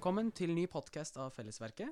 Velkommen 0.00 0.30
til 0.32 0.54
ny 0.56 0.62
podkast 0.64 1.18
av 1.20 1.34
Fellesverket. 1.36 1.90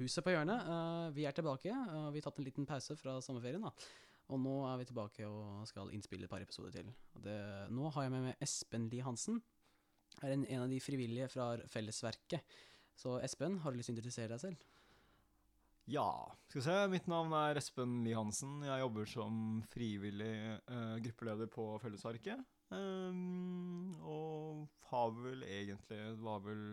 Huset 0.00 0.24
på 0.26 0.32
hjørnet. 0.32 0.64
Eh, 0.66 1.10
vi 1.14 1.28
er 1.28 1.34
tilbake. 1.36 1.70
Vi 1.70 2.18
har 2.18 2.24
tatt 2.24 2.40
en 2.42 2.44
liten 2.48 2.64
pause 2.66 2.96
fra 2.98 3.12
sommerferien. 3.22 3.62
da. 3.62 3.70
Og 4.34 4.40
nå 4.42 4.54
er 4.66 4.80
vi 4.80 4.86
tilbake 4.88 5.28
og 5.30 5.60
skal 5.70 5.92
innspille 5.94 6.26
et 6.26 6.32
par 6.32 6.42
episoder 6.42 6.74
til. 6.74 6.88
Det, 7.22 7.36
nå 7.70 7.86
har 7.94 8.02
jeg 8.02 8.12
med 8.16 8.24
meg 8.24 8.42
Espen 8.42 8.88
Lie 8.90 9.04
Hansen. 9.06 9.38
Er 10.24 10.34
en, 10.34 10.42
en 10.42 10.64
av 10.64 10.74
de 10.74 10.80
frivillige 10.82 11.28
fra 11.36 11.46
Fellesverket. 11.70 12.42
Så 12.98 13.20
Espen, 13.22 13.60
har 13.62 13.70
du 13.70 13.78
lyst 13.78 13.92
til 13.92 13.94
å 13.94 13.96
introdusere 14.00 14.32
deg 14.34 14.42
selv? 14.42 14.66
Ja, 15.86 16.08
skal 16.48 16.60
vi 16.60 16.66
se. 16.66 16.76
Mitt 16.96 17.06
navn 17.06 17.30
er 17.44 17.62
Espen 17.62 18.00
Lie 18.02 18.18
Hansen. 18.18 18.58
Jeg 18.66 18.82
jobber 18.82 19.06
som 19.06 19.62
frivillig 19.70 20.34
uh, 20.66 20.98
gruppeleder 20.98 21.54
på 21.54 21.68
Fellesverket. 21.86 22.42
Um, 22.74 23.94
og 24.02 24.66
har 24.90 25.14
vel 25.22 25.46
egentlig 25.46 26.02
var 26.26 26.42
vel 26.42 26.72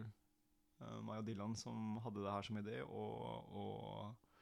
uh, 0.83 0.99
meg 1.05 1.21
og 1.21 1.27
Dylan 1.27 1.55
som 1.57 1.97
hadde 2.03 2.23
det 2.23 2.33
her 2.33 2.47
som 2.47 2.59
idé. 2.59 2.79
Og, 2.83 3.53
og, 3.63 4.33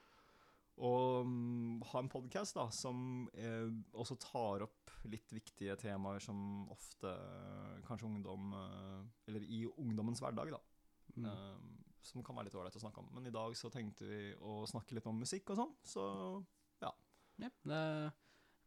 og 0.81 1.27
um, 1.27 1.83
ha 1.91 2.01
en 2.01 2.11
podkast 2.11 2.59
som 2.77 3.27
uh, 3.37 3.69
også 3.93 4.17
tar 4.21 4.65
opp 4.67 4.95
litt 5.09 5.33
viktige 5.33 5.77
temaer 5.81 6.21
som 6.21 6.67
ofte 6.69 7.09
kanskje 7.87 8.05
ungdom 8.05 8.51
Eller 9.25 9.41
i 9.41 9.63
ungdommens 9.65 10.21
hverdag, 10.21 10.51
da. 10.53 10.59
Mm. 11.15 11.79
Som 12.05 12.21
kan 12.25 12.37
være 12.37 12.49
litt 12.49 12.57
ålreit 12.57 12.77
å 12.77 12.83
snakke 12.83 13.01
om. 13.01 13.09
Men 13.15 13.25
i 13.25 13.33
dag 13.33 13.55
så 13.57 13.71
tenkte 13.73 14.05
vi 14.05 14.19
å 14.45 14.61
snakke 14.69 14.93
litt 14.93 15.07
om 15.09 15.17
musikk 15.17 15.49
og 15.53 15.57
sånn, 15.57 15.73
så 15.81 16.03
ja. 16.83 16.91
ja 17.41 17.49
det, 17.65 17.81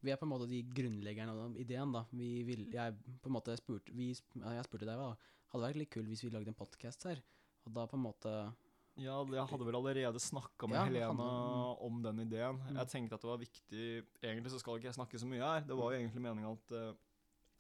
vi 0.05 0.13
er 0.13 0.21
på 0.21 0.27
en 0.27 0.33
måte 0.35 0.49
de 0.51 0.61
grunnleggerne 0.77 1.33
av 1.33 1.55
ideen, 1.61 1.93
da. 1.95 2.05
Vi 2.13 2.29
vil, 2.45 2.67
jeg 2.75 2.97
på 3.23 3.31
en 3.31 3.37
måte 3.39 3.57
spurte, 3.57 3.95
vi, 3.97 4.11
jeg 4.13 4.67
spurte 4.67 4.89
deg, 4.89 5.01
da. 5.01 5.39
Hadde 5.55 5.69
vært 5.69 5.81
litt 5.81 5.93
kult 5.95 6.11
hvis 6.11 6.25
vi 6.27 6.33
lagde 6.35 6.53
en 6.53 6.59
podkast 6.59 7.07
her. 7.09 7.23
Og 7.65 7.75
da 7.75 7.87
på 7.89 7.99
en 7.99 8.05
måte 8.05 8.35
ja, 8.95 9.17
jeg 9.27 9.47
hadde 9.51 9.67
vel 9.67 9.75
allerede 9.75 10.21
snakka 10.23 10.69
med 10.71 10.79
ja, 10.79 10.85
Helena 10.87 11.29
om 11.83 11.97
den 12.05 12.23
ideen. 12.23 12.61
Mm. 12.63 12.77
Jeg 12.79 12.91
tenkte 12.93 13.17
at 13.17 13.25
det 13.25 13.31
var 13.31 13.41
viktig 13.41 13.87
Egentlig 14.23 14.53
så 14.53 14.61
skal 14.63 14.79
ikke 14.79 14.93
jeg 14.93 14.99
snakke 15.01 15.19
så 15.19 15.27
mye 15.27 15.43
her. 15.43 15.65
Det 15.67 15.79
var 15.79 15.91
jo 15.91 15.99
egentlig 15.99 16.23
meninga 16.23 16.53
at 16.55 16.75
uh, 16.79 16.93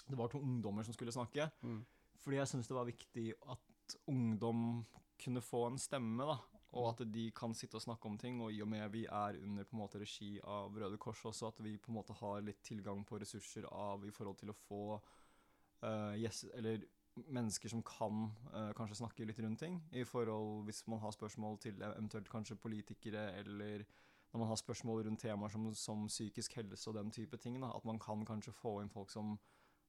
det 0.05 0.19
var 0.21 0.31
to 0.31 0.39
ungdommer 0.39 0.87
som 0.87 0.95
skulle 0.95 1.15
snakke. 1.15 1.49
Mm. 1.67 1.81
Fordi 2.23 2.39
jeg 2.39 2.53
syns 2.53 2.71
det 2.71 2.77
var 2.77 2.87
viktig 2.87 3.33
at 3.51 3.97
ungdom 4.07 4.85
kunne 5.25 5.43
få 5.43 5.67
en 5.69 5.81
stemme, 5.81 6.27
da. 6.29 6.39
Og 6.75 6.89
at 6.93 7.03
de 7.15 7.29
kan 7.35 7.55
sitte 7.55 7.79
og 7.79 7.83
snakke 7.83 8.09
om 8.09 8.17
ting. 8.19 8.39
Og 8.43 8.55
i 8.55 8.63
og 8.63 8.71
med 8.71 8.87
vi 8.95 9.05
er 9.07 9.41
under 9.43 9.67
på 9.67 9.77
en 9.77 9.83
måte 9.83 10.01
regi 10.03 10.37
av 10.39 10.75
Røde 10.79 10.99
Kors 11.03 11.25
også, 11.27 11.51
at 11.51 11.63
vi 11.67 11.77
på 11.83 11.91
en 11.91 11.99
måte 11.99 12.17
har 12.21 12.47
litt 12.47 12.63
tilgang 12.67 13.03
på 13.07 13.19
ressurser 13.23 13.67
av 13.71 14.07
i 14.07 14.15
forhold 14.15 14.39
til 14.39 14.55
å 14.55 14.59
få 14.69 14.85
uh, 14.95 16.15
yes, 16.15 16.45
eller 16.55 16.87
mennesker 17.17 17.71
som 17.71 17.83
kan 17.87 18.29
uh, 18.55 18.73
kanskje 18.77 18.99
snakke 18.99 19.27
litt 19.27 19.41
rundt 19.43 19.61
ting. 19.61 19.79
I 19.93 20.05
forhold 20.05 20.65
Hvis 20.67 20.87
man 20.87 21.01
har 21.01 21.15
spørsmål 21.15 21.59
til 21.59 21.83
eventuelt 21.83 22.29
kanskje 22.31 22.57
politikere, 22.57 23.33
eller 23.39 23.85
når 24.33 24.39
man 24.39 24.49
har 24.49 24.57
spørsmål 24.59 25.05
rundt 25.07 25.21
temaer 25.21 25.49
som, 25.49 25.75
som 25.75 26.07
psykisk 26.07 26.57
helse 26.59 26.91
og 26.91 26.97
den 26.97 27.11
type 27.11 27.37
ting. 27.37 27.61
Da, 27.63 27.71
at 27.77 27.85
man 27.85 27.99
kan 27.99 28.25
kanskje 28.27 28.53
få 28.53 28.81
inn 28.83 28.91
folk 28.91 29.11
som 29.11 29.37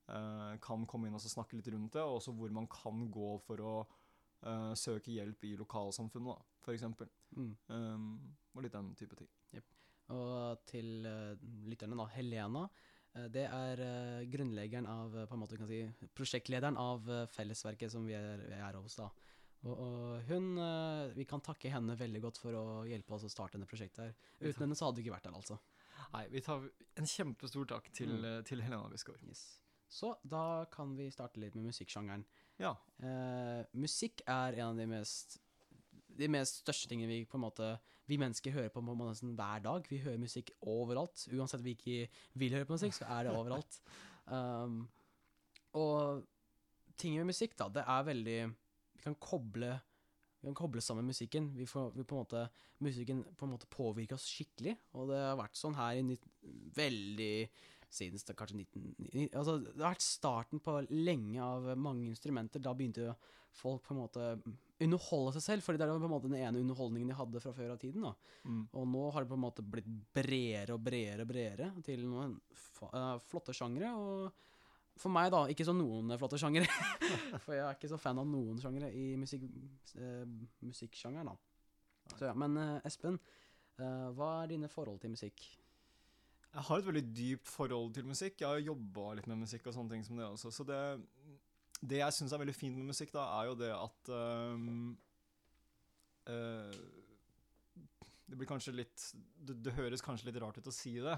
uh, 0.10 0.54
kan 0.62 0.86
komme 0.86 1.08
inn 1.08 1.18
og 1.18 1.22
snakke 1.22 1.58
litt 1.58 1.70
rundt 1.74 1.94
det, 1.94 2.04
og 2.04 2.20
også 2.20 2.32
hvor 2.38 2.54
man 2.54 2.68
kan 2.70 3.08
gå 3.12 3.32
for 3.48 3.64
å 3.66 3.76
uh, 3.82 4.74
søke 4.78 5.16
hjelp 5.16 5.44
i 5.50 5.56
lokalsamfunnet, 5.58 6.46
f.eks. 6.62 6.86
Mm. 7.36 7.56
Um, 7.70 8.12
og 8.54 8.62
litt 8.62 8.78
den 8.78 8.94
type 8.96 9.18
ting. 9.18 9.32
Yep. 9.58 9.74
Og 10.14 10.68
til 10.70 11.08
lytterne, 11.66 11.98
da. 11.98 12.06
Helena. 12.14 12.68
Uh, 13.16 13.28
det 13.32 13.46
er 13.48 13.84
grunnleggeren 14.32 14.90
av 14.92 15.16
på 15.26 15.38
en 15.38 15.42
måte 15.42 15.60
kan 15.60 15.70
si, 15.70 15.82
Prosjektlederen 16.18 16.80
av 16.82 17.08
fellesverket 17.34 17.94
som 17.94 18.08
vi 18.08 18.18
er, 18.18 18.44
vi 18.46 18.60
er 18.60 18.80
hos. 18.80 18.98
da. 19.00 19.10
Og, 19.66 19.74
og, 19.74 20.28
hun 20.28 20.60
Vi 21.16 21.26
kan 21.26 21.42
takke 21.42 21.72
henne 21.74 21.96
veldig 21.98 22.22
godt 22.22 22.38
for 22.38 22.54
å 22.60 22.66
hjelpe 22.86 23.16
oss 23.16 23.26
å 23.26 23.32
starte 23.32 23.58
dette 23.58 23.72
prosjektet. 23.72 24.04
her. 24.04 24.34
Uten 24.44 24.68
henne 24.68 24.78
så 24.78 24.90
hadde 24.90 25.02
vi 25.02 25.08
ikke 25.08 25.16
vært 25.16 25.30
der, 25.30 25.40
altså. 25.40 25.58
Nei, 26.14 26.26
vi 26.32 26.42
tar 26.46 26.68
en 27.00 27.08
kjempestor 27.10 27.68
takk 27.72 27.88
til, 27.96 28.14
mm. 28.20 28.44
til 28.48 28.62
Helena 28.62 28.86
Wisgaard. 28.92 29.24
Yes. 29.26 29.46
Så 29.88 30.16
da 30.24 30.66
kan 30.72 30.96
vi 30.98 31.10
starte 31.14 31.40
litt 31.42 31.56
med 31.56 31.70
musikksjangeren. 31.70 32.26
Ja. 32.62 32.74
Eh, 33.00 33.62
musikk 33.78 34.24
er 34.28 34.58
en 34.60 34.74
av 34.74 34.80
de 34.80 34.88
mest 34.90 35.38
de 36.20 36.30
mest 36.32 36.62
største 36.64 36.90
tingene 36.92 37.12
vi 37.12 37.26
på 37.30 37.40
en 37.40 37.46
måte 37.46 37.72
Vi 38.08 38.20
mennesker 38.22 38.54
hører 38.54 38.70
på, 38.70 38.84
på 38.86 38.96
nesten 39.08 39.34
hver 39.38 39.64
dag. 39.66 39.88
Vi 39.90 39.98
hører 40.04 40.22
musikk 40.22 40.52
overalt. 40.62 41.26
Uansett 41.34 41.64
vi 41.66 41.74
ikke 41.74 42.06
vil 42.38 42.54
høre 42.54 42.68
på 42.70 42.78
musikk, 42.78 42.94
så 42.94 43.08
er 43.10 43.26
det 43.26 43.34
overalt. 43.40 43.80
Um, 44.30 44.84
og 45.74 46.22
ting 46.98 47.18
med 47.18 47.32
musikk, 47.34 47.58
da, 47.58 47.68
det 47.70 47.84
er 47.84 48.08
veldig 48.12 48.40
Vi 48.46 49.04
kan 49.04 49.18
koble 49.20 49.74
vi 50.46 50.52
kan 50.52 50.60
koble 50.60 50.82
sammen 50.86 51.08
musikken. 51.10 51.48
Vi 51.58 51.66
får, 51.66 51.96
vi 51.96 52.04
på 52.06 52.14
en 52.14 52.22
måte, 52.22 52.42
musikken 52.86 53.24
på 53.34 53.48
en 53.48 53.54
måte 53.56 53.70
påvirker 53.74 54.14
oss 54.14 54.28
skikkelig. 54.30 54.76
Og 54.94 55.08
det 55.10 55.18
har 55.18 55.40
vært 55.40 55.58
sånn 55.58 55.74
her 55.74 55.98
i 55.98 56.18
veldig 56.78 57.48
siden 57.90 58.36
kanskje 58.38 58.60
19... 58.60 59.32
Altså, 59.32 59.58
det 59.64 59.80
har 59.80 59.96
vært 59.96 60.06
starten 60.06 60.62
på 60.62 60.76
lenge 60.92 61.42
av 61.42 61.72
mange 61.82 62.06
instrumenter. 62.12 62.62
Da 62.62 62.76
begynte 62.78 63.16
folk 63.58 63.82
på 63.88 63.96
en 63.96 64.02
måte 64.04 64.28
underholde 64.84 65.36
seg 65.38 65.44
selv, 65.46 65.64
fordi 65.64 65.80
det 65.80 65.86
er 65.88 65.94
på 65.94 66.08
en 66.08 66.12
måte 66.12 66.28
den 66.28 66.42
ene 66.42 66.60
underholdningen 66.60 67.12
de 67.12 67.18
hadde 67.18 67.42
fra 67.44 67.54
før 67.56 67.76
av 67.76 67.80
tiden. 67.80 68.08
Mm. 68.44 68.64
Og 68.76 68.88
nå 68.92 69.04
har 69.16 69.24
det 69.24 69.32
på 69.32 69.38
en 69.38 69.46
måte 69.46 69.64
blitt 69.64 69.88
bredere 70.16 70.76
og 70.76 70.84
bredere 70.84 71.24
og 71.24 71.32
bredere 71.32 71.70
til 71.86 72.04
noen 72.10 72.36
uh, 72.92 73.16
flotte 73.24 73.56
sjangre. 73.56 73.94
Og 73.96 75.00
for 75.00 75.16
meg, 75.16 75.32
da, 75.32 75.46
ikke 75.52 75.68
så 75.68 75.76
noen 75.76 76.16
flotte 76.20 76.40
sjangere. 76.42 76.68
for 77.46 77.56
jeg 77.56 77.64
er 77.64 77.78
ikke 77.78 77.92
så 77.92 78.00
fan 78.02 78.20
av 78.20 78.28
noen 78.28 78.60
sjangere 78.64 78.92
i 78.92 79.14
musikk, 79.20 79.48
uh, 80.00 80.26
musikksjangeren, 80.66 81.32
da. 81.32 81.38
Så, 82.12 82.26
ja. 82.28 82.36
Men 82.38 82.60
uh, 82.60 82.80
Espen, 82.86 83.20
hva 83.76 84.28
er 84.40 84.54
dine 84.54 84.70
forhold 84.72 85.02
til 85.04 85.12
musikk? 85.12 85.42
Jeg 86.56 86.64
har 86.64 86.80
et 86.80 86.86
veldig 86.88 87.02
dypt 87.12 87.50
forhold 87.52 87.90
til 87.98 88.06
musikk. 88.08 88.38
Jeg 88.40 88.48
har 88.48 88.62
jobba 88.64 89.10
litt 89.18 89.26
med 89.28 89.42
musikk 89.42 89.66
og 89.68 89.76
sånne 89.76 89.92
ting 89.92 90.06
som 90.08 90.16
det 90.16 90.28
også. 90.30 90.52
Så 90.56 90.64
det, 90.64 90.78
det 91.82 92.00
jeg 92.02 92.16
syns 92.16 92.34
er 92.34 92.42
veldig 92.42 92.56
fint 92.56 92.78
med 92.78 92.92
musikk, 92.92 93.12
da, 93.16 93.26
er 93.40 93.50
jo 93.50 93.58
det 93.60 93.72
at 93.74 94.14
um, 94.14 94.94
uh, 96.30 96.78
Det 98.26 98.40
blir 98.40 98.50
kanskje 98.50 98.76
litt 98.76 99.10
det, 99.16 99.58
det, 99.66 99.76
høres 99.78 100.04
kanskje 100.06 100.30
litt 100.30 100.40
rart 100.42 100.58
ut 100.60 100.72
å 100.72 100.74
si 100.74 100.96
det, 101.04 101.18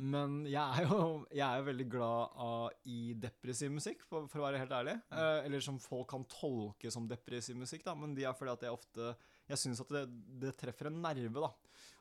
men 0.00 0.42
jeg 0.48 0.62
er 0.62 0.86
jo 0.88 1.00
jeg 1.28 1.44
er 1.44 1.66
veldig 1.66 1.88
glad 1.92 2.38
av, 2.40 2.62
i 2.88 3.12
depressiv 3.20 3.74
musikk, 3.74 4.06
for, 4.08 4.30
for 4.30 4.40
å 4.40 4.46
være 4.46 4.62
helt 4.62 4.72
ærlig. 4.72 4.96
Uh, 5.12 5.42
eller 5.44 5.64
som 5.64 5.80
folk 5.82 6.08
kan 6.14 6.24
tolke 6.30 6.92
som 6.94 7.08
depressiv 7.10 7.58
musikk, 7.60 7.84
da, 7.84 7.96
men 7.98 8.16
de 8.16 8.24
er 8.28 8.36
fordi 8.38 8.54
at 8.54 8.66
jeg 8.68 8.78
ofte 8.78 9.12
Jeg 9.52 9.60
syns 9.60 9.82
at 9.84 9.92
det, 9.92 10.06
det 10.42 10.54
treffer 10.60 10.88
en 10.88 11.02
nerve, 11.04 11.44
da. 11.44 11.50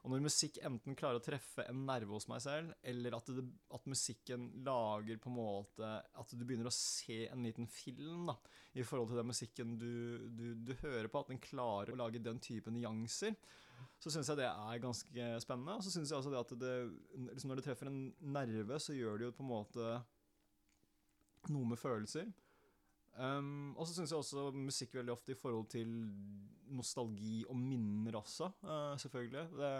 Og 0.01 0.09
når 0.09 0.23
musikk 0.25 0.57
enten 0.65 0.95
klarer 0.97 1.19
å 1.19 1.23
treffe 1.23 1.65
en 1.69 1.83
nerve 1.85 2.15
hos 2.15 2.25
meg 2.29 2.41
selv, 2.41 2.71
eller 2.89 3.13
at, 3.13 3.27
det, 3.37 3.43
at, 3.75 3.89
musikken 3.89 4.47
lager 4.65 5.19
på 5.21 5.29
en 5.29 5.35
måte 5.35 5.89
At 6.17 6.33
du 6.33 6.41
begynner 6.41 6.71
å 6.71 6.73
se 6.73 7.27
en 7.27 7.45
liten 7.45 7.67
film 7.69 8.31
da, 8.31 8.37
i 8.73 8.85
forhold 8.87 9.11
til 9.11 9.19
den 9.21 9.29
musikken 9.29 9.75
du, 9.77 9.91
du, 10.33 10.45
du 10.57 10.73
hører 10.81 11.09
på, 11.11 11.21
at 11.21 11.29
den 11.33 11.43
klarer 11.43 11.93
å 11.93 11.99
lage 12.01 12.23
den 12.23 12.41
typen 12.41 12.79
nyanser, 12.79 13.37
så 14.01 14.13
syns 14.13 14.31
jeg 14.31 14.41
det 14.41 14.49
er 14.49 14.81
ganske 14.81 15.29
spennende. 15.43 15.77
Og 15.77 15.85
så 15.85 15.93
syns 15.93 16.09
jeg 16.09 16.17
også 16.17 16.33
det 16.33 16.41
at 16.41 16.55
det, 16.63 16.75
liksom 17.27 17.51
når 17.51 17.61
det 17.61 17.67
treffer 17.69 17.91
en 17.91 18.01
nerve, 18.33 18.81
så 18.81 18.97
gjør 18.97 19.19
det 19.19 19.29
jo 19.29 19.35
på 19.37 19.45
en 19.45 19.51
måte 19.51 19.91
noe 21.51 21.73
med 21.73 21.81
følelser. 21.81 22.29
Um, 23.19 23.73
og 23.75 23.87
så 23.87 23.93
syns 23.93 24.13
jeg 24.13 24.21
også 24.21 24.51
musikk 24.55 24.95
veldig 24.95 25.11
ofte 25.13 25.33
i 25.33 25.39
forhold 25.39 25.67
til 25.73 25.89
nostalgi 26.71 27.41
og 27.43 27.57
minner 27.59 28.15
også, 28.21 28.47
uh, 28.63 28.95
selvfølgelig. 29.01 29.43
Det, 29.59 29.73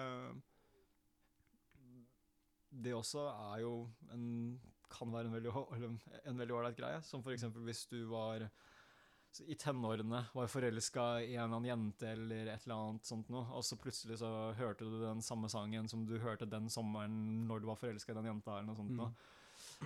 det, 2.83 2.94
også 2.95 3.24
er 3.31 3.63
jo 3.63 3.74
en 4.12 4.60
kan 4.92 5.13
være 5.13 5.31
en 5.31 6.38
veldig, 6.38 6.54
ålreit 6.57 6.75
greie. 6.75 7.00
Som 7.07 7.24
f.eks. 7.24 7.48
hvis 7.63 7.86
du 7.88 8.04
var 8.12 8.50
i 9.48 9.56
tenårene 9.56 10.25
var 10.36 10.50
forelska 10.51 11.06
i 11.24 11.38
en 11.38 11.45
eller 11.45 11.56
annen 11.56 11.69
jente 11.69 12.10
eller 12.12 12.50
et 12.51 12.66
eller 12.66 12.75
annet 12.75 13.07
sånt 13.07 13.30
noe, 13.31 13.45
og 13.56 13.63
så 13.63 13.77
plutselig 13.80 14.18
så 14.19 14.51
hørte 14.57 14.84
du 14.84 14.98
den 15.00 15.24
samme 15.24 15.48
sangen 15.50 15.88
som 15.88 16.04
du 16.06 16.18
hørte 16.19 16.50
den 16.51 16.68
sommeren 16.69 17.48
når 17.48 17.63
du 17.63 17.69
var 17.72 17.80
forelska 17.80 18.12
i 18.12 18.18
den 18.19 18.27
jenta, 18.27 18.57
eller 18.57 18.74
noe 18.74 18.81
sånt 18.81 18.92
mm. 18.92 19.00
noe 19.00 19.13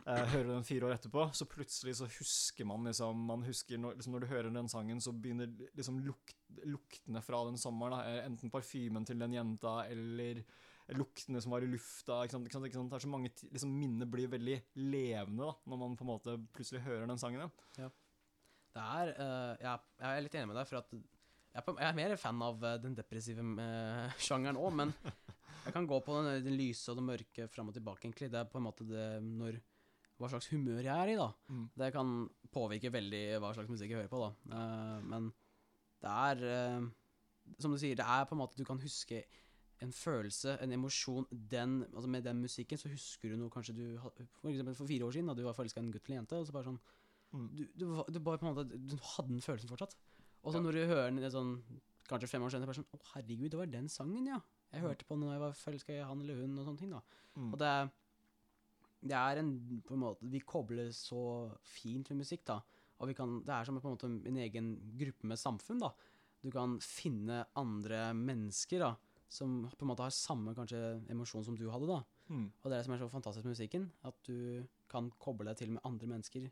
hører 0.04 0.50
den 0.52 0.66
fire 0.68 0.90
år 0.90 0.96
etterpå, 0.98 1.26
så 1.34 1.48
plutselig 1.50 1.96
så 2.00 2.08
husker 2.18 2.68
man 2.68 2.86
liksom 2.90 3.26
Man 3.30 3.46
husker 3.48 3.80
når, 3.82 3.98
liksom 3.98 4.16
når 4.16 4.26
du 4.26 4.32
hører 4.32 4.54
den 4.54 4.70
sangen, 4.72 5.02
så 5.02 5.14
begynner 5.14 5.50
liksom 5.78 6.02
lukt, 6.06 6.36
luktene 6.68 7.22
fra 7.26 7.42
den 7.48 7.60
sommeren. 7.62 7.96
Da, 7.96 8.12
eh, 8.12 8.26
enten 8.28 8.54
parfymen 8.54 9.08
til 9.08 9.22
den 9.22 9.36
jenta 9.38 9.78
eller 9.92 10.44
luktene 11.00 11.42
som 11.42 11.56
var 11.56 11.66
i 11.66 11.70
lufta. 11.70 12.22
Ikke 12.24 12.36
sant, 12.36 12.48
ikke 12.48 12.58
sant, 12.58 12.70
ikke 12.70 12.80
sant? 12.80 12.92
Det 12.92 13.00
er 13.00 13.06
så 13.08 13.12
mange 13.12 13.32
liksom, 13.42 13.74
Minnet 13.74 14.12
blir 14.12 14.30
veldig 14.32 14.60
levende 14.84 15.48
da, 15.48 15.56
når 15.66 15.82
man 15.82 15.98
på 15.98 16.06
en 16.06 16.12
måte 16.12 16.38
plutselig 16.54 16.84
hører 16.86 17.08
den 17.10 17.22
sangen. 17.22 17.50
Ja. 17.80 17.90
Det 18.76 18.84
er 18.84 19.14
uh, 19.16 19.54
jeg, 19.56 19.84
jeg, 20.02 20.10
er 20.10 20.26
litt 20.26 20.36
enig 20.36 20.52
med 20.52 20.60
deg, 20.60 20.68
for 20.70 20.82
at 20.82 20.92
jeg 20.92 21.64
er, 21.64 21.78
er 21.88 21.96
mer 21.96 22.18
fan 22.20 22.42
av 22.44 22.66
den 22.84 22.98
depressive 22.98 23.46
sjangeren 24.28 24.60
òg, 24.60 24.74
men 24.76 24.92
jeg 25.66 25.74
kan 25.74 25.88
gå 25.90 25.98
på 26.04 26.18
den, 26.20 26.44
den 26.46 26.58
lyse 26.60 26.92
og 26.92 27.00
den 27.00 27.08
mørke 27.08 27.48
fram 27.50 27.72
og 27.72 27.78
tilbake, 27.78 28.04
egentlig. 28.06 28.30
Det 28.34 28.42
er 28.42 28.52
på 28.52 28.60
en 28.60 28.68
måte 28.68 28.86
det 28.86 29.08
når 29.24 29.58
hva 30.20 30.30
slags 30.32 30.48
humør 30.52 30.82
jeg 30.84 30.96
er 30.96 31.12
i, 31.14 31.16
da. 31.20 31.30
Mm. 31.50 31.70
Det 31.78 31.90
kan 31.94 32.12
påvirke 32.56 32.92
veldig 32.94 33.24
hva 33.44 33.54
slags 33.54 33.70
musikk 33.70 33.90
jeg 33.92 33.98
hører 34.00 34.12
på, 34.12 34.22
da. 34.24 34.30
Uh, 34.56 35.02
men 35.12 35.34
Det 36.02 36.12
er 36.12 36.44
uh, 36.80 36.86
Som 37.60 37.72
du 37.72 37.78
sier, 37.78 37.96
det 37.96 38.06
er 38.06 38.26
på 38.26 38.36
en 38.36 38.40
måte 38.40 38.58
Du 38.58 38.64
kan 38.66 38.80
huske 38.80 39.24
en 39.84 39.92
følelse, 39.92 40.58
en 40.64 40.72
emosjon 40.72 41.26
den, 41.32 41.82
altså 41.94 42.08
Med 42.08 42.24
den 42.24 42.40
musikken 42.42 42.78
så 42.80 42.88
husker 42.90 43.30
du 43.30 43.36
noe 43.38 43.50
kanskje 43.52 43.76
du 43.76 43.98
For 44.00 44.48
eksempel 44.50 44.76
for 44.76 44.88
fire 44.88 45.04
år 45.06 45.12
siden, 45.12 45.28
da 45.28 45.34
du 45.36 45.44
var 45.44 45.54
forelska 45.58 45.82
i 45.82 45.84
en 45.84 45.92
gutt 45.92 46.06
eller 46.08 46.16
en 46.16 46.22
jente, 46.24 46.40
og 46.40 46.48
så 46.48 46.52
bare 46.56 46.70
sånn 46.72 46.80
Mm. 47.36 47.50
du, 47.58 47.64
du, 47.76 47.84
du 48.14 48.20
bare 48.24 48.38
på 48.40 48.46
en 48.48 48.54
måte 48.56 48.78
Du 48.88 48.94
hadde 48.96 49.28
den 49.34 49.42
følelsen 49.44 49.68
fortsatt. 49.68 49.96
Og 50.46 50.54
så 50.54 50.58
Ja. 50.58 50.64
når 50.64 50.72
du 50.78 50.86
hører 50.88 51.10
den 51.12 51.32
sånn 51.34 51.50
kanskje 52.08 52.30
fem 52.30 52.44
år 52.46 52.52
senere, 52.54 52.70
bare 52.70 52.78
sånn 52.78 52.86
Å, 52.96 53.00
herregud, 53.16 53.50
det 53.52 53.58
var 53.60 53.66
den 53.74 53.90
sangen, 53.90 54.28
ja. 54.30 54.38
Jeg 54.72 54.80
Mm. 54.82 54.88
hørte 54.88 55.04
på 55.10 55.16
den 55.18 55.26
da 55.28 55.34
jeg 55.34 55.42
var 55.42 55.52
forelska 55.52 55.92
i 55.98 56.06
han 56.06 56.22
eller 56.22 56.36
hun, 56.40 56.58
og 56.60 56.66
sånne 56.70 56.80
ting, 56.80 56.92
da. 56.92 57.02
Mm. 57.36 57.50
Og 57.52 57.60
det 57.60 57.68
er, 57.68 57.90
det 59.06 59.16
er 59.18 59.42
en 59.42 59.52
på 59.86 59.96
en 59.96 60.02
måte 60.02 60.30
Vi 60.32 60.42
kobler 60.48 60.90
så 60.96 61.52
fint 61.62 62.10
med 62.12 62.24
musikk, 62.24 62.46
da. 62.50 62.60
Og 63.00 63.12
vi 63.12 63.16
kan, 63.18 63.42
det 63.46 63.54
er 63.54 63.68
som 63.68 63.78
på 63.78 63.90
en 63.90 63.98
måte 63.98 64.10
en 64.10 64.40
egen 64.42 64.76
gruppe 65.00 65.30
med 65.30 65.40
samfunn, 65.40 65.82
da. 65.84 65.92
Du 66.42 66.52
kan 66.54 66.78
finne 66.82 67.44
andre 67.58 68.08
mennesker, 68.18 68.82
da. 68.82 68.94
Som 69.32 69.64
på 69.68 69.86
en 69.86 69.92
måte 69.92 70.06
har 70.06 70.14
samme 70.14 70.54
kanskje 70.58 70.80
emosjon 71.12 71.46
som 71.46 71.58
du 71.58 71.68
hadde, 71.74 71.90
da. 71.90 72.02
Mm. 72.30 72.48
Og 72.50 72.70
det 72.70 72.74
er 72.74 72.78
det 72.78 72.86
som 72.88 72.96
er 72.96 73.02
så 73.04 73.12
fantastisk 73.12 73.48
med 73.48 73.56
musikken. 73.56 73.90
At 74.08 74.18
du 74.28 74.66
kan 74.92 75.10
koble 75.22 75.50
deg 75.50 75.60
til 75.60 75.74
med 75.76 75.86
andre 75.88 76.10
mennesker. 76.14 76.48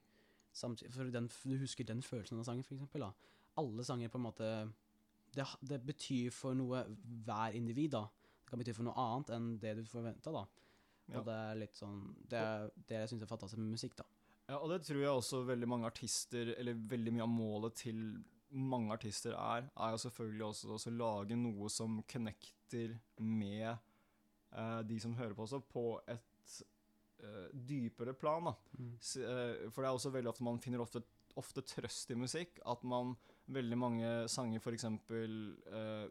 Samtidig, 0.53 0.91
for 0.93 1.09
den, 1.13 1.29
du 1.29 1.55
husker 1.61 1.87
den 1.87 2.03
følelsen 2.05 2.41
av 2.41 2.49
sangen, 2.49 2.65
for 2.67 2.75
eksempel. 2.77 3.07
Da. 3.07 3.13
Alle 3.61 3.85
sanger 3.87 4.11
på 4.13 4.19
en 4.19 4.27
måte 4.27 4.49
det, 5.33 5.45
det 5.65 5.79
betyr 5.85 6.33
for 6.33 6.57
noe 6.57 6.83
hver 7.25 7.55
individ, 7.57 7.95
da. 7.95 8.03
Det 8.43 8.51
kan 8.51 8.61
bety 8.61 8.75
for 8.75 8.85
noe 8.85 9.07
annet 9.07 9.31
enn 9.33 9.47
det 9.61 9.77
du 9.79 9.83
forventa. 9.89 10.43
Ja. 11.11 11.19
Og 11.19 11.25
det 11.27 11.33
er 11.35 11.55
litt 11.59 11.75
sånn 11.75 11.97
Det 12.31 12.39
er 12.39 12.69
det 12.87 12.99
jeg 13.01 13.09
syns 13.11 13.23
er 13.25 13.29
fantastisk 13.31 13.59
med 13.59 13.73
musikk, 13.75 13.95
da. 13.99 14.05
Ja, 14.49 14.57
og 14.59 14.69
det 14.71 14.81
tror 14.87 14.99
jeg 15.01 15.09
også 15.11 15.41
veldig 15.47 15.67
mange 15.71 15.87
artister, 15.87 16.53
eller 16.59 16.73
veldig 16.75 17.13
mye 17.15 17.23
av 17.25 17.31
målet 17.31 17.75
til 17.79 17.99
mange 18.53 18.91
artister 18.93 19.33
er, 19.33 19.69
er 19.73 19.93
jo 19.95 20.01
selvfølgelig 20.03 20.45
også 20.49 20.75
å 20.77 20.93
lage 20.93 21.35
noe 21.39 21.69
som 21.73 22.01
connecter 22.11 22.93
med 23.19 23.71
eh, 23.71 24.81
de 24.85 24.99
som 25.01 25.15
hører 25.17 25.33
på 25.33 25.45
også, 25.47 25.59
på 25.71 25.85
et 26.11 26.57
eh, 27.23 27.47
dypere 27.53 28.13
plan. 28.13 28.51
da. 28.51 28.55
S- 29.01 29.15
eh, 29.17 29.69
For 29.71 29.81
det 29.81 29.89
er 29.89 29.95
også 29.97 30.11
veldig 30.13 30.29
ofte 30.33 30.43
man 30.45 30.59
finner 30.61 30.83
ofte, 30.83 31.01
ofte 31.39 31.63
trøst 31.65 32.11
i 32.13 32.19
musikk. 32.19 32.59
At 32.69 32.83
man 32.83 33.15
veldig 33.51 33.77
mange 33.77 34.09
sanger 34.31 34.61
f.eks. 34.61 34.85
Eh, 34.87 36.03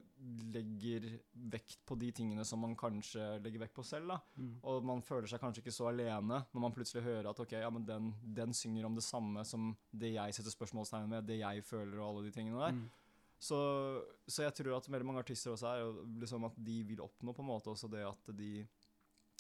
legger 0.52 1.06
vekt 1.52 1.78
på 1.88 1.96
de 2.00 2.10
tingene 2.12 2.44
som 2.44 2.60
man 2.60 2.74
kanskje 2.78 3.38
legger 3.44 3.64
vekt 3.64 3.76
på 3.76 3.84
selv. 3.86 4.12
Mm. 4.36 4.58
Og 4.68 4.84
man 4.84 5.04
føler 5.04 5.30
seg 5.30 5.40
kanskje 5.40 5.64
ikke 5.64 5.74
så 5.74 5.88
alene 5.88 6.42
når 6.52 6.64
man 6.66 6.74
plutselig 6.76 7.04
hører 7.06 7.30
at 7.30 7.40
ok, 7.40 7.56
ja, 7.62 7.70
men 7.72 7.86
den, 7.88 8.10
den 8.22 8.52
synger 8.56 8.88
om 8.88 8.98
det 8.98 9.06
samme 9.06 9.44
som 9.48 9.72
det 9.90 10.14
jeg 10.16 10.36
setter 10.36 10.54
spørsmålstegn 10.54 11.08
ved, 11.14 11.30
det 11.30 11.40
jeg 11.40 11.64
føler 11.66 11.96
og 11.98 12.08
alle 12.10 12.26
de 12.28 12.34
tingene 12.36 12.60
der. 12.60 12.76
Mm. 12.76 12.90
Så, 13.42 13.58
så 14.28 14.44
jeg 14.44 14.54
tror 14.54 14.76
at 14.76 14.92
veldig 14.92 15.08
mange 15.08 15.24
artister 15.24 15.50
også 15.50 15.72
er 15.72 15.96
liksom 16.22 16.46
at 16.46 16.58
de 16.62 16.76
vil 16.86 17.02
oppnå 17.02 17.34
på 17.34 17.42
en 17.42 17.48
måte 17.48 17.72
også 17.72 17.88
det 17.90 18.04
at 18.06 18.30
de, 18.38 18.52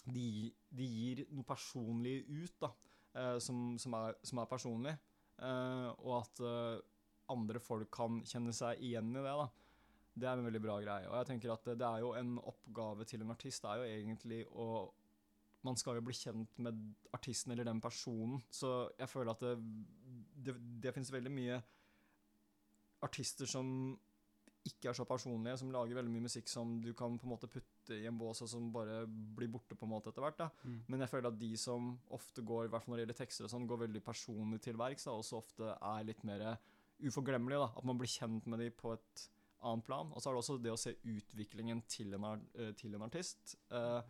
de, 0.08 0.26
de 0.74 0.88
gir 0.88 1.26
noe 1.30 1.46
personlig 1.46 2.22
ut, 2.26 2.56
da, 2.64 2.72
eh, 3.14 3.36
som, 3.44 3.76
som, 3.78 3.94
er, 4.00 4.16
som 4.26 4.40
er 4.42 4.50
personlig. 4.50 4.96
Eh, 5.42 5.88
og 6.02 6.16
at 6.18 6.42
eh, 6.42 6.80
andre 7.30 7.60
folk 7.62 7.90
kan 7.94 8.20
kjenne 8.28 8.54
seg 8.56 8.80
igjen 8.82 9.12
i 9.12 9.20
det. 9.20 9.34
da. 9.42 9.48
Det 10.12 10.28
er 10.28 10.36
en 10.36 10.48
veldig 10.48 10.62
bra 10.64 10.78
greie. 10.82 11.08
Og 11.08 11.16
jeg 11.20 11.30
tenker 11.30 11.54
at 11.54 11.70
det, 11.70 11.88
er 11.88 12.02
jo 12.04 12.12
en 12.18 12.34
oppgave 12.38 13.06
til 13.08 13.24
en 13.24 13.32
artist. 13.32 13.62
Det 13.62 13.70
er 13.70 13.80
jo 13.80 14.00
egentlig 14.00 14.42
å 14.50 14.66
Man 15.62 15.76
skal 15.78 15.94
jo 15.94 16.02
bli 16.02 16.14
kjent 16.18 16.56
med 16.58 16.78
artisten 17.14 17.52
eller 17.54 17.68
den 17.68 17.80
personen. 17.80 18.40
Så 18.50 18.90
jeg 18.98 19.06
føler 19.06 19.30
at 19.30 19.44
det, 19.44 19.52
det, 20.48 20.54
det 20.82 20.90
finnes 20.90 21.12
veldig 21.14 21.30
mye 21.30 21.60
artister 23.06 23.46
som 23.46 23.68
ikke 24.66 24.90
er 24.90 24.96
så 24.96 25.06
personlige, 25.06 25.56
som 25.58 25.70
lager 25.74 25.96
veldig 25.98 26.12
mye 26.12 26.26
musikk 26.28 26.50
som 26.50 26.76
du 26.82 26.92
kan 26.98 27.16
på 27.18 27.26
en 27.26 27.32
måte 27.32 27.50
putte 27.50 27.96
i 27.96 28.06
en 28.06 28.18
bås, 28.18 28.44
og 28.44 28.50
som 28.50 28.68
bare 28.74 29.02
blir 29.08 29.50
borte 29.50 29.74
på 29.78 29.86
en 29.86 29.90
måte 29.90 30.12
etter 30.12 30.22
hvert. 30.22 30.44
Mm. 30.62 30.76
Men 30.86 31.02
jeg 31.02 31.10
føler 31.10 31.30
at 31.32 31.40
de 31.40 31.50
som 31.58 31.88
ofte 32.14 32.44
går, 32.46 32.68
i 32.68 32.72
hvert 32.72 32.84
fall 32.84 32.94
når 32.94 33.00
det 33.00 33.06
gjelder 33.06 33.20
tekster, 33.22 33.48
og 33.48 33.54
sånn, 33.54 33.66
går 33.70 33.82
veldig 33.86 34.04
personlig 34.06 34.60
til 34.62 34.78
verks, 34.78 35.08
og 35.10 35.24
så 35.26 35.40
ofte 35.42 35.74
er 35.74 36.06
litt 36.06 36.22
mer 36.28 36.46
uforglemmelige. 37.02 37.58
da, 37.66 37.70
At 37.76 37.84
man 37.84 37.98
blir 37.98 38.08
kjent 38.08 38.46
med 38.46 38.58
dem 38.60 38.72
på 38.78 38.92
et 38.94 39.28
annet 39.62 39.84
plan. 39.86 40.10
Og 40.12 40.20
så 40.22 40.30
er 40.30 40.34
det 40.34 40.42
også 40.42 40.62
det 40.62 40.72
å 40.72 40.78
se 40.80 40.94
utviklingen 41.06 41.82
til 41.88 42.14
en, 42.14 42.24
eh, 42.54 42.72
til 42.72 42.94
en 42.94 43.02
artist. 43.02 43.56
eh, 43.70 44.02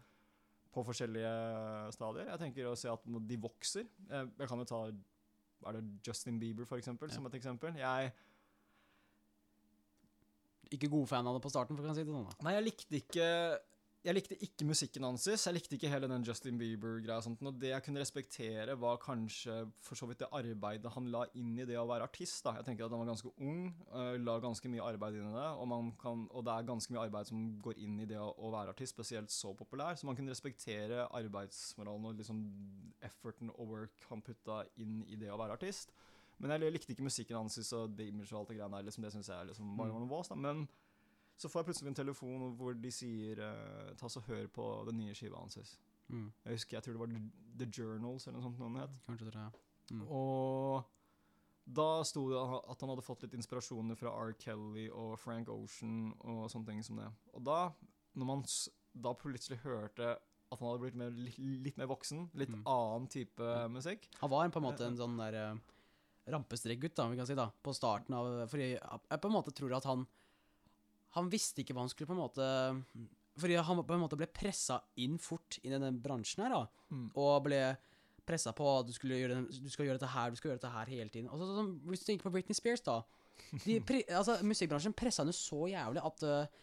på 0.72 0.80
forskjellige 0.88 1.92
stadier. 1.92 2.30
Jeg 2.30 2.38
tenker 2.40 2.64
å 2.70 2.76
se 2.80 2.88
at 2.88 3.02
de 3.28 3.36
vokser. 3.36 3.84
Eh, 4.10 4.26
jeg 4.38 4.48
kan 4.48 4.58
jo 4.58 4.64
ta 4.64 4.86
er 5.68 5.72
det 5.76 5.82
Justin 6.02 6.38
Bieber, 6.40 6.64
for 6.64 6.76
eksempel, 6.78 7.08
Ja. 7.08 7.14
som 7.14 7.26
et 7.26 7.32
eksempel. 7.34 7.74
Jeg, 7.76 8.12
Ikke 10.72 10.88
god 10.88 11.06
fan 11.06 11.26
av 11.26 11.34
det 11.36 11.42
på 11.44 11.50
starten, 11.52 11.76
for 11.76 11.84
å 11.84 11.94
si 11.94 12.02
det 12.02 12.14
sånn. 12.14 12.30
Nei, 12.42 12.54
jeg 12.54 12.64
likte 12.64 12.96
ikke 13.02 13.26
Jeg 14.02 14.16
likte 14.16 14.34
ikke 14.42 14.66
musikken 14.66 15.04
hans. 15.06 15.28
Jeg 15.30 15.54
likte 15.54 15.76
ikke 15.76 15.88
hele 15.92 16.08
den 16.10 16.24
Justin 16.26 16.56
Bieber-greia. 16.58 17.20
og 17.20 17.22
sånt, 17.22 17.42
Og 17.46 17.54
det 17.60 17.68
jeg 17.70 17.82
kunne 17.84 18.00
respektere, 18.00 18.74
var 18.80 18.96
kanskje 18.98 19.70
for 19.80 19.94
så 19.94 20.08
vidt 20.08 20.18
det 20.18 20.28
arbeidet 20.32 20.90
han 20.92 21.06
la 21.12 21.20
inn 21.38 21.52
i 21.56 21.64
det 21.64 21.76
å 21.78 21.86
være 21.86 22.02
artist. 22.08 22.42
da. 22.42 22.54
Jeg 22.58 22.64
tenker 22.64 22.84
at 22.84 22.90
Han 22.90 22.98
var 23.06 23.14
ganske 23.14 23.30
ung, 23.38 23.72
øh, 23.94 24.16
la 24.24 24.40
ganske 24.40 24.68
mye 24.68 24.82
arbeid 24.82 25.14
inn 25.14 25.30
i 25.30 25.36
det, 25.38 25.46
og, 25.56 25.68
man 25.68 25.92
kan, 26.02 26.26
og 26.32 26.44
det 26.44 26.50
er 26.52 26.66
ganske 26.66 26.90
mye 26.90 27.04
arbeid 27.06 27.26
som 27.26 27.60
går 27.62 27.78
inn 27.78 28.00
i 28.00 28.04
det 28.04 28.18
å, 28.18 28.34
å 28.36 28.50
være 28.50 28.70
artist, 28.74 28.92
spesielt 28.96 29.30
så 29.30 29.54
populær. 29.54 29.94
Så 29.94 30.04
man 30.06 30.16
kunne 30.16 30.30
respektere 30.34 31.06
arbeidsmoralen 31.12 32.04
og 32.10 32.16
liksom 32.18 32.42
efforten 33.02 33.50
og 33.54 33.68
work 33.68 34.02
han 34.10 34.20
putta 34.20 34.64
inn 34.78 35.04
i 35.06 35.14
det 35.14 35.30
å 35.30 35.38
være 35.38 35.52
artist. 35.52 35.92
Men 36.40 36.50
jeg 36.60 36.72
likte 36.72 36.90
ikke 36.92 37.04
musikken 37.06 37.36
hans 37.36 37.72
og 37.72 37.94
det 37.94 38.08
image 38.08 38.32
og 38.32 38.40
alt 38.40 38.48
det 38.48 38.56
greiene 38.58 38.76
der. 38.80 38.82
Liksom, 38.88 39.02
det 39.04 39.12
syns 39.14 39.28
jeg 39.28 39.38
er 39.38 39.44
liksom 39.52 39.76
Mm. 39.76 39.86
noe 39.92 40.08
vås. 40.08 40.28
da, 40.28 40.34
Men 40.34 40.66
så 41.42 41.50
får 41.50 41.62
jeg 41.62 41.68
plutselig 41.72 41.90
en 41.92 41.98
telefon 41.98 42.44
hvor 42.58 42.76
de 42.78 42.90
sier 42.94 43.40
eh, 43.42 43.92
ta 43.98 44.08
så 44.12 44.22
hør 44.28 44.46
på 44.54 44.68
den 44.88 45.00
nye 45.02 45.14
skiva 45.18 45.40
hans. 45.42 45.58
Mm. 46.12 46.28
Jeg 46.46 46.58
husker, 46.58 46.76
jeg 46.78 46.86
tror 46.86 46.96
det 46.96 47.02
var 47.02 47.14
The 47.58 47.68
Journals 47.74 48.26
eller 48.28 48.38
noe 48.38 48.46
sånt. 48.48 48.60
noe 48.62 48.82
het. 48.84 48.98
Kanskje 49.08 49.28
det 49.30 49.36
er 49.36 49.60
Mm. 49.92 50.04
Og 50.08 50.84
da 51.66 52.02
sto 52.06 52.22
det 52.30 52.38
at 52.70 52.80
han 52.80 52.88
hadde 52.92 53.02
fått 53.04 53.24
litt 53.26 53.34
inspirasjoner 53.36 53.98
fra 53.98 54.12
R. 54.14 54.30
Kelly 54.38 54.86
og 54.88 55.18
Frank 55.20 55.50
Ocean 55.52 56.12
og 56.22 56.46
sånne 56.50 56.68
ting 56.70 56.82
som 56.86 56.96
det. 57.02 57.08
Og 57.34 57.42
da, 57.44 57.58
når 58.14 58.28
man 58.30 58.44
da 58.94 59.12
plutselig 59.18 59.58
hørte 59.64 60.12
at 60.14 60.60
han 60.60 60.68
hadde 60.68 60.82
blitt 60.84 60.96
mer, 61.00 61.10
litt, 61.16 61.36
litt 61.66 61.76
mer 61.82 61.90
voksen, 61.90 62.30
litt 62.38 62.50
Mm. 62.54 62.62
annen 62.66 63.08
type 63.08 63.50
musikk 63.74 64.08
Han 64.20 64.30
var 64.30 64.48
på 64.54 64.62
en 64.62 64.66
måte 64.70 64.86
en 64.86 64.96
sånn 64.96 65.18
der 65.18 65.36
uh, 65.52 65.60
rampestrekgutt, 66.30 66.94
da, 66.96 67.08
vi 67.10 67.16
kan 67.18 67.26
si, 67.26 67.34
da, 67.34 67.50
på 67.62 67.74
starten 67.74 68.14
av 68.14 68.48
For 68.48 68.58
jeg, 68.62 68.78
jeg 68.78 69.20
på 69.20 69.28
en 69.30 69.34
måte 69.36 69.52
tror 69.54 69.74
at 69.76 69.84
han 69.90 70.06
Han 71.16 71.30
visste 71.32 71.62
ikke 71.62 71.76
hva 71.76 71.84
han 71.84 71.92
skulle 71.92 72.08
på 72.08 72.16
en 72.16 72.22
måte 72.22 72.46
Fordi 73.40 73.56
han 73.56 73.82
på 73.84 73.96
en 73.96 74.02
måte 74.02 74.18
ble 74.20 74.28
pressa 74.32 74.78
inn 75.02 75.18
fort 75.20 75.58
i 75.62 75.72
denne 75.72 75.92
bransjen 76.04 76.44
her, 76.46 76.54
da. 76.56 76.86
Mm. 76.92 77.08
Og 77.20 77.32
ble 77.46 77.62
pressa 78.28 78.52
på 78.54 78.66
at 78.78 78.86
du, 78.86 78.92
skulle 78.94 79.18
gjøre, 79.18 79.40
du 79.50 79.70
skal 79.72 79.88
gjøre 79.88 79.98
dette 79.98 80.12
her, 80.12 80.30
du 80.30 80.38
skal 80.38 80.52
gjøre 80.52 80.60
dette 80.60 80.72
her 80.72 80.90
hele 80.92 81.12
tiden. 81.12 81.30
Og 81.32 81.40
så, 81.40 81.48
sånn, 81.56 81.72
Hvis 81.90 82.04
du 82.04 82.08
tenker 82.10 82.28
på 82.28 82.34
Britney 82.36 82.56
Spears, 82.56 82.84
da. 82.86 83.00
De, 83.64 83.78
pre, 83.88 84.02
altså, 84.12 84.38
musikkbransjen 84.46 84.94
pressa 84.96 85.24
henne 85.24 85.34
så 85.36 85.64
jævlig 85.72 86.04
at 86.06 86.26
uh, 86.28 86.62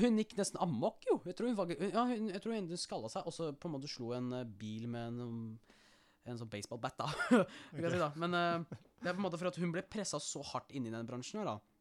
hun 0.00 0.20
gikk 0.20 0.36
nesten 0.40 0.60
amok, 0.64 1.04
jo. 1.08 1.18
Jeg 1.28 1.36
tror 1.38 1.50
hun, 1.50 1.58
var, 1.58 1.72
ja, 1.76 2.06
hun, 2.08 2.30
jeg 2.32 2.42
tror 2.44 2.56
hun 2.56 2.72
skalla 2.80 3.12
seg, 3.12 3.28
og 3.28 3.34
så 3.34 3.50
på 3.52 3.68
en 3.68 3.76
måte 3.76 3.90
slo 3.90 4.12
en 4.16 4.32
uh, 4.34 4.42
bil 4.46 4.88
med 4.92 5.12
en, 5.12 5.22
um, 5.26 5.78
en 6.26 6.40
sånn 6.40 6.52
baseballbat, 6.52 6.98
da. 7.00 7.10
okay. 7.74 8.00
da. 8.00 8.10
Men 8.20 8.36
uh, 8.36 8.82
det 9.02 9.10
er 9.10 9.16
på 9.16 9.20
en 9.20 9.26
måte 9.28 9.40
for 9.40 9.52
at 9.52 9.60
hun 9.60 9.72
ble 9.74 9.84
pressa 9.88 10.20
så 10.22 10.44
hardt 10.54 10.74
inn 10.76 10.88
i 10.88 10.94
den 10.94 11.08
bransjen 11.08 11.42
her, 11.42 11.56
da. 11.56 11.75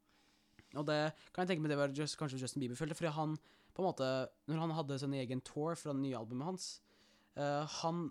Og 0.80 0.88
det 0.88 1.00
kan 1.34 1.44
jeg 1.44 1.54
tenke 1.54 1.66
meg 1.66 1.74
det 1.74 1.80
var 1.80 1.94
just, 1.96 2.18
kanskje 2.20 2.40
Justin 2.42 2.64
Bieber 2.64 2.80
følte, 2.80 2.98
fordi 2.98 3.14
han 3.16 3.38
på 3.76 3.84
en 3.84 3.90
måte 3.90 4.10
Når 4.48 4.62
han 4.62 4.74
hadde 4.78 5.00
sin 5.02 5.14
egen 5.18 5.42
tour 5.44 5.76
fra 5.76 5.92
det 5.92 6.00
nye 6.00 6.18
albumet 6.18 6.48
hans, 6.48 6.68
uh, 7.36 7.64
han 7.82 8.10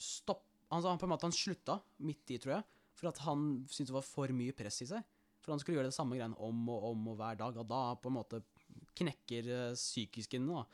stopp... 0.00 0.42
Han, 0.72 0.82
han 0.82 0.98
på 0.98 1.06
en 1.06 1.12
måte 1.12 1.28
han 1.28 1.36
slutta 1.36 1.76
midt 2.02 2.32
i, 2.34 2.38
tror 2.42 2.56
jeg, 2.56 2.64
for 2.98 3.10
at 3.12 3.20
han 3.22 3.44
syntes 3.68 3.92
det 3.92 3.94
var 3.94 4.06
for 4.06 4.32
mye 4.34 4.54
press 4.56 4.80
i 4.82 4.88
seg. 4.90 5.04
For 5.44 5.52
han 5.52 5.60
skulle 5.62 5.78
gjøre 5.78 5.92
det 5.92 5.94
samme 5.94 6.16
greiene 6.18 6.40
om 6.42 6.64
og 6.72 6.88
om 6.88 7.12
og 7.12 7.20
hver 7.20 7.38
dag, 7.38 7.60
og 7.60 7.68
da 7.70 7.82
på 8.00 8.10
en 8.10 8.16
måte 8.16 8.40
knekker 8.98 9.52
uh, 9.52 9.78
psykisken. 9.78 10.48
da. 10.50 10.64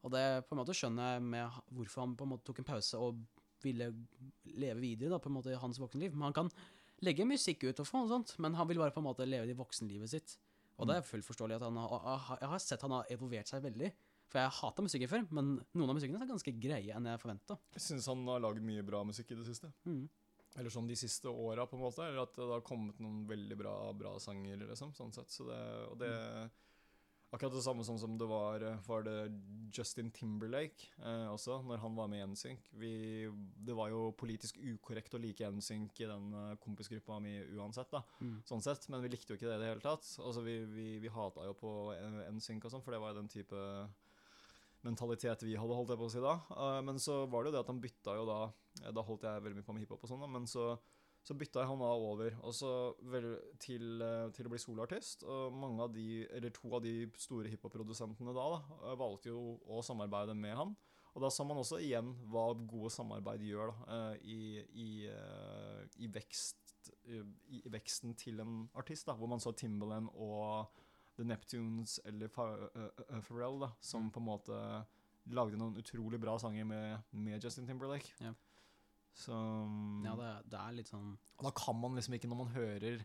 Og 0.00 0.14
det 0.14 0.24
på 0.48 0.56
en 0.56 0.62
måte 0.62 0.76
skjønner 0.76 1.16
jeg 1.16 1.26
med 1.26 1.60
hvorfor 1.76 2.06
han 2.06 2.16
på 2.16 2.24
en 2.24 2.32
måte 2.32 2.46
tok 2.48 2.62
en 2.62 2.70
pause 2.70 3.00
og 3.00 3.20
ville 3.60 3.90
leve 4.56 4.80
videre 4.80 5.12
da, 5.12 5.20
på 5.20 5.28
en 5.28 5.36
måte 5.36 5.52
i 5.52 5.60
hans 5.60 5.80
voksenliv. 5.80 6.14
Men 6.14 6.30
han 6.30 6.36
kan 6.36 6.52
legge 7.04 7.28
musikk 7.28 7.66
ut 7.68 7.82
og 7.82 7.88
få 7.88 8.02
noe 8.02 8.12
sånt, 8.12 8.34
men 8.40 8.56
han 8.56 8.68
vil 8.68 8.80
bare 8.80 8.94
på 8.94 9.02
en 9.02 9.08
måte 9.08 9.28
leve 9.28 9.48
det 9.48 9.58
voksenlivet 9.58 10.12
sitt. 10.12 10.36
Og 10.80 10.88
det 10.88 10.96
er 10.96 11.06
fullt 11.06 11.26
forståelig 11.26 11.58
at 11.58 11.66
han 11.66 11.76
har, 11.80 12.30
jeg 12.40 12.50
har 12.54 12.62
sett 12.64 12.86
han 12.86 12.96
har 12.96 13.12
evolvert 13.12 13.50
seg 13.50 13.62
veldig. 13.64 13.90
For 14.30 14.38
jeg 14.38 14.56
hata 14.60 14.84
musikken 14.86 15.10
før, 15.10 15.26
men 15.34 15.52
noen 15.74 15.90
av 15.90 15.96
musikkene 15.98 16.22
er 16.22 16.30
ganske 16.30 16.54
greie 16.62 16.96
enn 16.96 17.08
jeg 17.10 17.20
forventa. 17.20 17.58
Jeg 17.74 17.84
syns 17.88 18.08
han 18.10 18.22
har 18.30 18.42
lagd 18.44 18.62
mye 18.64 18.84
bra 18.86 19.02
musikk 19.06 19.34
i 19.34 19.38
det 19.40 19.46
siste. 19.48 19.72
Mm. 19.90 20.04
Eller 20.58 20.72
sånn 20.74 20.88
de 20.90 20.96
siste 20.98 21.30
åra, 21.30 21.66
på 21.66 21.76
en 21.78 21.82
måte. 21.82 22.06
Eller 22.06 22.24
at 22.24 22.34
det 22.38 22.46
har 22.50 22.62
kommet 22.66 22.98
noen 23.02 23.24
veldig 23.28 23.58
bra, 23.58 23.74
bra 23.96 24.14
sanger, 24.22 24.62
liksom. 24.70 24.94
Sånn 24.94 25.12
sett. 25.14 25.34
Så 25.34 25.46
det, 25.50 25.60
og 25.90 25.98
det 26.00 26.12
Akkurat 27.30 27.54
det 27.54 27.62
samme 27.62 27.84
som 27.86 28.16
det 28.18 28.26
var 28.26 28.64
eh, 28.66 28.78
for 28.82 29.04
det 29.06 29.30
Justin 29.70 30.10
Timberlake 30.10 30.88
eh, 30.98 31.28
også, 31.30 31.60
når 31.62 31.82
han 31.84 31.94
var 31.94 32.10
med 32.10 32.24
i 32.24 32.26
NSYNC. 32.32 32.70
Vi, 32.82 32.92
det 33.66 33.76
var 33.78 33.92
jo 33.92 34.08
politisk 34.18 34.58
ukorrekt 34.58 35.14
å 35.14 35.22
like 35.22 35.46
NSYNC 35.46 36.02
i 36.02 36.10
den 36.10 36.34
eh, 36.34 36.56
kompisgruppa 36.62 37.20
mi 37.22 37.36
uansett, 37.54 37.90
da. 37.94 38.02
Mm. 38.18 38.40
Sånn 38.48 38.64
sett, 38.66 38.88
men 38.90 39.04
vi 39.04 39.12
likte 39.14 39.32
jo 39.34 39.38
ikke 39.38 39.46
det 39.46 39.60
i 39.60 39.62
det 39.62 39.72
hele 39.72 39.84
tatt. 39.84 40.06
Altså, 40.18 40.42
vi, 40.46 40.58
vi, 40.74 40.88
vi 41.02 41.14
hata 41.14 41.46
jo 41.46 41.54
på 41.58 41.74
eh, 41.94 42.22
NSYNC 42.34 42.66
og 42.66 42.74
sånn, 42.74 42.84
for 42.86 42.96
det 42.96 43.02
var 43.02 43.14
jo 43.14 43.22
den 43.22 43.30
type 43.30 43.66
mentalitet 44.86 45.42
vi 45.44 45.56
hadde, 45.58 45.76
holdt 45.76 45.92
jeg 45.92 46.00
på 46.00 46.08
å 46.08 46.12
si 46.12 46.22
da. 46.24 46.36
Eh, 46.56 46.80
men 46.86 47.00
så 47.02 47.22
var 47.30 47.44
det 47.44 47.50
jo 47.50 47.56
det 47.56 47.62
at 47.64 47.72
han 47.72 47.82
bytta 47.82 48.16
jo 48.16 48.26
da 48.28 48.40
eh, 48.48 48.90
Da 48.96 49.04
holdt 49.04 49.26
jeg 49.28 49.44
veldig 49.44 49.60
mye 49.60 49.66
på 49.66 49.76
med 49.76 49.84
hiphop 49.84 50.06
og 50.06 50.12
sånn, 50.12 50.24
da, 50.24 50.30
men 50.30 50.48
så 50.50 50.72
så 51.22 51.34
bytta 51.36 51.66
han 51.68 51.82
da 51.82 51.90
over 51.92 52.36
vel, 53.12 53.26
til, 53.60 54.02
eh, 54.02 54.28
til 54.36 54.48
å 54.48 54.52
bli 54.52 54.60
soloartist. 54.60 55.24
Og 55.28 55.52
mange 55.52 55.84
av 55.84 55.92
de, 55.94 56.26
eller 56.30 56.52
to 56.56 56.72
av 56.74 56.82
de 56.84 56.94
store 57.20 57.50
hiphop-produsentene 57.52 58.34
da, 58.36 58.46
da 58.80 58.94
valgte 58.98 59.32
jo 59.32 59.58
å 59.68 59.82
samarbeide 59.84 60.34
med 60.34 60.56
han. 60.56 60.76
Og 61.14 61.24
da 61.24 61.30
sa 61.34 61.44
man 61.44 61.58
også 61.58 61.80
igjen 61.82 62.12
hva 62.30 62.52
gode 62.54 62.92
samarbeid 62.94 63.42
gjør 63.42 63.72
da, 63.72 63.96
eh, 63.96 64.20
i, 64.22 64.40
i, 64.84 64.90
eh, 65.10 65.82
i, 65.98 66.10
vekst, 66.14 66.92
i, 67.50 67.62
veksten 67.68 68.14
til 68.16 68.40
en 68.40 68.62
artist. 68.78 69.06
da, 69.06 69.16
Hvor 69.18 69.28
man 69.28 69.42
så 69.42 69.52
Timbaland 69.52 70.08
og 70.14 70.70
The 71.18 71.26
Neptunes 71.26 71.98
eller 72.06 72.30
Pharrell, 72.32 73.60
da, 73.60 73.72
som 73.80 74.06
Mm. 74.06 74.10
på 74.10 74.20
en 74.20 74.26
måte 74.26 74.86
lagde 75.26 75.58
noen 75.58 75.76
utrolig 75.76 76.20
bra 76.20 76.38
sanger 76.38 76.64
med, 76.64 77.02
med 77.12 77.42
Justin 77.44 77.66
Timberlake. 77.66 78.14
Ja. 78.20 78.32
Så 79.16 79.34
Ja, 80.04 80.14
det, 80.16 80.26
er- 80.28 80.44
det 80.52 80.60
er 80.60 80.76
litt 80.76 80.88
sånn 80.88 81.10
og 81.38 81.44
Da 81.44 81.50
kan 81.56 81.76
man 81.80 81.96
liksom 81.98 82.14
ikke, 82.14 82.28
når 82.30 82.36
man 82.44 82.52
hører 82.54 83.00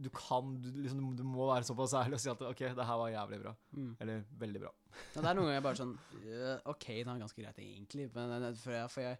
Du 0.00 0.08
kan, 0.14 0.54
du, 0.62 0.68
liksom, 0.84 1.00
du 1.18 1.24
må 1.26 1.48
være 1.50 1.66
såpass 1.66 1.92
ærlig 1.98 2.14
og 2.14 2.20
si 2.22 2.30
at 2.30 2.40
ok, 2.46 2.60
det 2.78 2.86
her 2.86 2.96
var 3.00 3.10
jævlig 3.10 3.40
bra. 3.42 3.54
mm. 3.74 3.96
Eller 4.00 4.22
veldig 4.38 4.60
bra. 4.62 4.70
Ja, 5.14 5.20
det 5.20 5.28
er 5.28 5.34
noen 5.34 5.48
ganger 5.50 5.64
bare 5.66 5.76
sånn 5.80 5.96
øh, 6.22 6.60
OK, 6.70 6.86
det 6.86 7.06
er 7.10 7.18
ganske 7.20 7.42
greit, 7.42 7.58
egentlig. 7.58 8.06
Men 8.14 8.46
for 8.56 8.72
jeg, 8.72 8.90
for 8.90 9.00
jeg 9.04 9.18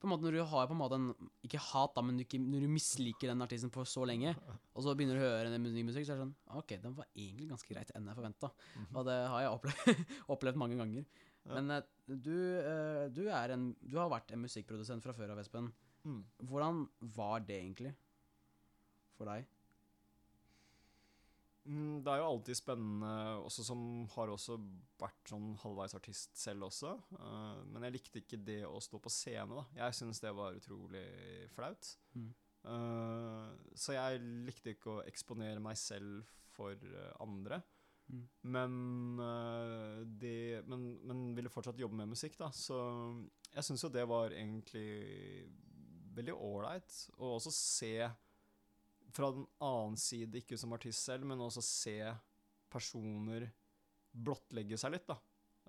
på 0.00 0.06
en 0.08 0.12
måte 0.14 0.24
Når 0.24 0.32
du 0.32 0.44
har 0.48 0.66
på 0.68 0.72
en 0.72 0.78
måte 0.80 0.96
en 0.96 1.30
Ikke 1.44 1.58
hat, 1.60 1.92
da, 1.96 2.00
men 2.04 2.16
du 2.16 2.22
ikke, 2.24 2.38
når 2.40 2.62
du 2.64 2.68
misliker 2.72 3.28
den 3.32 3.42
artisten 3.44 3.72
for 3.74 3.84
så 3.84 4.04
lenge, 4.08 4.36
og 4.74 4.84
så 4.84 4.94
begynner 4.96 5.18
du 5.18 5.20
å 5.24 5.26
høre 5.26 5.50
en 5.56 5.66
ny 5.66 5.82
musikk, 5.88 6.06
så 6.06 6.14
er 6.14 6.20
det 6.20 6.24
sånn 6.28 6.60
OK, 6.60 6.76
den 6.84 6.94
var 6.96 7.08
egentlig 7.16 7.48
ganske 7.50 7.68
greit 7.74 7.90
enn 7.96 8.06
jeg 8.08 8.16
forventa. 8.20 8.52
Og 8.94 9.04
det 9.08 9.18
har 9.28 9.42
jeg 9.44 9.56
opplevd, 9.58 10.06
opplevd 10.36 10.56
mange 10.62 10.78
ganger. 10.80 11.04
Men 11.48 11.70
øh, 11.72 11.86
du, 12.10 12.34
øh, 12.34 13.06
du 13.14 13.22
er 13.28 13.54
en 13.54 13.70
Du 13.80 13.96
har 13.98 14.10
vært 14.12 14.32
en 14.34 14.42
musikkprodusent 14.44 15.02
fra 15.04 15.14
før 15.16 15.32
av, 15.34 15.40
Espen. 15.40 15.70
Mm. 16.04 16.20
Hvordan 16.48 16.84
var 17.16 17.40
det 17.44 17.56
egentlig 17.60 17.94
for 19.16 19.28
deg? 19.28 19.48
Mm, 21.68 22.00
det 22.02 22.08
er 22.08 22.22
jo 22.22 22.28
alltid 22.30 22.56
spennende, 22.56 23.10
også 23.44 23.64
som 23.66 23.80
har 24.14 24.30
også 24.32 24.56
vært 25.00 25.28
sånn 25.28 25.50
halvveis 25.60 25.94
artist 25.94 26.32
selv 26.40 26.66
også. 26.70 26.94
Eh, 27.18 27.58
men 27.68 27.84
jeg 27.86 27.96
likte 27.98 28.22
ikke 28.22 28.40
det 28.46 28.62
å 28.66 28.80
stå 28.82 29.00
på 29.02 29.12
scene, 29.12 29.58
da. 29.58 29.66
Jeg 29.82 29.98
syns 29.98 30.22
det 30.24 30.32
var 30.36 30.56
utrolig 30.56 31.04
flaut. 31.54 31.92
Mm. 32.16 32.30
Eh, 32.72 33.74
så 33.78 33.96
jeg 33.96 34.22
likte 34.48 34.74
ikke 34.74 34.96
å 34.96 35.04
eksponere 35.08 35.62
meg 35.62 35.78
selv 35.80 36.24
for 36.56 36.74
eh, 36.74 37.12
andre. 37.22 37.60
Mm. 38.10 38.22
Men, 38.54 38.72
de, 39.20 40.04
det, 40.20 40.36
men, 40.66 40.86
men 41.06 41.22
ville 41.36 41.52
fortsatt 41.52 41.78
jobbe 41.78 41.98
med 42.00 42.10
musikk, 42.10 42.36
da. 42.40 42.50
Så 42.54 42.76
jeg 43.54 43.66
syns 43.66 43.84
jo 43.86 43.92
det 43.94 44.06
var 44.10 44.34
egentlig 44.34 45.46
veldig 46.16 46.34
ålreit. 46.34 46.96
å 47.18 47.36
også 47.36 47.52
se 47.54 47.94
fra 49.10 49.30
den 49.34 49.46
annen 49.62 49.96
side, 49.98 50.42
ikke 50.42 50.58
som 50.58 50.74
artist 50.74 51.02
selv, 51.06 51.26
men 51.26 51.42
også 51.42 51.62
se 51.64 51.96
personer 52.70 53.48
blottlegge 54.10 54.78
seg 54.78 54.94
litt, 54.94 55.06
da. 55.10 55.16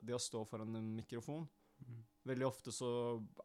Det 0.02 0.16
å 0.18 0.22
stå 0.22 0.44
foran 0.50 0.78
en 0.78 0.92
mikrofon. 0.98 1.46
Mm. 1.82 2.02
Veldig 2.30 2.46
ofte 2.46 2.74
så 2.74 2.88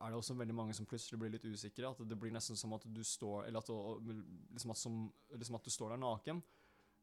er 0.00 0.12
det 0.12 0.19
også 0.19 0.37
veldig 0.37 0.57
mange 0.57 0.75
som 0.76 0.88
plutselig 0.88 1.19
blir 1.21 1.33
litt 1.33 1.47
usikre. 1.49 1.88
At 1.88 2.03
det 2.05 2.19
blir 2.21 2.33
nesten 2.35 2.59
som 2.61 2.75
at 2.76 2.85
du 2.85 3.00
står 3.05 3.47
Eller 3.49 3.61
at, 3.62 3.71
du- 4.05 4.25
liksom 4.53 4.73
at, 4.75 4.81
som, 4.81 4.99
liksom 5.33 5.57
at 5.57 5.65
du 5.65 5.73
står 5.73 5.95
der 5.95 6.03
naken. 6.03 6.43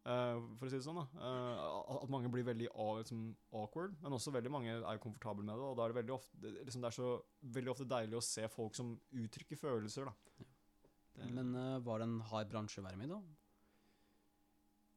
Eh, 0.06 0.40
for 0.60 0.68
å 0.68 0.70
si 0.70 0.78
det 0.78 0.86
sånn, 0.86 1.00
da. 1.00 1.08
Eh, 1.20 1.96
at- 1.96 2.10
mange 2.10 2.30
blir 2.32 2.44
veldig 2.44 2.70
liksom, 3.00 3.36
awkward, 3.54 3.96
men 4.02 4.12
også 4.12 4.32
veldig 4.34 4.52
mange 4.52 4.72
er 4.84 4.98
komfortable 5.00 5.44
med 5.44 5.56
det. 5.56 5.64
Og 5.64 5.78
da 5.78 5.86
er 5.86 5.94
det 5.94 6.00
veldig 6.06 6.16
ofte, 6.18 6.54
liksom, 6.66 6.82
det 6.82 6.90
er 6.92 6.98
så 7.02 7.24
veldig 7.46 7.72
ofte 7.72 7.88
deilig 7.88 8.18
å 8.20 8.24
se 8.24 8.48
folk 8.48 8.76
som 8.76 9.00
uttrykker 9.14 9.58
følelser, 9.58 10.06
da. 10.06 10.14
Det- 11.16 11.32
Men 11.32 11.54
øh, 11.56 11.80
var 11.84 12.00
det 12.00 12.08
en 12.10 12.20
hard 12.22 12.50
bransje 12.50 12.80
å 12.82 12.84
være 12.88 12.98
med 12.98 13.06
i, 13.10 13.14
da? 13.14 13.22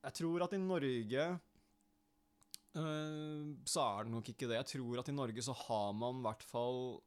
Jeg 0.06 0.14
tror 0.14 0.42
at 0.44 0.52
i 0.52 0.58
Norge 0.58 1.40
øh, 2.76 3.56
så 3.66 3.82
er 3.98 4.04
det 4.04 4.12
nok 4.12 4.28
ikke 4.32 4.48
det. 4.48 4.58
Jeg 4.60 4.70
tror 4.76 4.98
at 5.00 5.08
i 5.08 5.12
Norge 5.16 5.42
så 5.42 5.54
har 5.66 5.92
man 5.96 6.20
i 6.20 6.22
hvert 6.28 6.42
fall 6.42 7.02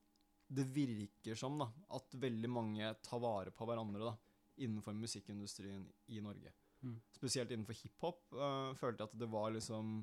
Det 0.51 0.65
virker 0.74 1.38
som 1.38 1.60
da, 1.60 1.68
at 1.94 2.10
veldig 2.18 2.50
mange 2.50 2.96
tar 3.06 3.20
vare 3.22 3.51
på 3.53 3.68
hverandre 3.70 4.00
da, 4.08 4.15
innenfor 4.58 4.96
musikkindustrien 4.98 5.84
i 6.10 6.20
Norge. 6.25 6.50
Mm. 6.86 6.95
Spesielt 7.12 7.51
innenfor 7.51 7.75
hiphop 7.75 8.33
uh, 8.38 8.71
følte 8.79 9.03
jeg 9.03 9.12
at 9.12 9.19
det 9.19 9.27
var 9.31 9.51
liksom 9.51 10.00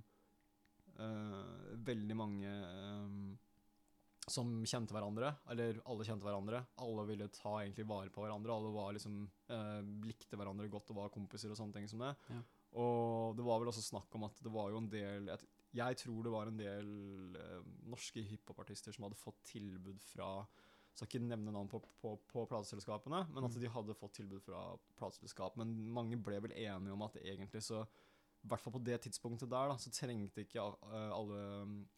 uh, 1.00 1.74
veldig 1.86 2.16
mange 2.18 2.52
um, 2.52 3.36
som 4.26 4.50
kjente 4.66 4.94
hverandre, 4.94 5.30
eller 5.52 5.78
alle 5.86 6.04
kjente 6.06 6.26
hverandre. 6.26 6.60
Alle 6.82 7.06
ville 7.08 7.30
ta 7.32 7.60
egentlig 7.62 7.86
vare 7.88 8.10
på 8.12 8.24
hverandre. 8.24 8.56
Alle 8.56 8.72
var 8.74 8.96
liksom, 8.96 9.20
uh, 9.52 9.80
likte 10.04 10.38
hverandre 10.38 10.68
godt 10.72 10.90
og 10.92 11.00
var 11.00 11.14
kompiser 11.14 11.52
og 11.52 11.60
sånne 11.60 11.78
ting 11.78 11.88
som 11.90 12.02
det. 12.02 12.12
Ja. 12.34 12.42
Og 12.82 13.36
det 13.38 13.46
var 13.46 13.62
vel 13.62 13.70
også 13.70 13.84
snakk 13.86 14.12
om 14.18 14.26
at 14.26 14.42
det 14.42 14.52
var 14.52 14.68
jo 14.68 14.82
en 14.82 14.88
del 14.92 15.30
Jeg, 15.30 15.46
jeg 15.78 15.96
tror 16.02 16.26
det 16.26 16.32
var 16.34 16.50
en 16.50 16.58
del 16.58 16.88
norske 17.88 18.20
hiphopartister 18.26 18.92
som 18.92 19.06
hadde 19.06 19.16
fått 19.16 19.38
tilbud 19.48 20.02
fra 20.04 20.28
Skal 20.96 21.08
ikke 21.10 21.20
nevne 21.28 21.52
navn 21.52 21.68
på, 21.68 21.82
på, 22.00 22.14
på 22.32 22.46
plateselskapene, 22.48 23.26
men 23.28 23.44
at 23.44 23.52
Mm. 23.52 23.60
de 23.60 23.68
hadde 23.74 23.94
fått 23.98 24.14
tilbud 24.16 24.40
fra 24.42 24.60
plateselskap. 24.96 25.56
Men 25.60 25.74
mange 25.92 26.16
ble 26.16 26.38
vel 26.40 26.54
enige 26.56 26.92
om 26.94 27.02
at 27.04 27.18
egentlig 27.20 27.60
så 27.66 27.82
i 27.84 28.48
hvert 28.48 28.62
fall 28.62 28.72
på 28.76 28.84
det 28.86 29.00
tidspunktet 29.02 29.50
der, 29.50 29.68
da, 29.72 29.74
så 29.76 29.90
trengte 29.90 30.44
ikke 30.44 30.62
alle 30.62 31.38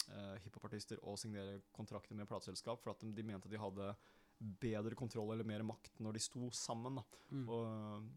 uh, 0.08 0.36
hiphopartister 0.42 0.98
å 1.04 1.12
signere 1.20 1.58
kontrakter 1.76 2.16
med 2.16 2.26
plateselskap, 2.30 2.80
for 2.80 2.90
at 2.94 3.02
de, 3.04 3.10
de 3.12 3.22
mente 3.26 3.50
de 3.52 3.58
hadde 3.60 3.90
bedre 4.62 4.94
kontroll 4.96 5.32
eller 5.34 5.44
mer 5.44 5.62
makt 5.66 5.98
når 6.00 6.16
de 6.16 6.22
sto 6.24 6.48
sammen. 6.56 6.96
Da, 7.00 7.04
Mm. 7.30 7.44
og, 7.52 8.08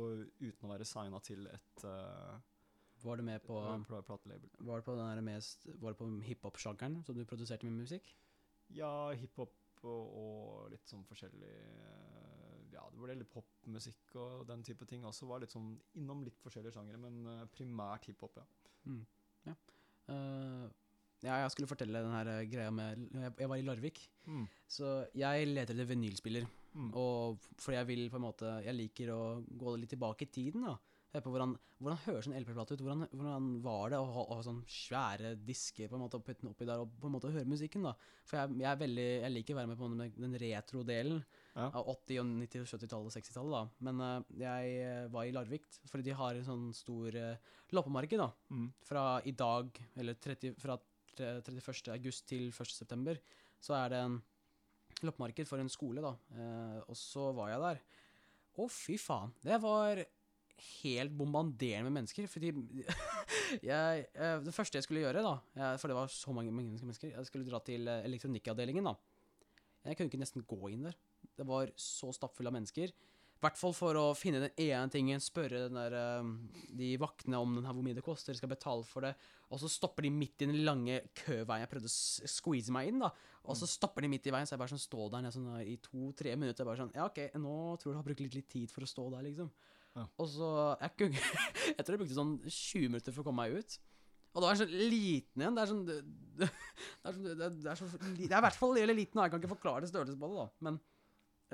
og 0.00 0.24
uten 0.40 0.64
å 0.66 0.72
være 0.72 0.86
signa 0.88 1.20
til 1.20 1.46
et 1.50 1.84
uh, 1.84 2.38
Var 3.04 3.16
du 3.20 3.22
med 3.26 3.42
på 3.44 3.58
pla- 3.86 4.00
platelabel. 4.02 4.48
Var 4.64 4.80
det 4.80 4.84
på 4.86 4.94
den 4.96 5.24
mest 5.26 5.66
Var 5.68 5.92
det 5.92 5.98
på 6.00 6.08
hiphop-sjangeren 6.24 7.02
som 7.04 7.14
du 7.14 7.24
produserte 7.28 7.68
med 7.68 7.84
musikk? 7.84 8.14
Ja, 8.72 9.10
hiphop 9.12 9.52
og, 9.90 10.14
og 10.20 10.70
litt 10.72 10.86
sånn 10.90 11.04
forskjellig 11.08 11.50
eh, 11.50 12.60
Ja, 12.74 12.84
det 12.90 12.98
ble 13.02 13.14
litt 13.20 13.30
popmusikk 13.32 14.16
og 14.18 14.46
den 14.48 14.62
type 14.66 14.86
ting 14.90 15.04
også. 15.06 15.28
Var 15.30 15.44
litt 15.44 15.52
sånn 15.54 15.74
innom 16.00 16.24
litt 16.26 16.40
forskjellige 16.42 16.74
sjangere, 16.74 16.98
men 16.98 17.20
eh, 17.30 17.44
primært 17.54 18.08
hiphop, 18.10 18.40
ja. 18.40 18.46
Mm. 18.90 19.04
Ja. 19.48 19.54
Uh, 20.10 20.66
ja, 21.24 21.38
jeg 21.40 21.52
skulle 21.54 21.68
fortelle 21.70 22.00
den 22.04 22.12
her 22.12 22.28
greia 22.50 22.72
med 22.74 23.06
Jeg, 23.14 23.48
var 23.48 23.56
i 23.56 23.64
Larvik, 23.64 24.02
Mm. 24.26 24.46
så 24.68 25.06
jeg 25.16 25.46
leter 25.48 25.74
etter 25.74 25.88
vinylspiller. 25.88 26.44
Mm. 26.74 26.90
Og 26.96 27.38
for 27.60 27.72
jeg 27.76 27.86
vil 27.86 28.08
på 28.10 28.16
en 28.18 28.24
måte 28.24 28.48
Jeg 28.64 28.74
liker 28.74 29.10
å 29.14 29.20
gå 29.46 29.76
litt 29.78 29.92
tilbake 29.94 30.26
i 30.26 30.30
tiden, 30.32 30.64
da. 30.66 30.74
Høre 31.14 31.22
på 31.22 31.30
hvordan, 31.30 31.52
hvordan 31.78 31.98
høres 32.08 32.26
en 32.26 32.32
LP-plate 32.34 32.74
ut? 32.74 32.80
Hvordan, 32.82 33.02
hvordan 33.14 33.44
var 33.62 33.92
det 33.92 33.98
å 34.02 34.06
ha, 34.10 34.22
å 34.26 34.36
ha 34.40 34.42
sånne 34.42 34.64
svære 34.66 35.28
disker 35.46 35.86
på 35.86 35.94
en 35.94 36.02
måte 36.02 36.18
og 36.18 36.24
putte 36.26 36.42
den 36.42 36.50
oppi 36.50 36.66
der 36.66 36.80
og 36.82 36.90
på 36.98 37.06
en 37.06 37.12
måte 37.14 37.30
høre 37.30 37.46
musikken? 37.46 37.84
da 37.86 37.92
For 38.26 38.40
jeg, 38.40 38.56
jeg 38.64 38.80
veldig 38.80 39.04
Jeg 39.06 39.30
liker 39.30 39.54
å 39.54 39.58
være 39.60 39.70
med 39.70 39.78
på 39.78 39.90
den, 39.92 40.34
retro-delen 40.42 41.20
Ja. 41.54 41.68
av 41.68 41.86
80-, 41.92 42.18
og 42.18 42.32
90-, 42.40 42.64
og 42.64 42.72
70-tallet 42.72 43.06
og 43.12 43.14
60-tallet. 43.14 43.54
da 43.54 43.86
Men 43.86 44.02
uh, 44.02 44.24
jeg 44.40 44.72
eh, 44.82 45.04
var 45.14 45.28
i 45.28 45.36
Larvik, 45.36 45.68
fordi 45.86 46.08
de 46.08 46.16
har 46.18 46.34
en 46.40 46.48
sånn 46.48 46.66
stor 46.74 47.14
uh, 47.14 47.54
loppemarked 47.78 48.18
da 48.18 48.26
Mm. 48.50 48.66
fra 48.82 49.04
i 49.22 49.36
dag, 49.38 49.70
eller 49.94 50.18
30, 50.18 50.58
fra 50.58 50.80
31. 51.14 51.92
august 51.94 52.26
til 52.26 52.48
1. 52.50 52.74
september, 52.74 53.22
så 53.62 53.78
er 53.78 53.94
det 53.94 54.02
en 54.02 54.18
loppemarked 55.06 55.46
for 55.46 55.62
en 55.62 55.70
skole, 55.70 56.02
da. 56.02 56.10
Uh, 56.34 56.82
og 56.90 56.98
så 56.98 57.30
var 57.38 57.54
jeg 57.54 57.62
der. 57.68 57.80
Å, 58.58 58.66
fy 58.70 58.98
faen. 58.98 59.30
Det 59.46 59.62
var 59.62 60.02
helt 60.82 61.14
bombarderende 61.16 61.90
med 61.90 62.00
mennesker. 62.00 62.28
Fordi 62.30 62.52
jeg 63.70 64.04
eh, 64.12 64.36
Det 64.44 64.54
første 64.54 64.78
jeg 64.78 64.86
skulle 64.86 65.04
gjøre, 65.04 65.24
da, 65.24 65.74
for 65.80 65.90
det 65.90 65.98
var 65.98 66.12
så 66.12 66.34
mange 66.36 66.54
mennesker 66.54 67.10
Jeg 67.12 67.28
skulle 67.28 67.48
dra 67.48 67.60
til 67.64 67.88
eh, 67.88 68.04
elektronikkavdelingen, 68.08 68.90
da. 68.90 68.94
Jeg 69.84 69.98
kunne 69.98 70.08
ikke 70.08 70.22
nesten 70.22 70.46
gå 70.48 70.70
inn 70.72 70.86
der. 70.88 70.96
Det 71.36 71.44
var 71.48 71.72
så 71.76 72.12
stappfull 72.14 72.48
av 72.48 72.56
mennesker. 72.56 72.94
I 73.44 73.44
hvert 73.44 73.58
fall 73.60 73.74
for 73.76 73.98
å 74.00 74.04
finne 74.16 74.38
den 74.40 74.60
ene 74.70 74.88
tingen, 74.88 75.20
spørre 75.20 75.66
den 75.66 75.76
der, 75.76 75.92
eh, 75.98 76.28
de 76.80 76.94
vaktene 76.96 77.36
om 77.36 77.58
den 77.58 77.66
her, 77.66 77.74
hvor 77.76 77.84
mye 77.84 77.96
det 77.98 78.04
koster, 78.06 78.32
skal 78.38 78.48
betale 78.48 78.86
for 78.88 79.04
det. 79.04 79.12
Og 79.52 79.60
så 79.60 79.68
stopper 79.68 80.06
de 80.06 80.10
midt 80.14 80.40
i 80.40 80.48
den 80.48 80.64
lange 80.64 81.02
køveien. 81.12 81.60
Jeg 81.60 81.68
prøvde 81.68 81.90
å 81.90 82.30
squeeze 82.30 82.72
meg 82.72 82.88
inn, 82.88 83.02
da. 83.04 83.10
Og 83.44 83.58
så 83.60 83.68
stopper 83.68 84.00
de 84.00 84.08
midt 84.08 84.30
i 84.30 84.32
veien, 84.32 84.48
så 84.48 84.54
jeg 84.54 84.62
bare 84.62 84.72
sånn 84.72 84.80
står 84.80 85.10
der 85.12 85.30
sånn, 85.34 85.50
i 85.60 85.76
to-tre 85.76 86.32
minutter. 86.40 86.64
Bare 86.64 86.80
sånn 86.80 86.94
Ja, 86.96 87.10
OK, 87.10 87.20
nå 87.36 87.76
tror 87.76 87.92
jeg 87.92 87.98
du 87.98 88.00
har 88.00 88.08
brukt 88.08 88.24
litt, 88.24 88.38
litt 88.38 88.48
tid 88.48 88.72
for 88.72 88.86
å 88.86 88.88
stå 88.88 89.10
der, 89.12 89.26
liksom. 89.28 89.52
Ja. 89.94 90.04
Og 90.18 90.28
så 90.30 90.50
Jeg, 90.80 90.90
kunne, 90.98 91.24
jeg 91.76 91.82
tror 91.84 91.94
jeg 91.94 92.02
brukte 92.02 92.16
sånn 92.18 92.36
20 92.44 92.88
minutter 92.90 93.14
for 93.14 93.22
å 93.22 93.28
komme 93.28 93.44
meg 93.44 93.58
ut. 93.62 93.76
Og 94.34 94.42
da 94.42 94.48
er 94.48 94.56
jeg 94.56 94.64
så 94.64 94.84
liten 94.90 95.42
igjen. 95.44 95.56
Det 95.56 95.62
er 95.62 95.70
sånn 95.70 95.84
Det, 96.40 96.48
er, 96.48 97.10
sånn, 97.14 97.26
det, 97.28 97.50
det 97.62 97.70
er 97.70 97.78
så 97.78 97.88
Det 97.94 98.28
er 98.28 98.38
i 98.40 98.46
hvert 98.48 98.58
fall 98.58 98.76
veldig 98.76 98.96
liten. 98.98 99.22
Jeg 99.22 99.34
kan 99.34 99.42
ikke 99.42 99.54
forklare 99.54 99.90
størrelsen 99.90 100.20
på 100.20 100.30
det, 100.32 100.40
da. 100.42 100.68
Men 100.68 100.80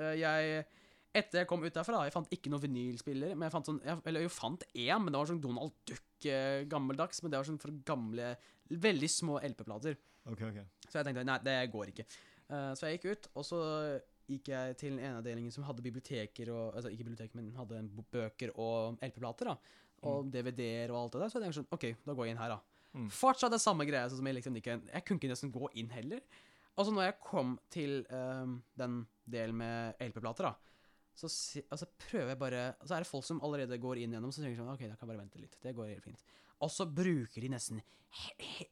eh, 0.01 0.15
jeg 0.21 0.63
Etter 1.11 1.41
jeg 1.41 1.47
kom 1.49 1.59
ut 1.59 1.75
derfra, 1.75 2.05
jeg 2.07 2.13
fant 2.13 2.29
ikke 2.31 2.47
noen 2.53 2.63
vinylspiller. 2.63 3.33
Men 3.35 3.49
jeg 3.49 3.53
fant 3.57 3.67
sånn 3.67 3.81
jeg, 3.83 3.99
Eller 4.07 4.23
jeg 4.23 4.31
fant 4.33 4.63
én, 4.71 4.95
men 5.03 5.11
det 5.11 5.19
var 5.19 5.29
sånn 5.33 5.43
Donald 5.43 5.75
Duck 5.89 6.27
eh, 6.31 6.63
gammeldags. 6.71 7.19
Men 7.21 7.33
det 7.33 7.41
var 7.41 7.49
sånn 7.49 7.61
for 7.61 7.75
gamle 7.85 8.33
Veldig 8.71 9.09
små 9.11 9.35
LP-plater. 9.43 9.97
Okay, 10.31 10.47
okay. 10.47 10.63
Så 10.87 10.99
jeg 10.99 11.07
tenkte 11.09 11.25
nei, 11.27 11.39
det 11.43 11.57
går 11.73 11.91
ikke. 11.91 12.05
Uh, 12.47 12.71
så 12.77 12.87
jeg 12.87 12.99
gikk 12.99 13.07
ut, 13.11 13.27
og 13.39 13.45
så 13.47 13.59
gikk 14.29 14.51
jeg 14.53 14.77
til 14.79 14.99
en 14.99 15.17
avdeling 15.19 15.47
som 15.53 15.65
hadde 15.67 15.83
biblioteker 15.85 16.51
og 16.53 16.75
Altså 16.75 16.91
ikke 16.91 17.07
bibliotek, 17.07 17.33
men 17.37 17.51
hadde 17.57 17.81
bøker 18.13 18.53
og 18.55 18.99
LP-plater. 19.01 19.51
da 19.51 19.57
Og 20.09 20.31
DVD-er 20.33 20.93
og 20.93 21.03
alt 21.03 21.15
det 21.15 21.21
der. 21.23 21.29
Så 21.29 21.39
jeg 21.39 21.45
tenkte 21.45 21.59
sånn 21.61 21.73
OK, 21.77 21.87
da 22.05 22.15
går 22.17 22.27
jeg 22.27 22.35
inn 22.35 22.41
her, 22.41 22.55
da. 22.55 22.61
Mm. 22.91 23.07
Fortsatt 23.15 23.53
det 23.53 23.61
samme 23.63 23.87
greia 23.87 24.09
som 24.11 24.27
jeg 24.27 24.35
liksom 24.35 24.57
ikke 24.59 24.81
Jeg 24.91 25.05
kunne 25.07 25.21
ikke 25.21 25.31
nesten 25.31 25.53
gå 25.53 25.69
inn 25.79 25.91
heller. 25.93 26.23
Og 26.77 26.87
så 26.87 26.93
når 26.95 27.09
jeg 27.09 27.21
kom 27.23 27.55
til 27.71 28.01
um, 28.09 28.59
den 28.79 29.01
delen 29.29 29.57
med 29.59 29.99
LP-plater, 30.01 30.47
da, 30.47 30.53
så 31.15 31.27
altså 31.67 31.87
prøver 31.99 32.31
jeg 32.31 32.39
bare 32.39 32.61
Så 32.85 32.95
er 32.95 33.03
det 33.03 33.09
folk 33.09 33.25
som 33.27 33.41
allerede 33.43 33.77
går 33.81 33.99
inn 34.01 34.15
gjennom, 34.15 34.31
så 34.31 34.41
tenker 34.41 34.55
jeg 34.55 34.61
sånn 34.63 34.71
OK, 34.73 34.85
da 34.87 34.95
kan 34.95 35.07
jeg 35.07 35.13
bare 35.13 35.23
vente 35.23 35.41
litt. 35.41 35.57
Det 35.61 35.75
går 35.77 35.91
helt 35.91 36.07
fint. 36.07 36.23
Og 36.61 36.71
så 36.71 36.87
bruker 36.87 37.43
de 37.43 37.49
nesten 37.51 37.81
he, 37.81 38.33
he, 38.39 38.67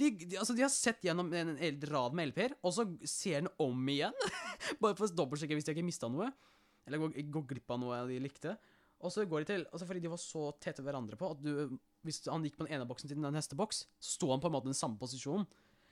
de, 0.00 0.10
de, 0.24 0.36
altså 0.40 0.54
de 0.56 0.64
har 0.64 0.72
sett 0.72 1.04
gjennom 1.04 1.28
en, 1.36 1.54
en 1.56 1.82
rad 1.90 2.16
med 2.16 2.30
LP-er, 2.32 2.56
og 2.64 2.74
så 2.74 2.86
ser 3.08 3.42
den 3.42 3.50
om 3.62 3.88
igjen. 3.92 4.16
bare 4.82 4.96
for 4.96 5.06
å 5.06 5.14
dobbeltsjekke 5.22 5.58
hvis 5.58 5.68
de 5.68 5.74
ikke 5.76 5.86
mista 5.86 6.10
noe. 6.10 6.30
Eller 6.88 7.02
går, 7.02 7.18
går 7.34 7.48
glipp 7.54 7.74
av 7.74 7.82
noe 7.82 8.02
de 8.08 8.20
likte. 8.22 8.56
Og 9.02 9.10
så 9.10 9.24
går 9.26 9.42
de 9.42 9.50
til 9.50 9.64
altså 9.66 9.86
Fordi 9.88 10.02
de 10.02 10.10
var 10.12 10.20
så 10.22 10.44
tette 10.62 10.82
hverandre 10.86 11.16
på 11.18 11.32
at 11.34 11.40
du 11.42 11.74
Hvis 12.06 12.20
han 12.30 12.44
gikk 12.46 12.60
på 12.60 12.68
den 12.68 12.76
ene 12.76 12.86
boksen 12.86 13.10
til 13.10 13.18
den 13.18 13.34
neste 13.34 13.58
boks, 13.58 13.84
så 13.98 14.16
sto 14.16 14.30
han 14.30 14.42
på 14.42 14.50
en 14.50 14.54
måte 14.54 14.70
i 14.70 14.72
den 14.72 14.78
samme 14.78 14.98
posisjonen. 15.00 15.46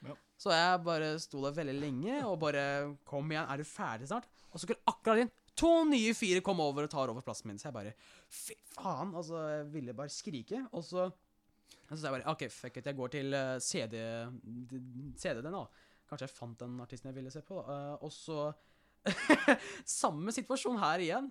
Ja. 0.06 0.14
Så 0.40 0.52
jeg 0.54 0.82
bare 0.86 1.10
sto 1.20 1.42
der 1.44 1.56
veldig 1.58 1.76
lenge 1.76 2.20
og 2.24 2.38
bare 2.42 2.62
Kom 3.08 3.30
igjen, 3.30 3.46
er 3.50 3.60
du 3.60 3.68
ferdig 3.68 4.08
snart? 4.10 4.30
Og 4.50 4.58
så 4.58 4.64
skulle 4.64 4.90
akkurat 4.90 5.24
inn 5.24 5.32
to 5.60 5.72
nye 5.84 6.14
fire 6.16 6.40
komme 6.44 6.64
over 6.64 6.86
og 6.86 6.92
tar 6.92 7.10
over 7.12 7.24
plassen 7.24 7.50
min. 7.50 7.58
Så 7.60 7.68
jeg 7.68 7.76
bare 7.76 7.96
Fy 8.30 8.56
faen! 8.76 9.12
Altså, 9.14 9.42
jeg 9.56 9.66
ville 9.74 9.96
bare 9.96 10.12
skrike. 10.12 10.62
Og 10.72 10.86
så 10.86 11.10
så 11.90 11.98
sa 11.98 12.08
jeg 12.10 12.14
bare 12.20 12.32
OK, 12.34 12.44
fuck 12.54 12.76
it, 12.80 12.86
jeg 12.90 12.96
går 12.98 13.12
til 13.16 13.34
eh, 13.34 13.58
CD 13.62 13.96
CD 15.18 15.40
den, 15.42 15.52
da. 15.56 15.64
Kanskje 16.10 16.26
jeg 16.28 16.34
fant 16.36 16.58
den 16.62 16.78
artisten 16.82 17.10
jeg 17.10 17.18
ville 17.20 17.30
se 17.34 17.42
på. 17.46 17.60
Eh, 17.62 17.94
og 18.02 18.12
så 18.14 18.50
Samme 19.88 20.32
situasjon 20.34 20.76
her 20.82 21.00
igjen. 21.04 21.30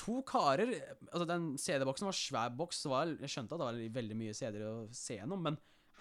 To 0.00 0.20
karer 0.26 0.70
Altså, 1.12 1.26
den 1.28 1.52
CD-boksen 1.60 2.08
var 2.08 2.16
svær 2.18 2.50
boks. 2.56 2.84
var- 2.90 3.14
Jeg 3.20 3.30
skjønte 3.30 3.54
at 3.54 3.60
det 3.60 3.68
var 3.68 4.00
veldig 4.00 4.16
mye 4.18 4.34
CD-er 4.34 4.66
å 4.66 4.88
se 4.94 5.16
gjennom, 5.20 5.42
men 5.42 5.56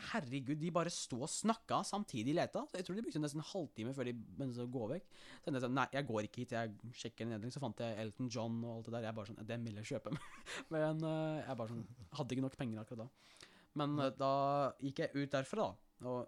herregud, 0.09 0.57
de 0.59 0.71
bare 0.73 0.89
sto 0.91 1.21
og 1.21 1.29
snakka 1.29 1.77
samtidig 1.85 2.33
de 2.33 2.33
leta. 2.39 2.63
Så 2.67 2.75
jeg 2.79 2.85
tror 2.87 2.95
de 2.97 3.03
brukte 3.05 3.21
nesten 3.21 3.39
en 3.39 3.45
halvtime 3.53 3.93
før 3.95 4.09
de 4.09 4.13
begynte 4.13 4.65
å 4.65 4.71
gå 4.73 4.87
vekk. 4.89 5.05
Så 5.45 5.53
jeg 5.53 5.63
sånn, 5.63 5.75
nei, 5.77 5.85
jeg 5.93 6.07
går 6.09 6.27
ikke 6.27 6.41
hit, 6.43 6.55
jeg 6.57 6.73
sjekker 7.03 7.29
ned, 7.29 7.45
Så 7.53 7.61
fant 7.61 7.77
jeg 7.79 7.97
Elton 8.01 8.27
John 8.29 8.57
og 8.65 8.77
alt 8.77 8.85
det 8.89 8.93
der. 8.97 9.03
Jeg 9.07 9.15
bare 9.15 9.27
sånn, 9.31 9.45
Den 9.47 9.63
vil 9.63 9.75
jeg 9.79 9.85
kjøpe. 9.93 10.17
men 10.75 11.03
eh, 11.03 11.43
jeg 11.47 11.57
bare 11.61 11.69
sånn 11.75 11.85
Hadde 12.17 12.35
ikke 12.35 12.45
nok 12.47 12.57
penger 12.57 12.81
akkurat 12.81 13.05
da. 13.05 13.09
Men 13.79 13.97
eh, 13.99 14.13
da 14.17 14.33
gikk 14.83 15.03
jeg 15.05 15.15
ut 15.17 15.33
derfra, 15.33 15.69
da. 15.69 16.09
Og 16.09 16.19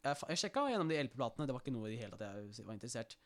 jeg, 0.00 0.16
jeg 0.32 0.42
sjekka 0.44 0.64
gjennom 0.70 0.90
de 0.90 1.00
LP-platene. 1.02 1.48
Det 1.48 1.56
var 1.56 1.64
ikke 1.64 1.74
noe 1.76 1.90
i 1.90 1.94
det 1.94 2.00
hele 2.04 2.16
tatt 2.16 2.40
jeg 2.40 2.66
var 2.66 2.76
interessert. 2.76 3.18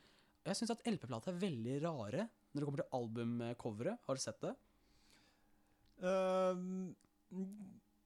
Jeg 0.45 0.59
syns 0.59 0.75
at 0.75 0.83
LP-plater 0.91 1.33
er 1.33 1.41
veldig 1.41 1.79
rare 1.87 2.27
når 2.53 2.61
det 2.61 2.67
kommer 2.69 2.83
til 2.83 2.99
albumcoveret. 2.99 4.03
Har 4.07 4.19
du 4.19 4.23
sett 4.23 4.43
det? 4.45 4.53
Uh, 6.05 6.59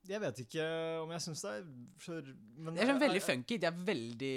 jeg 0.09 0.21
vet 0.23 0.43
ikke 0.45 0.67
om 1.03 1.11
jeg 1.13 1.25
syns 1.25 1.43
det 1.45 1.51
er 1.57 1.65
for 2.05 2.29
men 2.29 2.77
Det 2.77 2.85
er 2.85 2.91
sånn 2.93 3.03
veldig 3.03 3.25
funky. 3.25 3.59
Det 3.61 3.69
er 3.69 3.81
veldig 3.89 4.37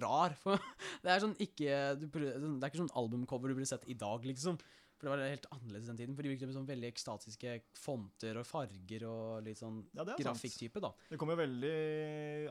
rar. 0.00 0.36
Det 1.04 1.12
er 1.12 1.24
sånn 1.24 1.34
ikke 1.42 1.80
Det 2.00 2.08
er 2.08 2.70
ikke 2.70 2.80
sånn 2.80 2.94
albumcover 2.98 3.50
du 3.52 3.58
burde 3.58 3.68
sett 3.68 3.88
i 3.90 3.98
dag, 3.98 4.24
liksom. 4.28 4.60
For 5.02 5.10
det 5.10 5.16
var 5.18 5.32
helt 5.32 5.46
annerledes 5.50 5.88
den 5.90 5.96
tiden. 5.98 6.14
For 6.14 6.22
de 6.22 6.30
brukte 6.30 6.48
sånn 6.54 6.66
veldig 6.68 6.86
ekstatiske 6.92 7.54
fonter 7.74 8.36
og 8.38 8.46
farger 8.46 9.04
og 9.08 9.40
litt 9.42 9.58
sånn 9.58 9.80
Ja, 9.98 10.04
grafikktype, 10.06 10.78
da. 10.84 10.92
Det 11.10 11.18
kommer 11.18 11.34
jo 11.34 11.40
veldig 11.42 11.72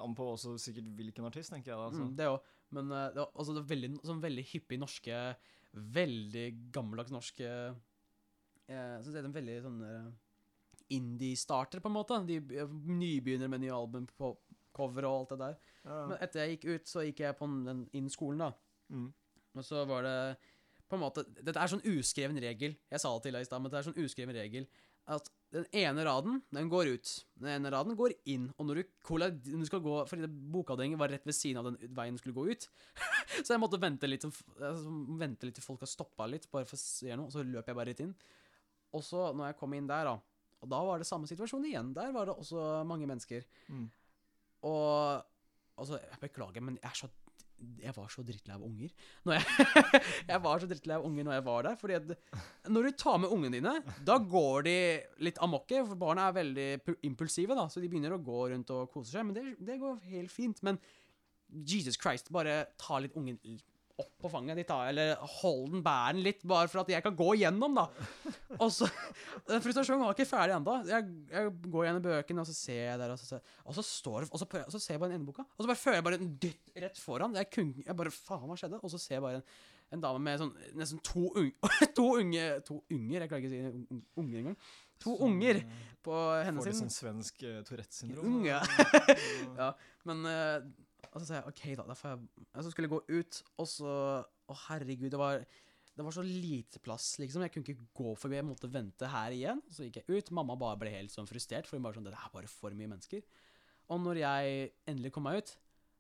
an 0.04 0.16
på 0.18 0.28
også 0.34 0.58
sikkert 0.60 0.90
hvilken 0.98 1.30
artist, 1.30 1.54
tenker 1.54 1.72
jeg. 1.72 1.80
da, 1.80 1.86
Altså. 1.88 2.04
Mm, 2.04 2.18
det 2.20 2.28
òg. 2.28 2.52
Men 2.76 2.92
eh, 2.92 3.08
det 3.16 3.24
var 3.24 3.40
også 3.40 3.56
det 3.56 3.64
veldig, 3.72 3.92
sånn 4.04 4.26
veldig 4.28 4.46
hyppig 4.52 4.82
norske 4.82 5.24
Veldig 5.72 6.46
gammeldags 6.76 7.14
norske 7.16 7.48
eh, 7.48 8.98
Så 9.00 9.14
det 9.14 9.22
er 9.22 9.30
en 9.30 9.38
veldig 9.40 9.58
sånn 9.64 9.82
eh, 9.88 10.12
indie-starter, 10.92 11.80
på 11.80 11.88
en 11.88 11.96
måte. 11.96 12.20
De 12.28 12.42
eh, 12.60 12.78
nybegynner 12.92 13.48
med 13.48 13.64
nye 13.64 13.78
album 13.80 14.12
på 14.12 14.34
cover 14.76 15.08
og 15.08 15.22
alt 15.22 15.32
det 15.32 15.40
der. 15.46 15.60
Ja. 15.86 16.02
Men 16.12 16.18
etter 16.20 16.44
jeg 16.44 16.58
gikk 16.58 16.68
ut, 16.74 16.92
så 16.92 17.08
gikk 17.08 17.24
jeg 17.24 17.40
på 17.40 17.48
den 17.64 17.86
inn 17.96 18.12
skolen, 18.12 18.44
da. 18.44 18.52
Mm. 18.92 19.08
Og 19.56 19.68
så 19.68 19.86
var 19.88 20.04
det 20.04 20.18
på 20.92 20.98
en 20.98 21.06
måte 21.06 21.24
Dette 21.40 21.58
er 21.58 21.72
sånn 21.72 21.84
uskreven 21.88 22.40
regel. 22.44 22.76
Jeg 22.92 23.02
sa 23.02 23.12
det 23.16 23.26
til 23.26 23.38
deg 23.38 23.46
i 23.46 23.48
stad, 23.48 23.64
men 23.64 23.72
det 23.72 23.80
er 23.80 23.88
sånn 23.88 24.02
uskreven 24.02 24.38
regel 24.38 24.68
at 25.12 25.30
den 25.52 25.66
ene 25.76 26.04
raden, 26.08 26.40
den 26.54 26.70
går 26.72 26.94
ut. 26.96 27.12
Den 27.42 27.50
ene 27.56 27.72
raden 27.74 27.96
går 28.00 28.14
inn. 28.32 28.48
Og 28.56 28.68
når 28.68 28.80
du, 28.80 28.92
når 29.12 29.64
du 29.64 29.68
skal 29.68 29.82
gå 29.84 29.96
Fordi 30.08 30.30
bokavdelingen 30.54 31.00
var 31.00 31.12
rett 31.12 31.26
ved 31.28 31.36
siden 31.36 31.60
av 31.60 31.68
den 31.68 31.96
veien 31.98 32.16
du 32.16 32.22
skulle 32.22 32.38
gå 32.38 32.46
ut. 32.54 32.68
så 33.44 33.54
jeg 33.54 33.62
måtte 33.62 33.82
vente 33.82 34.08
litt, 34.08 34.24
altså, 34.24 34.94
vente 35.20 35.50
litt 35.50 35.58
til 35.60 35.66
folk 35.66 35.84
har 35.84 35.92
stoppa 35.92 36.30
litt, 36.30 36.48
bare 36.54 36.70
for 36.70 36.80
å 36.80 36.84
se 36.84 37.12
noe. 37.16 37.28
Og 37.28 37.36
så 37.36 37.44
løp 37.44 37.68
jeg 37.68 37.78
bare 37.78 37.92
rett 37.92 38.04
inn. 38.06 38.14
Og 38.96 39.04
så, 39.08 39.32
når 39.36 39.52
jeg 39.52 39.60
kom 39.60 39.76
inn 39.76 39.90
der, 39.90 40.12
da 40.12 40.16
Og 40.62 40.70
da 40.72 40.84
var 40.86 41.02
det 41.02 41.10
samme 41.10 41.28
situasjon 41.28 41.68
igjen. 41.68 41.92
Der 41.98 42.14
var 42.16 42.30
det 42.30 42.38
også 42.38 42.84
mange 42.88 43.10
mennesker. 43.10 43.44
Mm. 43.68 43.90
Og 44.70 45.26
altså, 45.76 45.98
jeg 45.98 46.22
beklager, 46.22 46.64
men 46.64 46.78
jeg 46.80 46.92
er 46.92 47.00
så 47.04 47.12
jeg 47.82 47.94
var 47.96 48.10
så 48.12 48.24
drittlei 48.26 48.56
av 48.56 48.64
unger. 48.66 48.94
Jeg, 49.32 49.70
jeg 50.32 50.42
var 50.44 50.62
så 50.62 50.70
drittlei 50.70 50.98
av 50.98 51.06
unger 51.08 51.28
når 51.28 51.38
jeg 51.38 51.46
var 51.48 51.68
der. 51.68 51.78
Fordi 51.82 51.98
at 51.98 52.72
når 52.72 52.88
du 52.88 52.98
tar 53.04 53.20
med 53.22 53.34
ungene 53.36 53.60
dine, 53.60 53.76
da 54.08 54.18
går 54.22 54.68
de 54.68 54.78
litt 55.28 55.42
amokke. 55.44 55.84
For 55.90 56.00
barna 56.00 56.30
er 56.30 56.38
veldig 56.40 56.70
impulsive, 57.08 57.58
da, 57.58 57.68
så 57.72 57.84
de 57.84 57.92
begynner 57.92 58.18
å 58.18 58.22
gå 58.24 58.48
rundt 58.54 58.74
og 58.76 58.90
kose 58.94 59.14
seg. 59.14 59.28
Men 59.28 59.38
det, 59.38 59.46
det 59.62 59.80
går 59.82 60.02
helt 60.12 60.34
fint. 60.34 60.62
Men 60.66 60.82
Jesus 61.52 62.00
Christ, 62.02 62.32
bare 62.34 62.64
ta 62.82 63.00
litt 63.02 63.18
ungen 63.20 63.40
opp 64.02 64.12
på 64.26 64.30
fanget 64.34 64.60
ditt, 64.60 64.68
da. 64.70 64.78
Eller 64.92 65.16
hold 65.40 65.72
den, 65.72 65.82
bær 65.86 66.12
den 66.18 66.24
litt, 66.26 66.44
bare 66.50 66.68
for 66.72 66.82
at 66.84 66.92
jeg 66.94 67.06
kan 67.06 67.16
gå 67.18 67.30
igjennom, 67.40 67.78
da. 67.80 67.86
Og 68.62 68.68
så 68.76 68.90
Den 69.48 69.64
frustrasjonen 69.64 70.04
var 70.04 70.14
ikke 70.18 70.28
ferdig 70.30 70.56
ennå. 70.58 70.76
Jeg, 70.92 71.08
jeg 71.32 71.52
går 71.72 71.88
gjennom 71.88 72.06
bøkene, 72.06 72.44
og 72.46 72.50
så 72.52 72.56
ser 72.58 72.82
jeg 72.90 73.02
der, 73.02 73.14
og 73.16 73.22
så, 73.22 73.30
ser- 73.32 73.58
og 73.66 73.78
så 73.80 73.86
står 73.88 74.28
Og 74.30 74.38
så, 74.42 74.48
prøver, 74.52 74.68
og 74.68 74.76
så 74.76 74.82
ser 74.84 74.98
jeg 74.98 75.04
bare 75.06 75.14
den 75.14 75.22
endeboka, 75.22 75.46
og 75.56 75.64
så 75.66 75.72
bare 75.72 75.82
føler 75.86 76.00
jeg 76.02 76.08
bare 76.10 76.20
en 76.22 76.32
dytt 76.48 76.76
rett 76.86 77.02
foran. 77.02 77.38
Jeg, 77.40 77.50
kun, 77.56 77.72
jeg 77.86 77.98
bare 78.04 78.14
Faen, 78.18 78.48
hva 78.52 78.60
skjedde? 78.60 78.82
Og 78.84 78.92
så 78.94 79.00
ser 79.02 79.18
jeg 79.20 79.26
bare 79.26 79.40
en, 79.42 79.48
en 79.96 80.04
dame 80.06 80.22
med 80.24 80.40
sånn 80.44 80.54
nesten 80.80 81.02
to, 81.08 81.26
unge, 81.36 81.72
to 81.98 82.06
unge 82.22 82.46
To 82.70 82.78
unger? 82.96 83.26
Jeg 83.26 83.32
klarer 83.32 83.44
ikke 83.44 83.52
å 83.52 83.56
si 83.58 83.64
un- 83.72 83.88
un- 83.98 84.06
unger 84.24 84.40
engang. 84.46 84.60
To 85.02 85.16
unger 85.26 85.58
på 86.06 86.14
henne 86.46 86.62
Får 86.62 86.68
litt 86.70 86.78
sånn 86.78 86.92
svensk 86.94 87.42
uh, 87.50 87.60
Tourettes-syndrom. 87.66 88.36
Unge. 88.38 88.60
Ja. 89.58 89.72
Men 90.08 90.22
eh, 90.30 90.60
Og 91.10 91.18
så 91.20 91.26
sa 91.26 91.40
jeg 91.40 91.50
OK, 91.50 91.66
da. 91.80 91.88
da 91.90 91.98
får 91.98 92.14
jeg, 92.14 92.46
og 92.52 92.64
så 92.64 92.72
skulle 92.72 92.88
jeg 92.88 92.94
gå 92.94 93.20
ut, 93.20 93.42
og 93.58 93.68
så 93.70 93.92
Å, 94.52 94.56
herregud, 94.68 95.12
det 95.14 95.20
var 95.20 95.46
det 95.92 96.06
var 96.08 96.14
så 96.16 96.24
lite 96.24 96.80
plass, 96.80 97.18
liksom. 97.20 97.44
Jeg 97.44 97.52
kunne 97.52 97.68
ikke 97.68 97.88
gå 98.00 98.14
forbi. 98.16 98.38
Jeg 98.38 98.48
måtte 98.48 98.70
vente 98.72 99.10
her 99.12 99.34
igjen. 99.36 99.60
Så 99.70 99.84
gikk 99.84 100.00
jeg 100.00 100.22
ut. 100.22 100.30
Mamma 100.38 100.56
bare 100.60 100.80
ble 100.80 100.94
helt 100.94 101.12
sånn 101.12 101.28
frustrert, 101.28 101.68
for 101.68 101.76
hun 101.78 101.84
bare 101.84 102.00
sånn 102.00 102.08
Det 102.08 102.14
er 102.16 102.32
bare 102.32 102.50
for 102.50 102.74
mye 102.78 102.94
mennesker. 102.94 103.26
Og 103.92 104.00
når 104.00 104.22
jeg 104.22 104.70
endelig 104.88 105.12
kom 105.12 105.28
meg 105.28 105.42
ut, 105.42 105.52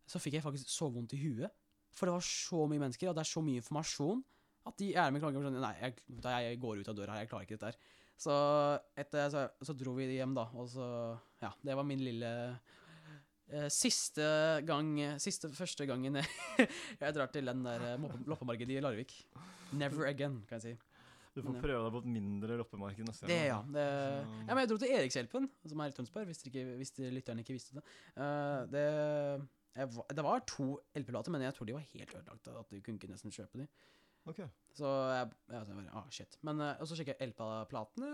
så 0.07 0.19
fikk 0.23 0.37
jeg 0.39 0.45
faktisk 0.45 0.71
så 0.71 0.87
vondt 0.91 1.15
i 1.17 1.19
huet. 1.19 1.51
For 1.91 2.07
det 2.07 2.15
var 2.15 2.23
så 2.23 2.63
mye 2.71 2.81
mennesker, 2.85 3.11
og 3.11 3.17
det 3.17 3.25
er 3.25 3.31
så 3.33 3.43
mye 3.43 3.59
informasjon, 3.59 4.23
at 4.69 4.77
de 4.79 4.91
er 4.95 5.11
med 5.11 5.23
klager 5.23 5.43
sånn 5.43 5.57
Nei, 5.59 5.73
jeg, 5.81 5.95
jeg 6.21 6.59
går 6.61 6.81
ut 6.81 6.91
av 6.91 6.97
døra 6.97 7.15
her, 7.15 7.25
jeg 7.25 7.31
klarer 7.31 7.47
ikke 7.47 7.57
dette 7.57 7.71
her. 7.73 7.97
Så 8.21 8.33
etter 9.01 9.31
så, 9.33 9.47
så 9.65 9.75
dro 9.75 9.95
vi 9.97 10.07
hjem, 10.13 10.35
da, 10.37 10.45
og 10.55 10.69
så 10.71 10.87
Ja, 11.41 11.51
det 11.65 11.75
var 11.75 11.87
min 11.87 12.03
lille 12.05 12.31
Siste 13.73 14.25
gang 14.67 14.93
Siste 15.21 15.49
første 15.55 15.87
gangen 15.89 16.19
jeg, 16.21 16.27
jeg 17.01 17.15
drar 17.17 17.31
til 17.33 17.51
den 17.51 17.65
der 17.65 17.83
eh, 17.93 18.07
loppemarkedet 18.29 18.77
i 18.77 18.83
Larvik. 18.83 19.15
Never 19.75 20.07
again, 20.07 20.41
kan 20.49 20.59
jeg 20.59 20.75
si. 20.75 20.91
Du 21.31 21.39
får 21.45 21.61
prøve 21.63 21.79
deg 21.85 21.93
på 21.95 21.99
et 22.01 22.09
mindre 22.11 22.57
loppemarked 22.59 23.07
neste 23.07 23.27
Det, 23.29 23.37
ja. 23.47 23.61
Det, 23.71 23.83
ja, 23.85 24.49
men 24.51 24.59
jeg 24.65 24.69
dro 24.71 24.77
til 24.81 24.91
Erikshjelpen, 24.97 25.47
som 25.71 25.83
er 25.83 25.93
i 25.93 25.95
Tønsberg, 25.95 26.27
hvis, 26.27 26.41
ikke, 26.49 26.65
hvis 26.81 26.91
lytterne 26.99 27.45
ikke 27.45 27.55
visste 27.55 27.77
det. 27.77 27.83
Eh, 28.19 28.57
det, 28.73 28.83
jeg, 29.77 30.03
det 30.11 30.25
var 30.27 30.43
to 30.51 30.67
LP-plater, 30.99 31.31
men 31.31 31.45
jeg 31.47 31.55
tror 31.55 31.69
de 31.69 31.77
var 31.77 31.87
helt 31.93 32.15
ødelagt. 32.17 32.51
At 32.51 32.73
du 32.73 32.81
kunne 32.83 32.99
ikke 32.99 33.11
nesten 33.13 33.31
kjøpe 33.31 33.63
de. 33.63 33.69
Ok. 34.27 34.43
Så 34.75 34.91
jeg, 35.13 35.31
jeg 35.53 35.71
bare, 35.71 35.87
ah, 36.01 36.11
shit. 36.11 36.35
Men 36.47 36.59
eh, 36.67 36.83
så 36.83 36.99
sjekker 36.99 37.15
jeg 37.15 37.31
LP-platene. 37.31 38.11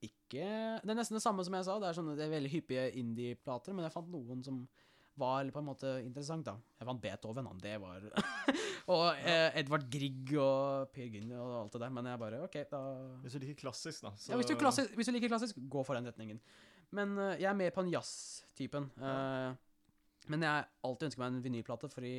Ikke 0.00 0.44
Det 0.80 0.92
er 0.92 0.96
nesten 0.96 1.18
det 1.18 1.24
samme 1.24 1.44
som 1.44 1.56
jeg 1.56 1.66
sa. 1.66 1.78
Det 1.80 1.90
er, 1.90 1.96
sånne, 1.98 2.16
det 2.16 2.24
er 2.26 2.32
veldig 2.32 2.52
hyppige 2.52 2.86
indie-plater, 3.00 3.76
men 3.76 3.84
jeg 3.86 3.94
fant 3.94 4.08
noen 4.12 4.44
som 4.46 4.62
var 5.20 5.48
på 5.52 5.60
en 5.60 5.66
måte 5.66 5.90
interessant, 6.04 6.46
da. 6.46 6.56
Jeg 6.80 6.88
fant 6.88 7.02
Beethoven, 7.02 7.48
han. 7.50 7.60
Det 7.60 7.76
var 7.82 8.06
Og 8.94 9.06
eh, 9.20 9.58
Edvard 9.60 9.84
Grieg 9.92 10.32
og 10.40 10.90
Per 10.94 11.08
Gynt 11.12 11.34
og 11.36 11.54
alt 11.60 11.74
det 11.76 11.82
der. 11.84 11.94
Men 11.94 12.08
jeg 12.10 12.22
bare 12.22 12.42
OK, 12.46 12.58
da 12.70 12.82
Hvis 13.22 13.36
du 13.36 13.44
liker 13.44 13.58
klassisk, 13.66 14.04
da. 14.06 14.14
Så 14.16 14.32
ja, 14.32 14.38
hvis, 14.40 14.50
du 14.50 14.56
klassisk, 14.58 14.94
hvis 14.96 15.10
du 15.10 15.14
liker 15.14 15.32
klassisk, 15.32 15.58
gå 15.70 15.82
for 15.86 15.98
den 15.98 16.08
retningen. 16.10 16.40
Men 16.96 17.12
uh, 17.18 17.34
jeg 17.36 17.50
er 17.50 17.58
mer 17.58 17.74
på 17.74 17.84
en 17.84 17.92
jazz-typen. 17.92 18.88
Eh, 18.98 19.50
men 20.30 20.46
jeg 20.46 20.70
alltid 20.86 21.10
ønsker 21.10 21.22
meg 21.22 21.34
en 21.34 21.44
vinylplate, 21.44 21.90
fordi 21.92 22.14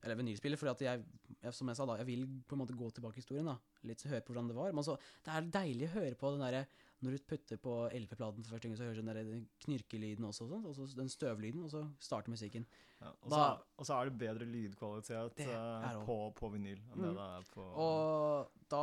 Eller 0.00 0.16
vinylspiller, 0.16 0.56
fordi 0.56 0.70
at 0.70 0.82
jeg, 0.86 1.52
som 1.52 1.68
jeg 1.68 1.76
sa 1.76 1.84
da, 1.84 1.98
jeg 2.00 2.08
vil 2.08 2.22
på 2.48 2.56
en 2.56 2.62
måte 2.62 2.76
gå 2.76 2.86
tilbake 2.96 3.20
i 3.20 3.22
historien. 3.22 3.48
da 3.48 3.58
Litt 3.88 4.00
så 4.00 4.08
høre 4.08 4.24
på 4.24 4.32
hvordan 4.32 4.48
det 4.48 4.56
var. 4.56 4.72
Men 4.72 4.84
så, 4.84 4.96
det 5.24 5.34
er 5.34 5.50
deilig 5.60 5.90
å 5.90 5.96
høre 5.98 6.16
på 6.16 6.30
den 6.32 6.44
derre 6.44 6.62
Når 7.00 7.14
du 7.16 7.22
putter 7.30 7.56
på 7.56 7.74
LP-platen 7.96 8.44
for 8.44 8.52
første 8.54 8.68
gang, 8.68 8.76
så 8.76 8.84
hører 8.84 8.98
du 8.98 9.00
den 9.00 9.10
der 9.16 9.44
knirkelyden 9.64 10.24
også, 10.28 10.44
og 10.44 10.50
sånt, 10.50 10.66
og 10.68 10.74
så 10.76 10.96
den 10.98 11.08
støvlyden, 11.08 11.62
og 11.64 11.70
så 11.72 11.80
starter 11.98 12.30
musikken. 12.34 12.66
Ja, 13.00 13.08
og, 13.22 13.30
så, 13.32 13.44
og 13.80 13.86
så 13.88 13.94
er 13.96 14.10
det 14.10 14.18
bedre 14.20 14.44
lydkvalitet 14.44 15.36
Det 15.38 15.46
eh, 15.48 16.00
på, 16.04 16.16
på 16.36 16.50
vinyl 16.52 16.76
enn 16.92 17.00
det 17.00 17.10
Mm. 17.10 17.14
det 17.16 17.26
er 17.38 17.46
på 17.54 17.64
Og 17.80 18.50
da 18.68 18.82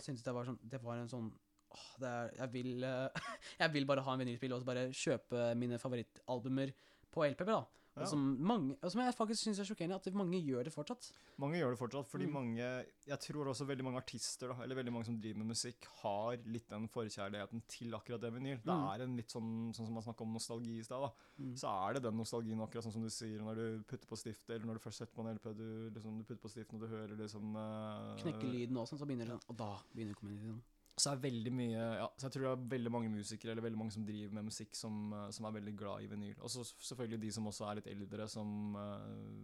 syntes 0.00 0.22
jeg 0.22 0.30
det 0.30 0.34
var 0.38 0.48
sånn 0.48 0.56
Det 0.72 0.80
var 0.82 0.96
en 1.02 1.10
sånn 1.12 1.28
åh, 1.76 1.84
det 2.00 2.08
er, 2.08 2.32
jeg, 2.38 2.52
vil, 2.54 2.86
jeg 3.60 3.72
vil 3.74 3.86
bare 3.88 4.04
ha 4.06 4.14
en 4.16 4.22
vinylspill 4.24 4.56
og 4.56 4.64
bare 4.64 4.86
kjøpe 4.96 5.50
mine 5.60 5.76
favorittalbumer 5.80 6.72
på 7.12 7.26
LP. 7.28 7.44
da. 7.44 7.60
Og, 7.96 8.06
som 8.08 8.20
mange, 8.40 8.76
og 8.82 8.90
som 8.90 9.00
jeg 9.02 9.14
faktisk 9.14 9.42
syns 9.44 9.58
er 9.60 9.66
sjokkerende, 9.68 9.96
at 10.00 10.14
mange 10.16 10.38
gjør 10.40 10.64
det 10.64 10.72
fortsatt. 10.72 11.10
Mange 11.42 11.58
gjør 11.58 11.74
det 11.74 11.78
fortsatt, 11.78 12.06
fordi 12.08 12.26
Mm. 12.26 12.32
mange 12.32 12.86
Jeg 13.06 13.18
tror 13.20 13.48
også 13.50 13.66
veldig 13.66 13.84
mange 13.84 13.98
artister, 14.00 14.48
da, 14.48 14.62
eller 14.62 14.76
veldig 14.76 14.92
mange 14.92 15.04
som 15.04 15.18
driver 15.20 15.38
med 15.42 15.48
musikk, 15.52 15.84
har 16.02 16.36
litt 16.46 16.68
den 16.70 16.88
forkjærligheten 16.88 17.62
til 17.68 17.90
akkurat 17.92 18.20
det 18.20 18.32
vinyl. 18.32 18.56
Det 18.62 18.72
Mm. 18.72 18.88
er 18.94 19.02
en 19.02 19.16
litt 19.16 19.28
sånn 19.28 19.74
Sånn 19.74 19.86
som 19.86 19.92
man 19.94 20.02
snakka 20.02 20.22
om 20.22 20.32
nostalgi 20.32 20.78
i 20.78 20.82
stad. 20.84 21.10
Mm. 21.40 21.54
Så 21.56 21.68
er 21.68 21.94
det 21.94 22.02
den 22.02 22.16
nostalgien, 22.16 22.60
akkurat 22.60 22.84
sånn 22.84 22.92
som 22.92 23.02
du 23.02 23.10
sier, 23.10 23.38
når 23.40 23.54
du 23.56 23.82
putter 23.84 24.06
på 24.06 24.16
stiftet, 24.16 24.50
eller 24.56 24.66
når 24.66 24.74
du 24.74 24.80
først 24.88 24.98
setter 24.98 25.14
på 25.14 25.26
en 25.26 25.34
LP, 25.36 25.52
du, 25.54 25.90
liksom, 25.90 26.18
du 26.18 26.24
putter 26.24 26.42
på 26.42 26.50
stiften, 26.50 26.74
og 26.74 26.80
du 26.80 26.86
hører 26.88 27.16
liksom 27.18 27.56
uh, 27.56 28.16
Knekker 28.16 28.48
lyden 28.48 28.76
og 28.76 28.86
sånn, 28.88 28.98
så 28.98 29.06
begynner 29.06 29.26
det 29.26 29.36
sånn 29.40 29.50
Og 29.50 29.56
da 29.56 29.78
begynner 29.94 30.14
det 30.14 30.62
Så 31.00 31.14
mye 31.16 31.72
Ja, 31.96 32.06
så 32.18 32.26
jeg 32.28 32.32
tror 32.34 32.42
det 32.44 32.50
er 32.52 32.68
veldig 32.76 32.90
mange 32.92 33.08
musikere, 33.10 33.52
eller 33.52 33.62
veldig 33.64 33.78
mange 33.78 33.92
som 33.94 34.04
driver 34.04 34.34
med 34.36 34.44
musikk, 34.44 34.74
som, 34.76 35.12
eh, 35.12 35.30
som 35.30 35.46
er 35.46 35.52
veldig 35.56 35.76
glad 35.78 36.02
i 36.02 36.06
vinyl. 36.06 36.34
Og 36.40 36.50
så 36.52 36.64
selvfølgelig 36.68 37.20
de 37.20 37.30
som 37.32 37.46
også 37.48 37.70
er 37.70 37.74
litt 37.80 37.86
eldre, 37.86 38.28
som 38.28 38.76
uh, 38.76 38.98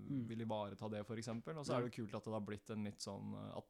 Mm. 0.08 0.26
vil 0.28 0.40
ivareta 0.44 0.88
det, 0.90 1.00
f.eks. 1.06 1.28
Og 1.28 1.64
så 1.66 1.74
er 1.74 1.82
det 1.82 1.90
jo 1.92 2.04
kult 2.04 2.14
at 2.14 2.24
det 2.24 2.32
har 2.32 2.40
blitt 2.40 2.70
en 2.70 2.84
litt 2.84 3.00
sånn 3.00 3.34
eh, 3.34 3.56
at 3.58 3.64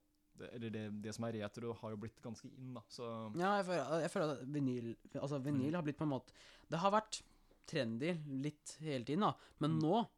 Eller 0.53 0.71
det, 0.71 1.03
det 1.03 1.13
som 1.15 1.25
er 1.25 1.33
retro, 1.33 1.73
har 1.75 1.91
jo 1.91 1.97
blitt 1.97 2.21
ganske 2.23 2.47
inn, 2.47 2.75
da. 2.75 2.81
Så 2.89 3.03
Ja, 3.37 3.57
jeg 3.59 3.65
føler, 3.67 4.01
jeg 4.05 4.11
føler 4.11 4.31
at 4.37 4.45
vinyl 4.55 4.97
Altså 5.21 5.41
vinyl 5.43 5.75
har 5.75 5.83
blitt 5.83 5.99
på 5.99 6.05
en 6.07 6.13
måte 6.13 6.31
Det 6.71 6.79
har 6.79 6.93
vært 6.95 7.23
trendy 7.67 8.13
litt 8.45 8.77
hele 8.81 9.05
tiden, 9.05 9.21
da, 9.27 9.33
men 9.59 9.71
Mm. 9.79 9.81
nå 9.83 10.09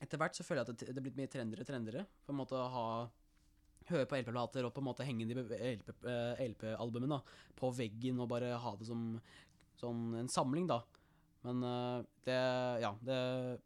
Etter 0.00 0.16
hvert 0.16 0.34
så 0.38 0.44
føler 0.46 0.62
jeg 0.64 0.68
at 0.70 0.78
det, 0.78 0.94
det 0.94 0.96
er 0.96 1.02
blitt 1.08 1.16
mye 1.18 1.28
trendere 1.28 1.60
og 1.60 1.66
trendere. 1.68 2.06
På 2.24 2.32
en 2.32 2.38
måte 2.38 2.56
å 2.56 2.68
ha 2.72 3.10
Høre 3.90 4.06
på 4.08 4.18
LP-plater 4.20 4.66
og 4.66 4.72
på 4.74 4.82
en 4.82 4.88
måte 4.88 5.06
henge 5.06 5.26
de 5.28 5.36
LP-albumene 5.36 6.46
LP-albumene 6.46 7.20
på 7.58 7.72
veggen 7.74 8.20
og 8.22 8.30
bare 8.30 8.54
ha 8.62 8.74
det 8.78 8.88
som 8.88 9.14
sånn 9.80 10.14
en 10.20 10.28
samling, 10.30 10.68
da. 10.70 10.82
Men 11.46 11.64
eh, 11.64 12.06
det 12.26 12.40
Ja, 12.82 12.94
det 13.00 13.18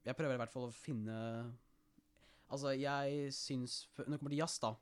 Jeg 0.07 0.17
prøver 0.19 0.37
i 0.37 0.43
hvert 0.43 0.53
fall 0.53 0.69
å 0.69 0.75
finne 0.75 1.17
Altså, 2.53 2.75
jeg 2.79 3.33
syns 3.35 3.81
Når 3.97 4.13
det 4.13 4.19
kommer 4.21 4.35
til 4.35 4.43
jazz, 4.43 4.61
da 4.63 4.75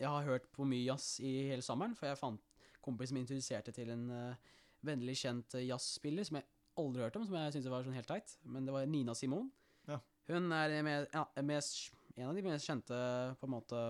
Jeg 0.00 0.10
har 0.10 0.26
hørt 0.26 0.48
på 0.54 0.66
mye 0.66 0.82
jazz 0.82 1.20
i 1.22 1.32
hele 1.52 1.62
sommeren, 1.62 1.94
for 1.94 2.10
jeg 2.10 2.18
fant 2.18 2.48
kompis 2.82 3.12
som 3.12 3.20
introduserte 3.20 3.70
til 3.76 3.92
en 3.94 4.08
uh, 4.10 4.54
vennlig 4.82 5.14
kjent 5.20 5.54
eh, 5.54 5.68
jazzspiller 5.68 6.26
som 6.26 6.40
jeg 6.40 6.48
aldri 6.82 7.04
hørte 7.04 7.20
om, 7.20 7.26
som 7.28 7.36
jeg 7.38 7.52
syntes 7.54 7.70
var 7.70 7.84
sånn 7.86 7.94
helt 7.94 8.08
teit. 8.10 8.32
Men 8.42 8.66
det 8.66 8.74
var 8.74 8.88
Nina 8.90 9.14
Simon. 9.14 9.52
Ja. 9.86 10.00
Hun 10.26 10.48
er 10.56 10.74
med, 10.82 11.06
ja, 11.12 11.22
mest, 11.46 11.92
en 12.16 12.32
av 12.32 12.34
de 12.34 12.42
mest 12.42 12.66
kjente 12.66 12.98
på 13.38 13.46
en 13.46 13.54
måte 13.54 13.84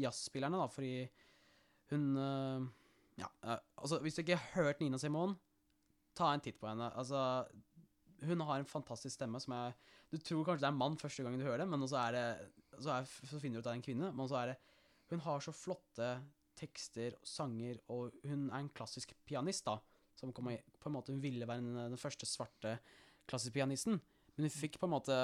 jazzspillerne, 0.00 0.58
da, 0.60 0.66
fordi 0.70 0.96
hun 1.92 2.08
eh, 2.16 2.66
Ja, 3.20 3.28
eh, 3.44 3.60
altså, 3.78 4.00
hvis 4.02 4.16
du 4.16 4.24
ikke 4.24 4.38
har 4.40 4.64
hørt 4.64 4.80
Nina 4.82 4.98
Simone, 4.98 5.36
ta 6.18 6.32
en 6.32 6.42
titt 6.42 6.58
på 6.60 6.66
henne. 6.66 6.90
Altså, 6.98 7.44
hun 8.24 8.42
har 8.46 8.60
en 8.60 8.68
fantastisk 8.68 9.14
stemme 9.14 9.40
som 9.42 9.54
er 9.56 9.74
Du 10.10 10.18
tror 10.18 10.44
kanskje 10.46 10.62
det 10.62 10.68
er 10.68 10.74
en 10.74 10.78
mann 10.78 10.98
første 10.98 11.24
gangen 11.24 11.40
du 11.40 11.46
hører 11.46 11.64
det, 11.64 11.68
men 11.68 11.88
så 11.88 12.02
det 12.14 12.24
så, 12.78 13.00
er, 13.00 13.08
så 13.30 13.40
finner 13.40 13.58
du 13.58 13.62
ut 13.62 13.66
at 13.66 13.70
det 13.70 13.72
er 13.72 13.80
en 13.80 13.88
kvinne. 13.88 14.10
Men 14.14 14.30
så 14.30 14.38
er 14.40 14.52
det 14.52 14.58
Hun 15.10 15.20
har 15.20 15.40
så 15.44 15.52
flotte 15.52 16.10
tekster 16.56 17.16
og 17.18 17.26
sanger, 17.26 17.80
og 17.90 18.14
hun 18.24 18.46
er 18.48 18.60
en 18.62 18.70
klassisk 18.70 19.14
pianist, 19.26 19.66
da. 19.66 19.78
Som 20.14 20.32
kommer, 20.32 20.62
på 20.78 20.88
en 20.88 20.94
måte 20.94 21.12
Hun 21.12 21.22
ville 21.22 21.46
være 21.46 21.62
den, 21.62 21.74
den 21.90 22.00
første 22.00 22.26
svarte 22.26 22.78
klassiske 23.26 23.54
pianisten, 23.54 23.98
men 24.36 24.46
hun 24.46 24.52
fikk 24.52 24.78
på 24.78 24.86
en 24.86 24.92
måte 24.92 25.18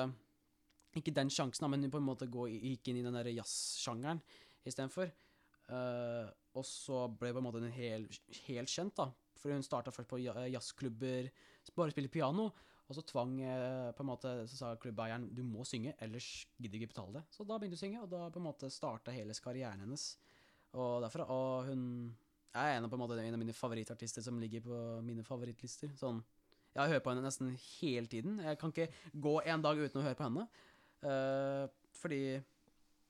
ikke 0.96 1.14
den 1.14 1.30
sjansen, 1.30 1.68
men 1.70 1.84
hun 1.84 1.92
på 1.92 2.00
en 2.00 2.06
måte 2.06 2.26
gikk 2.26 2.88
inn 2.90 2.98
i 2.98 3.04
den 3.04 3.14
der 3.14 3.28
jazzsjangeren 3.30 4.22
istedenfor. 4.66 5.12
Uh, 5.70 6.26
og 6.58 6.66
så 6.66 7.04
ble 7.14 7.30
på 7.30 7.38
en 7.38 7.46
måte 7.46 7.62
hun 7.62 7.72
helt, 7.74 8.18
helt 8.48 8.70
kjent, 8.72 8.96
da. 8.98 9.10
For 9.40 9.54
hun 9.54 9.64
starta 9.64 9.92
først 9.94 10.10
på 10.10 10.18
jazzklubber, 10.20 11.30
bare 11.76 11.94
spille 11.94 12.12
piano. 12.12 12.50
Og 12.90 12.96
så 12.96 13.04
tvang 13.06 13.36
eh, 13.46 13.92
på 13.94 14.02
en 14.02 14.08
måte, 14.08 14.30
så 14.50 14.56
sa 14.58 14.68
klubbeieren 14.82 15.28
du 15.30 15.44
må 15.46 15.62
synge, 15.68 15.92
ellers 16.02 16.26
gidder 16.58 16.80
ikke 16.80 16.90
betale 16.90 17.20
det. 17.20 17.22
Så 17.30 17.46
da 17.46 17.54
begynte 17.54 17.78
hun 17.78 17.78
å 17.78 17.84
synge, 17.84 18.00
og 18.02 18.10
da 18.10 18.24
på 18.34 18.40
en 18.40 18.46
måte 18.48 18.70
starta 18.74 19.14
hele 19.14 19.36
karrieren 19.38 19.84
hennes. 19.84 20.08
Og 20.74 20.98
derfra, 21.04 21.28
og 21.30 21.68
hun 21.68 21.84
er 22.50 22.74
en 22.74 22.88
av, 22.88 22.90
på 22.90 22.98
en 22.98 23.04
måte, 23.04 23.20
en 23.22 23.36
av 23.36 23.38
mine 23.38 23.54
favorittartister 23.54 24.26
som 24.26 24.42
ligger 24.42 24.64
på 24.66 24.80
mine 25.06 25.22
favorittlister. 25.26 25.94
Sånn, 26.00 26.18
jeg 26.74 26.90
hører 26.90 27.04
på 27.04 27.14
henne 27.14 27.22
nesten 27.28 27.54
hele 27.78 28.10
tiden. 28.10 28.42
Jeg 28.42 28.58
kan 28.58 28.74
ikke 28.74 28.90
gå 29.14 29.36
en 29.54 29.62
dag 29.62 29.78
uten 29.78 30.02
å 30.02 30.04
høre 30.08 30.18
på 30.18 30.26
henne. 30.26 30.48
Uh, 31.00 31.70
fordi 31.96 32.20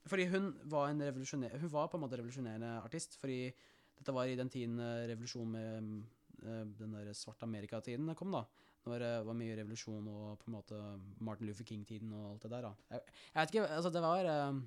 fordi 0.08 0.26
hun 0.32 0.52
var 0.72 0.88
en. 0.90 1.02
Hun 1.02 1.72
var 1.72 1.90
på 1.90 1.98
en 1.98 2.04
måte 2.04 2.16
revolusjonerende 2.16 2.72
artist, 2.80 3.18
fordi 3.20 3.50
dette 3.98 4.14
var 4.16 4.28
i 4.28 4.38
den 4.38 4.48
tiden 4.48 4.80
revolusjonen 5.10 5.52
med 5.52 6.46
eh, 6.46 6.66
den 6.78 6.96
der 6.96 7.12
svarte 7.16 7.44
Amerika-tiden 7.44 8.14
kom, 8.16 8.32
da. 8.32 8.44
Når 8.88 9.02
det 9.02 9.12
var 9.26 9.36
mye 9.36 9.56
revolusjon 9.58 10.06
og 10.08 10.38
på 10.40 10.48
en 10.48 10.54
måte 10.56 10.76
Martin 11.20 11.50
Luther 11.50 11.66
King-tiden 11.68 12.14
og 12.16 12.30
alt 12.30 12.46
det 12.46 12.52
der, 12.54 12.68
da. 12.68 12.72
Jeg, 12.94 13.16
jeg 13.34 13.40
vet 13.40 13.54
ikke, 13.54 13.66
altså 13.76 13.90
det 13.92 14.04
var 14.04 14.30
eh, 14.30 14.60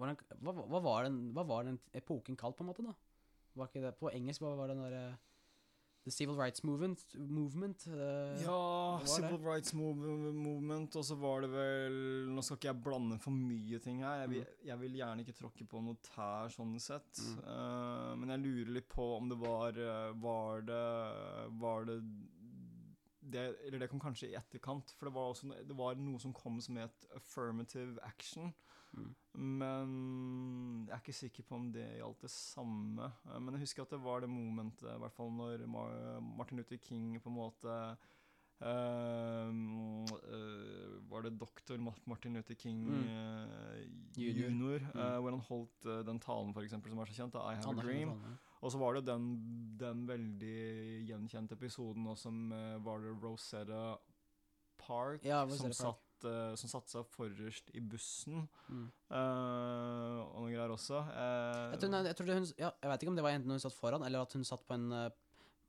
hva, 0.00 0.14
hva, 0.42 0.80
var 0.82 1.06
den, 1.06 1.20
hva 1.36 1.46
var 1.46 1.68
den 1.68 1.78
epoken 1.94 2.38
kalt, 2.38 2.58
på 2.58 2.66
en 2.66 2.72
måte, 2.72 2.86
da? 2.86 2.96
Var 3.54 3.70
ikke 3.70 3.84
det, 3.84 3.94
på 4.00 4.10
engelsk, 4.10 4.42
hva 4.42 4.56
var 4.58 4.72
den 4.72 4.82
derre 4.82 5.04
The 6.04 6.10
Civil 6.10 6.34
Rights 6.34 6.64
Movement? 6.64 7.04
movement 7.14 7.86
uh, 7.86 8.42
Ja, 8.42 8.98
det 9.00 9.08
Civil 9.08 9.38
Rights 9.38 9.72
move, 9.72 10.32
Movement, 10.32 10.96
og 10.96 11.04
så 11.04 11.14
var 11.14 11.44
det 11.44 11.50
vel 11.52 11.98
Nå 12.34 12.42
skal 12.42 12.58
ikke 12.58 12.70
jeg 12.72 12.82
blande 12.82 13.18
for 13.22 13.34
mye 13.36 13.78
ting 13.82 14.02
her. 14.02 14.24
Jeg 14.24 14.32
vil, 14.32 14.44
jeg 14.66 14.80
vil 14.80 14.98
gjerne 14.98 15.22
ikke 15.22 15.36
tråkke 15.38 15.66
på 15.70 15.82
noe 15.84 16.00
tær, 16.02 16.50
sånn 16.50 16.74
sett. 16.82 17.22
Mm. 17.22 17.38
Uh, 17.46 18.10
men 18.18 18.34
jeg 18.34 18.44
lurer 18.46 18.74
litt 18.80 18.90
på 18.90 19.06
om 19.20 19.30
det 19.30 19.38
var 19.38 19.78
eh, 19.78 20.10
Var 20.22 20.66
det 20.66 20.84
Var 21.62 21.90
det 21.90 21.98
det, 23.32 23.44
eller 23.64 23.78
det 23.78 23.88
kom 23.88 24.00
kanskje 24.02 24.28
i 24.28 24.36
etterkant, 24.36 24.90
for 24.98 25.08
det 25.08 25.14
var, 25.14 25.30
også, 25.32 25.46
det 25.64 25.76
var 25.78 25.94
noe 25.96 26.18
som 26.20 26.34
kom 26.36 26.58
som 26.60 26.76
het 26.82 27.06
affirmative 27.16 28.02
action. 28.04 28.50
Mm. 28.94 29.14
Men 29.58 29.92
jeg 30.88 30.92
er 30.94 31.00
ikke 31.00 31.14
sikker 31.16 31.42
på 31.48 31.54
om 31.56 31.70
det 31.72 31.86
gjaldt 31.98 32.20
det 32.26 32.30
samme. 32.30 33.06
Eh, 33.30 33.38
Men 33.40 33.54
jeg 33.54 33.62
husker 33.64 33.82
at 33.86 33.90
det 33.94 34.00
var 34.04 34.20
det 34.20 34.28
momentet, 34.28 34.84
i 34.94 34.98
hvert 35.00 35.12
fall 35.16 35.30
når 35.32 35.64
Martin 36.36 36.58
Luther 36.60 36.76
King 36.78 37.14
på 37.20 37.30
en 37.32 37.36
måte 37.38 37.76
ehm, 38.62 40.04
uh, 40.04 41.00
Var 41.10 41.22
det 41.26 41.32
doktor 41.40 41.78
Martin 42.06 42.34
Luther 42.36 42.54
King 42.54 42.84
Mm. 42.86 43.08
uh, 43.08 43.80
Junior. 44.16 44.50
junior, 44.50 44.78
Mm. 44.94 45.20
hvor 45.22 45.30
han 45.30 45.40
holdt 45.40 46.06
den 46.06 46.20
talen, 46.20 46.52
for 46.54 46.62
eksempel, 46.62 46.90
som 46.90 46.98
er 46.98 47.04
så 47.06 47.14
kjent, 47.16 47.34
I 47.34 47.54
Have 47.56 47.78
a 47.78 47.82
Dream. 47.82 48.12
Og 48.62 48.70
så 48.70 48.78
var 48.78 48.94
det 48.94 49.06
den, 49.06 49.76
den 49.78 50.06
veldig 50.06 51.06
gjenkjente 51.08 51.52
episoden 51.56 52.06
også 52.06 52.30
med 52.30 52.80
Var 52.84 53.00
det 53.00 53.22
Rosetta 53.22 53.96
Park 54.78 55.24
Ja, 55.24 55.46
som, 55.48 55.66
Park. 55.66 55.74
satt, 55.74 56.11
eh, 56.28 56.54
som 56.60 56.70
satte 56.70 56.92
seg 56.92 57.08
forrest 57.14 57.72
i 57.74 57.80
bussen. 57.80 58.46
Mm. 58.68 58.86
uh, 59.12 60.20
og 60.22 60.38
noen 60.44 60.54
greier 60.54 60.72
også. 60.74 61.02
Uh, 61.08 61.72
Jeg, 61.74 61.82
tror, 61.82 61.92
nei, 61.94 62.04
jeg, 62.10 62.18
tror 62.20 62.32
hun, 62.36 62.48
ja, 62.58 62.70
jeg 62.70 62.92
vet 62.92 63.04
ikke 63.04 63.12
om 63.12 63.18
det 63.20 63.26
var 63.26 63.36
enten 63.36 63.54
hun 63.56 63.62
satt 63.62 63.76
foran, 63.76 64.06
eller 64.06 64.24
at 64.26 64.38
hun 64.38 64.46
satt 64.48 64.64
på 64.68 64.78
en 64.78 64.88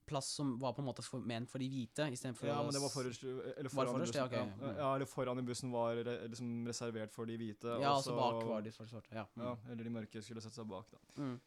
plass 0.05 0.27
som 0.35 0.59
var 0.59 0.73
på 0.75 0.81
en 0.83 0.87
måte 0.89 1.03
for, 1.05 1.23
ment 1.23 1.49
for 1.49 1.63
de 1.63 1.69
hvite, 1.71 2.07
For 2.35 2.49
ja, 2.49 2.57
men 2.61 2.75
det 2.75 2.81
var 2.83 2.91
forrest, 2.91 3.23
eller 3.23 3.71
foran 3.71 3.93
i 3.93 3.97
forrest? 3.97 4.17
Ja, 4.19 4.27
bussen. 4.27 4.51
Ja, 4.59 4.67
okay. 4.67 4.81
ja, 4.81 4.89
eller 4.95 5.09
foran 5.09 5.39
i 5.39 5.45
bussen 5.47 5.71
var 5.71 6.01
liksom 6.03 6.67
reservert 6.67 7.13
for 7.15 7.29
de 7.29 7.37
hvite. 7.39 7.67
Ja, 7.79 7.93
og 7.93 7.97
altså 7.97 8.11
så- 8.11 8.19
bak 8.19 8.43
var 8.49 8.61
de 8.61 8.71
for 8.71 8.85
svarte. 8.85 9.15
Ja. 9.15 9.25
Mm. 9.35 9.71
Eller 9.71 9.83
de 9.83 9.89
mørke 9.89 10.21
skulle 10.21 10.41
sette 10.43 10.55
seg 10.59 10.67
bak, 10.67 10.91
da. 10.91 10.99
Mm. 11.23 11.39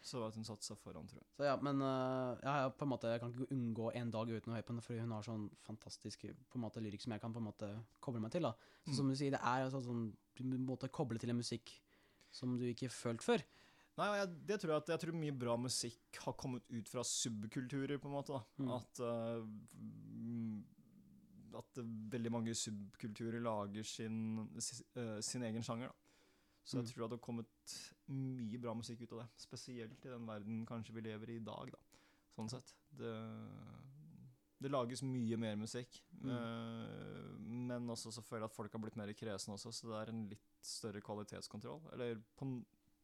Så 0.00 0.22
at 0.26 0.34
hun 0.38 0.44
satte 0.48 0.64
seg 0.64 0.78
foran, 0.80 1.06
tror 1.06 1.20
jeg. 1.20 1.28
Så 1.36 1.44
ja, 1.44 1.56
men 1.60 1.82
uh, 1.84 2.38
ja, 2.42 2.54
jeg, 2.64 2.72
på 2.78 2.86
en 2.86 2.92
måte, 2.94 3.10
jeg 3.12 3.20
kan 3.20 3.32
ikke 3.34 3.50
unngå 3.52 3.90
en 3.94 4.10
dag 4.14 4.30
uten 4.32 4.52
å 4.52 4.54
høre 4.56 4.64
på 4.64 4.72
henne, 4.72 4.84
fordi 4.86 5.00
hun 5.04 5.12
har 5.12 5.22
sånn 5.26 5.50
fantastisk 5.66 6.24
på 6.24 6.56
en 6.56 6.64
måte, 6.64 6.80
lyrikk 6.80 7.02
som 7.04 7.12
jeg 7.12 7.20
kan 7.20 7.34
på 7.34 7.42
en 7.42 7.48
måte 7.50 7.68
koble 8.00 8.20
meg 8.24 8.32
til. 8.32 8.42
da. 8.48 8.54
Så 8.86 8.90
Mm. 8.90 8.96
som 8.96 9.08
du 9.08 9.14
sier, 9.16 9.30
det 9.36 9.40
er 9.42 9.66
altså 9.66 9.82
sånn 9.84 10.16
Du 10.36 10.44
måtte 10.58 10.88
koble 10.92 11.18
til 11.18 11.30
en 11.30 11.36
musikk 11.40 11.70
som 12.30 12.56
du 12.58 12.64
ikke 12.64 12.86
har 12.88 12.96
følt 12.96 13.22
før. 13.24 13.42
Nei, 13.96 14.06
jeg, 14.18 14.28
det 14.46 14.60
tror 14.60 14.70
jeg 14.74 14.82
at 14.82 14.88
jeg 14.92 15.00
tror 15.00 15.14
mye 15.16 15.32
bra 15.32 15.56
musikk 15.56 16.18
har 16.24 16.34
kommet 16.36 16.62
ut 16.70 16.88
fra 16.88 17.00
subkulturer, 17.02 17.96
på 17.98 18.08
en 18.08 18.12
måte. 18.12 18.32
da. 18.36 18.42
Mm. 18.60 18.72
At 18.76 19.00
eh, 19.00 19.44
mm, 19.80 20.64
At 21.56 21.78
eh, 21.80 21.84
veldig 22.12 22.32
mange 22.32 22.52
subkulturer 22.54 23.40
lager 23.40 23.82
sin, 23.88 24.48
sin, 24.60 24.84
uh, 24.98 25.20
sin 25.24 25.42
egen 25.42 25.62
sjanger. 25.64 25.88
da. 25.88 25.94
Så 26.64 26.76
jeg 26.76 26.84
Mm. 26.84 26.92
tror 26.92 27.04
at 27.04 27.10
det 27.10 27.18
har 27.20 27.24
kommet 27.26 27.95
mye 28.12 28.58
bra 28.62 28.74
musikk 28.74 29.02
ut 29.02 29.12
av 29.16 29.22
det. 29.24 29.28
Spesielt 29.42 30.04
i 30.06 30.12
den 30.12 30.26
verden 30.28 30.64
kanskje 30.68 30.94
vi 30.94 31.00
lever 31.06 31.30
i 31.30 31.36
i 31.40 31.44
dag, 31.44 31.70
da. 31.72 31.78
Sånn 32.36 32.50
sett. 32.52 32.74
Det, 32.90 33.12
Det 34.58 34.70
lages 34.72 35.02
mye 35.04 35.36
mer 35.36 35.56
musikk. 35.60 35.98
Mm. 36.22 36.30
eh, 36.32 37.32
men 37.68 37.90
også 37.92 38.12
så 38.12 38.22
føler 38.24 38.46
jeg 38.46 38.50
at 38.52 38.56
folk 38.56 38.72
har 38.72 38.80
blitt 38.80 38.96
mer 38.96 39.12
kresne 39.12 39.52
også, 39.54 39.72
så 39.72 39.88
det 39.90 39.96
er 40.00 40.12
en 40.12 40.22
litt 40.30 40.46
større 40.64 41.00
kvalitetskontroll. 41.04 41.82
Eller 41.92 42.16
på, 42.38 42.48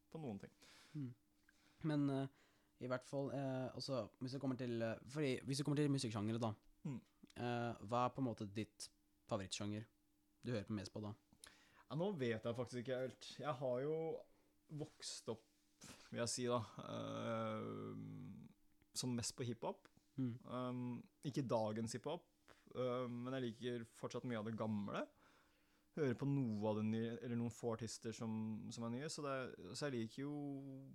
på 0.09 0.21
noen 0.23 0.39
ting. 0.41 0.55
Men 1.83 2.09
uh, 2.09 2.27
i 2.81 2.87
hvert 2.89 3.05
fall 3.05 3.29
uh, 3.33 3.69
også, 3.77 4.01
hvis 4.21 4.33
det 4.35 4.39
kommer 4.41 4.55
til 4.59 4.81
eh, 4.81 4.99
Fordi 5.09 5.31
hvis 5.43 5.57
det 5.59 5.65
kommer 5.65 5.79
til 5.81 5.91
musikksjangere, 5.91 6.39
da 6.39 6.53
Mm. 6.83 6.97
eh, 7.39 7.75
Hva 7.87 8.05
er 8.05 8.09
på 8.11 8.19
en 8.19 8.25
måte 8.27 8.45
ditt 8.51 8.89
favorittsjanger 9.29 9.85
du 10.43 10.51
hører 10.51 10.65
på 10.67 10.73
mest 10.75 10.91
på 10.91 10.99
da? 10.99 11.13
Ja, 11.89 11.95
nå 11.95 12.09
vet 12.19 12.43
jeg 12.43 12.55
faktisk 12.57 12.81
ikke 12.81 12.97
helt. 13.05 13.27
Jeg 13.39 13.53
har 13.61 13.77
jo 13.85 13.93
vokst 14.79 15.29
opp, 15.33 15.43
vil 16.11 16.21
jeg 16.23 16.31
si, 16.31 16.45
da, 16.49 16.59
uh, 16.85 17.73
som 18.93 19.15
mest 19.17 19.35
på 19.37 19.45
hiphop. 19.47 19.89
Mm. 20.17 20.33
Um, 20.45 21.03
ikke 21.25 21.45
dagens 21.49 21.95
hiphop, 21.97 22.27
uh, 22.77 23.07
men 23.09 23.33
jeg 23.37 23.47
liker 23.49 23.85
fortsatt 23.97 24.25
mye 24.29 24.41
av 24.41 24.49
det 24.49 24.57
gamle. 24.59 25.05
Hører 25.93 26.15
på 26.17 26.25
noe 26.25 26.69
av 26.71 26.79
det 26.79 26.87
nye, 26.89 27.15
eller 27.21 27.37
noen 27.37 27.53
få 27.53 27.75
artister 27.75 28.13
som, 28.17 28.31
som 28.73 28.87
er 28.87 28.93
nye. 28.95 29.09
Så, 29.13 29.21
det, 29.21 29.33
så 29.77 29.89
jeg 29.91 29.93
liker 29.99 30.23
jo 30.23 30.31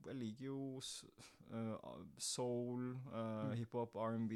Jeg 0.08 0.16
liker 0.18 0.44
jo 0.48 0.60
uh, 0.82 2.06
soul, 2.18 2.94
uh, 3.12 3.44
Mm. 3.48 3.52
hiphop, 3.60 3.94
R&B, 3.94 4.34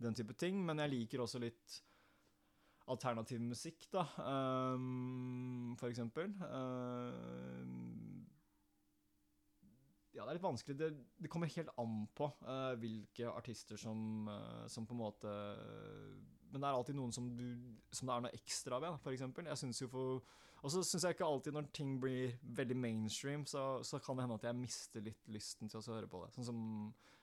den 0.00 0.16
type 0.16 0.32
ting. 0.40 0.62
Men 0.64 0.80
jeg 0.80 0.94
liker 0.94 1.20
også 1.20 1.42
litt 1.44 1.82
alternativ 2.88 3.40
musikk, 3.44 3.84
da. 3.92 4.06
Um, 4.24 5.76
for 5.78 5.92
eksempel. 5.92 6.32
Um, 6.48 8.24
ja, 10.12 10.24
det 10.24 10.28
er 10.28 10.36
litt 10.36 10.44
vanskelig. 10.44 10.76
Det, 10.78 10.90
det 11.24 11.30
kommer 11.32 11.50
helt 11.54 11.72
an 11.80 12.04
på 12.16 12.28
uh, 12.44 12.74
hvilke 12.80 13.32
artister 13.32 13.80
som, 13.80 14.28
uh, 14.28 14.64
som 14.68 14.86
på 14.86 14.96
en 14.96 15.00
måte 15.00 15.32
Men 16.52 16.60
det 16.60 16.68
er 16.68 16.76
alltid 16.76 16.98
noen 16.98 17.14
som, 17.16 17.30
du, 17.36 17.46
som 17.90 18.08
det 18.08 18.14
er 18.14 18.24
noe 18.26 18.36
ekstra 18.36 18.80
ved, 18.82 18.98
f.eks. 19.00 19.24
Jeg 19.48 19.60
syns 19.62 19.80
jo 19.80 19.88
for 19.92 20.20
Og 20.60 20.74
så 20.74 20.82
syns 20.84 21.06
jeg 21.06 21.16
ikke 21.16 21.28
alltid 21.28 21.56
når 21.56 21.70
ting 21.74 21.96
blir 22.00 22.36
veldig 22.42 22.76
mainstream, 22.76 23.46
så, 23.48 23.80
så 23.82 23.98
kan 24.04 24.18
det 24.18 24.26
hende 24.26 24.36
at 24.38 24.44
jeg 24.50 24.60
mister 24.60 25.02
litt 25.08 25.32
lysten 25.32 25.72
til 25.72 25.80
å 25.80 25.96
høre 25.96 26.10
på 26.12 26.20
det. 26.22 26.34
Sånn 26.36 26.50
som 26.52 26.60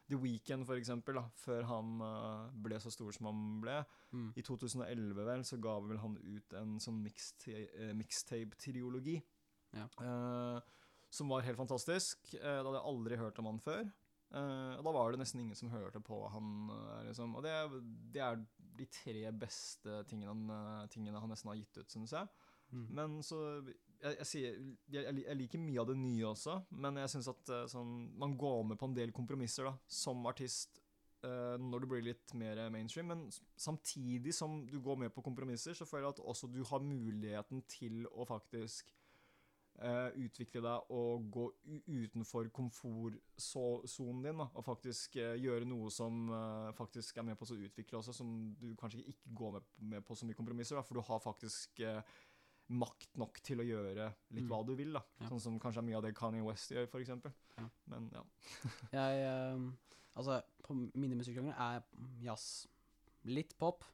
The 0.10 0.18
Weeknd, 0.18 0.66
for 0.66 0.82
eksempel, 0.82 1.22
før 1.38 1.68
han 1.70 2.02
uh, 2.02 2.50
ble 2.66 2.80
så 2.82 2.90
stor 2.92 3.14
som 3.14 3.30
han 3.30 3.44
ble. 3.62 3.78
Mm. 4.10 4.32
I 4.42 4.44
2011 4.48 5.28
vel, 5.28 5.46
så 5.46 5.60
ga 5.62 5.76
vel 5.86 6.02
han 6.02 6.18
ut 6.18 6.56
en 6.58 6.80
sånn 6.82 7.04
eh, 7.06 7.94
mixtape-triologi. 7.94 9.20
Ja. 9.78 9.86
Som 11.10 11.32
var 11.34 11.42
helt 11.46 11.58
fantastisk. 11.58 12.34
Eh, 12.38 12.44
da 12.46 12.62
hadde 12.62 12.78
jeg 12.78 12.90
aldri 12.92 13.18
hørt 13.18 13.42
om 13.42 13.50
han 13.50 13.62
før. 13.64 13.90
Eh, 14.30 14.74
og 14.78 14.86
da 14.86 14.94
var 14.94 15.12
det 15.12 15.22
nesten 15.24 15.42
ingen 15.42 15.58
som 15.58 15.72
hørte 15.74 16.02
på 16.06 16.22
han. 16.30 16.70
eh, 16.76 17.06
liksom. 17.10 17.36
Og 17.36 17.46
det, 17.46 17.54
det 18.14 18.24
er 18.26 18.42
de 18.80 18.86
tre 18.94 19.32
beste 19.36 20.04
tingene, 20.08 20.36
han, 20.36 20.90
tingene 20.94 21.20
han 21.20 21.34
nesten 21.34 21.50
har 21.52 21.58
gitt 21.60 21.82
ut, 21.82 21.90
syns 21.90 22.14
jeg. 22.16 22.30
Mm. 22.70 22.86
Men 22.94 23.22
så 23.26 23.40
Jeg, 24.00 24.16
jeg, 24.16 24.28
sier, 24.30 24.60
jeg, 24.94 25.12
jeg, 25.26 25.36
liker 25.36 25.60
mye 25.60 25.82
av 25.82 25.90
det 25.90 25.96
nye 26.00 26.28
også, 26.30 26.54
men 26.80 27.02
jeg 27.02 27.12
syns 27.12 27.28
at 27.28 27.50
sånn, 27.68 27.90
man 28.16 28.38
går 28.40 28.62
med 28.70 28.80
på 28.80 28.88
en 28.88 28.94
del 28.96 29.12
kompromisser 29.12 29.68
da, 29.68 29.74
som 29.92 30.24
artist 30.30 30.80
når 31.20 31.84
det 31.84 31.90
blir 31.92 32.06
litt 32.06 32.34
mer 32.40 32.62
mainstream. 32.72 33.10
Men 33.12 33.26
samtidig 33.60 34.32
som 34.32 34.62
du 34.70 34.78
går 34.80 35.02
med 35.02 35.12
på 35.12 35.26
kompromisser, 35.26 35.76
så 35.76 35.84
føler 35.84 36.06
jeg 36.06 36.16
at 36.16 36.24
også 36.32 36.48
du 36.48 36.62
har 36.70 36.80
muligheten 36.80 37.66
til 37.68 38.06
å 38.08 38.24
faktisk 38.30 38.94
eh, 39.82 40.18
utvikle 40.26 40.62
deg 40.66 40.92
og 40.96 41.28
gå 41.34 41.46
utenfor 41.88 42.50
komfortsonen 42.56 44.24
din. 44.26 44.42
Da, 44.42 44.48
og 44.54 44.66
faktisk 44.66 45.18
uh, 45.20 45.36
gjøre 45.40 45.68
noe 45.70 45.92
som 45.94 46.30
uh, 46.32 46.70
faktisk 46.78 47.20
er 47.20 47.28
med 47.30 47.40
på 47.40 47.48
å 47.48 47.60
utvikle 47.60 48.00
også, 48.02 48.16
som 48.16 48.32
du 48.60 48.72
kanskje 48.80 49.04
ikke 49.06 49.36
går 49.42 49.58
med, 49.58 49.70
med 49.94 50.08
på 50.08 50.18
så 50.18 50.28
mye 50.30 50.38
kompromisser. 50.38 50.80
Da, 50.80 50.86
for 50.86 51.00
du 51.00 51.06
har 51.08 51.24
faktisk 51.24 51.84
makt 52.70 53.16
nok 53.18 53.40
til 53.42 53.64
å 53.64 53.66
gjøre 53.66 54.12
litt 54.30 54.46
Mm. 54.46 54.50
hva 54.52 54.60
du 54.66 54.76
vil. 54.78 54.94
da 54.94 55.02
Ja. 55.22 55.30
Sånn 55.32 55.42
som 55.42 55.60
kanskje 55.60 55.82
er 55.82 55.88
mye 55.88 55.98
av 55.98 56.04
det 56.06 56.14
Kanye 56.16 56.46
West 56.46 56.70
gjør, 56.70 56.86
f.eks. 56.86 57.10
Ja. 57.58 57.70
Men 57.90 58.12
ja. 58.14 58.26
Jeg 58.94 59.72
Altså, 60.20 60.42
på 60.66 60.76
mine 61.00 61.16
musikksjangere 61.16 61.56
er 61.56 61.84
jazz. 62.24 62.68
Litt 63.30 63.56
pop. 63.60 63.86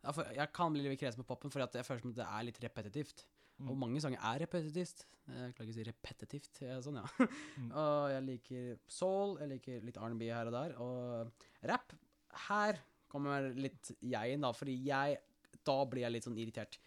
Jeg 0.00 0.48
kan 0.56 0.72
bli 0.72 0.86
litt 0.86 1.00
kresen 1.00 1.20
på 1.20 1.28
popen, 1.28 1.52
for 1.52 1.60
jeg 1.60 1.84
føler 1.84 2.00
som 2.00 2.14
det 2.16 2.24
er 2.24 2.46
litt 2.46 2.60
repetitivt. 2.64 3.26
Mm. 3.60 3.70
Og 3.70 3.80
mange 3.80 4.00
sanger 4.00 4.22
er 4.24 4.42
repetitivt. 4.46 5.04
Jeg 5.30 5.54
klarer 5.54 5.66
ikke 5.68 5.74
å 5.74 5.78
si 5.78 5.86
repetitivt. 5.86 6.62
Sånn, 6.84 7.00
ja. 7.00 7.28
Mm. 7.60 7.68
og 7.82 8.06
jeg 8.14 8.26
liker 8.26 8.70
soul, 8.90 9.36
jeg 9.42 9.52
liker 9.52 9.84
litt 9.86 10.00
R&B 10.00 10.30
her 10.30 10.50
og 10.50 10.56
der. 10.56 10.76
Og 10.80 11.68
rap 11.70 11.94
Her 12.48 12.80
kommer 13.10 13.50
litt 13.58 13.92
jeg 13.98 14.36
inn, 14.36 14.46
da, 14.46 14.52
fordi 14.54 14.76
jeg 14.86 15.18
Da 15.66 15.76
blir 15.90 16.06
jeg 16.06 16.14
litt 16.14 16.26
sånn 16.28 16.38
irritert. 16.40 16.78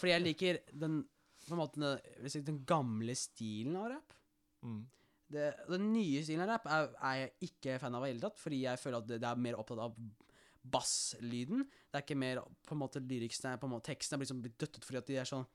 Fordi 0.00 0.14
jeg 0.14 0.24
liker 0.24 0.62
den 0.74 1.02
på 1.46 1.54
en 1.54 1.60
måte 1.60 1.80
den, 1.80 2.44
den 2.44 2.62
gamle 2.68 3.14
stilen 3.16 3.76
av 3.78 3.92
rap. 3.94 4.16
Mm. 4.66 4.80
Det, 5.28 5.50
den 5.68 5.90
nye 5.92 6.22
stilen 6.24 6.42
av 6.44 6.50
rap 6.54 6.66
er, 6.72 6.88
er 7.04 7.20
jeg 7.20 7.50
ikke 7.50 7.76
fan 7.80 7.94
av 7.94 8.04
i 8.04 8.08
det 8.08 8.16
hele 8.16 8.24
tatt, 8.24 8.40
fordi 8.40 8.62
jeg 8.64 8.80
føler 8.80 8.98
at 8.98 9.08
det, 9.08 9.20
det 9.22 9.28
er 9.28 9.44
mer 9.44 9.60
opptatt 9.60 9.84
av 9.84 9.94
basslyden. 10.68 11.62
Det 11.88 12.00
er 12.00 12.04
ikke 12.04 12.18
mer 12.18 12.42
på 12.66 12.74
en 12.74 12.82
måte 12.82 13.02
lyriksene 13.04 13.54
på 13.60 13.68
en 13.68 13.74
måte, 13.76 13.92
Teksten 13.92 14.16
er 14.16 14.24
liksom 14.24 14.38
sånn, 14.38 14.44
blitt 14.44 14.58
døttet 14.60 14.84
fordi 14.84 15.00
at 15.00 15.10
de 15.10 15.20
er 15.22 15.28
sånn 15.28 15.46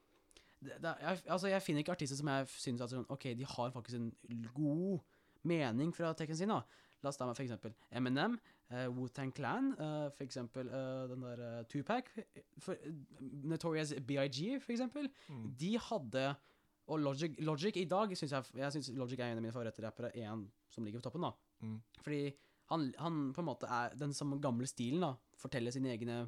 det, 0.64 0.78
det, 0.82 0.94
jeg, 1.00 1.20
altså 1.36 1.50
jeg 1.52 1.62
finner 1.62 1.84
ikke 1.84 1.94
artister 1.94 2.18
som 2.18 2.30
jeg 2.32 2.48
syns 2.56 2.84
at 2.84 2.92
sånn, 2.92 3.06
Ok, 3.12 3.28
de 3.38 3.46
har 3.48 3.74
faktisk 3.74 4.00
en 4.00 4.48
god 4.56 5.04
mening 5.44 5.92
fra 5.94 6.12
teksten 6.16 6.44
sin. 6.44 6.54
da 6.54 6.62
La 7.04 7.12
oss 7.12 7.20
ta 7.20 7.26
med 7.28 7.36
for 7.36 7.44
eksempel 7.44 7.74
Eminem, 7.92 8.38
uh, 8.72 8.86
Wu-Tang 8.96 9.32
Clan, 9.36 9.72
uh, 9.76 10.08
for 10.14 10.24
eksempel 10.24 10.70
eh, 10.72 11.02
den 11.10 11.24
der 11.26 11.42
uh, 11.44 11.66
Tupac, 11.68 12.08
for, 12.64 12.80
Notorious 13.44 13.92
BIG, 14.08 14.40
for 14.62 14.72
eksempel. 14.72 15.10
Mm. 15.28 15.46
De 15.60 15.74
hadde 15.90 16.24
Og 16.86 17.00
Logic, 17.00 17.36
Logic 17.40 17.76
i 17.80 17.86
dag 17.88 18.10
syns 18.16 18.32
jeg 18.32 18.44
Jeg 18.60 18.72
synes 18.72 18.90
Logic 18.96 19.20
er 19.20 19.32
en 19.32 19.38
av 19.38 19.44
mine 19.44 19.52
favorittrappere. 19.52 20.10
En 20.20 20.50
som 20.70 20.84
ligger 20.84 21.00
på 21.00 21.08
toppen, 21.08 21.24
da. 21.24 21.30
Mm. 21.60 21.78
Fordi 22.00 22.24
han, 22.72 22.90
han 22.98 23.20
på 23.32 23.40
en 23.40 23.48
måte 23.48 23.68
er 23.68 23.94
den 24.00 24.12
samme 24.12 24.40
gamle 24.40 24.66
stilen, 24.68 25.04
da. 25.04 25.14
Forteller 25.40 25.72
sine 25.72 25.92
egne 25.92 26.26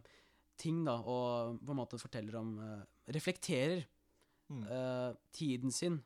ting, 0.57 0.85
da. 0.87 0.96
Og 1.01 1.59
på 1.61 1.75
en 1.75 1.81
måte 1.81 2.01
forteller 2.01 2.38
om 2.40 2.57
Reflekterer 3.12 3.85
Mm. 4.48 4.62
uh, 4.62 5.14
tiden 5.35 5.70
sin 5.74 6.02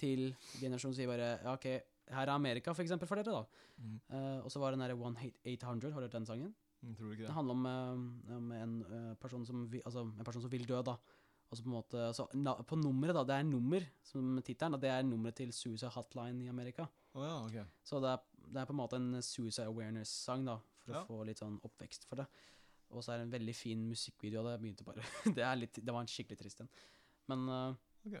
til 0.00 0.30
generasjonen. 0.60 0.94
Sier 0.96 1.06
bare 1.10 1.32
ja, 1.42 1.52
OK, 1.52 1.66
her 2.14 2.26
er 2.28 2.32
Amerika, 2.34 2.72
for 2.72 2.82
eksempel, 2.84 3.08
for 3.08 3.20
dere, 3.20 3.32
da. 3.42 3.44
Mm. 3.78 3.98
Uh, 4.10 4.44
og 4.44 4.50
så 4.52 4.58
var 4.62 4.72
det 4.72 4.78
den 4.80 4.86
derre 4.88 5.00
One 5.00 5.18
Hate 5.20 5.40
800. 5.44 5.92
Har 5.92 6.00
du 6.00 6.06
hørt 6.06 6.12
den 6.16 6.26
sangen? 6.26 6.54
Jeg 6.84 6.96
Tror 6.98 7.12
ikke 7.12 7.22
Det 7.24 7.28
det? 7.28 7.34
handler 7.34 7.54
om, 7.54 7.66
eh, 7.66 8.36
om 8.36 8.50
en, 8.52 8.72
person 9.20 9.44
som 9.46 9.62
altså, 9.86 10.02
en 10.04 10.24
person 10.24 10.42
som 10.42 10.50
vil 10.52 10.66
dø, 10.68 10.82
da. 10.84 10.96
Og 11.50 11.56
så 11.56 11.62
på 11.62 11.68
en 11.70 11.76
måte 11.78 12.02
så, 12.14 12.26
na, 12.34 12.52
På 12.62 12.76
nummeret, 12.76 13.14
da. 13.16 13.22
Det 13.24 13.36
er 13.38 13.42
nummer 13.48 13.80
som 14.02 14.34
tittelen, 14.44 14.80
det 14.80 14.90
er 14.90 15.02
nummeret 15.02 15.34
til 15.38 15.52
Suicide 15.52 15.88
Hotline 15.94 16.44
i 16.44 16.48
Amerika. 16.48 16.84
Oh, 17.14 17.22
ja, 17.24 17.38
okay. 17.46 17.64
Så 17.84 18.00
det 18.04 18.10
er, 18.10 18.18
det 18.52 18.60
er 18.60 18.66
på 18.68 18.72
en 18.74 18.80
måte 18.82 18.96
en 19.00 19.22
suicide 19.22 19.66
awareness-sang, 19.66 20.44
da, 20.44 20.58
for 20.84 20.92
Ja. 20.92 21.00
å 21.02 21.06
få 21.06 21.24
litt 21.24 21.38
sånn 21.40 21.56
oppvekst 21.64 22.04
for 22.04 22.16
det. 22.16 22.26
Og 22.90 23.02
så 23.02 23.12
er 23.14 23.18
det 23.22 23.26
en 23.30 23.32
veldig 23.40 23.54
fin 23.56 23.88
musikkvideo. 23.88 24.42
Det 24.44 24.60
begynte 24.60 24.84
bare 24.84 25.00
Det, 25.34 25.42
er 25.42 25.56
litt, 25.56 25.80
det 25.80 25.92
var 25.94 26.02
en 26.04 26.06
skikkelig 26.10 26.38
trist 26.38 26.60
en. 26.60 26.68
Men 27.32 27.48
eh, 27.48 27.82
Ok. 28.04 28.16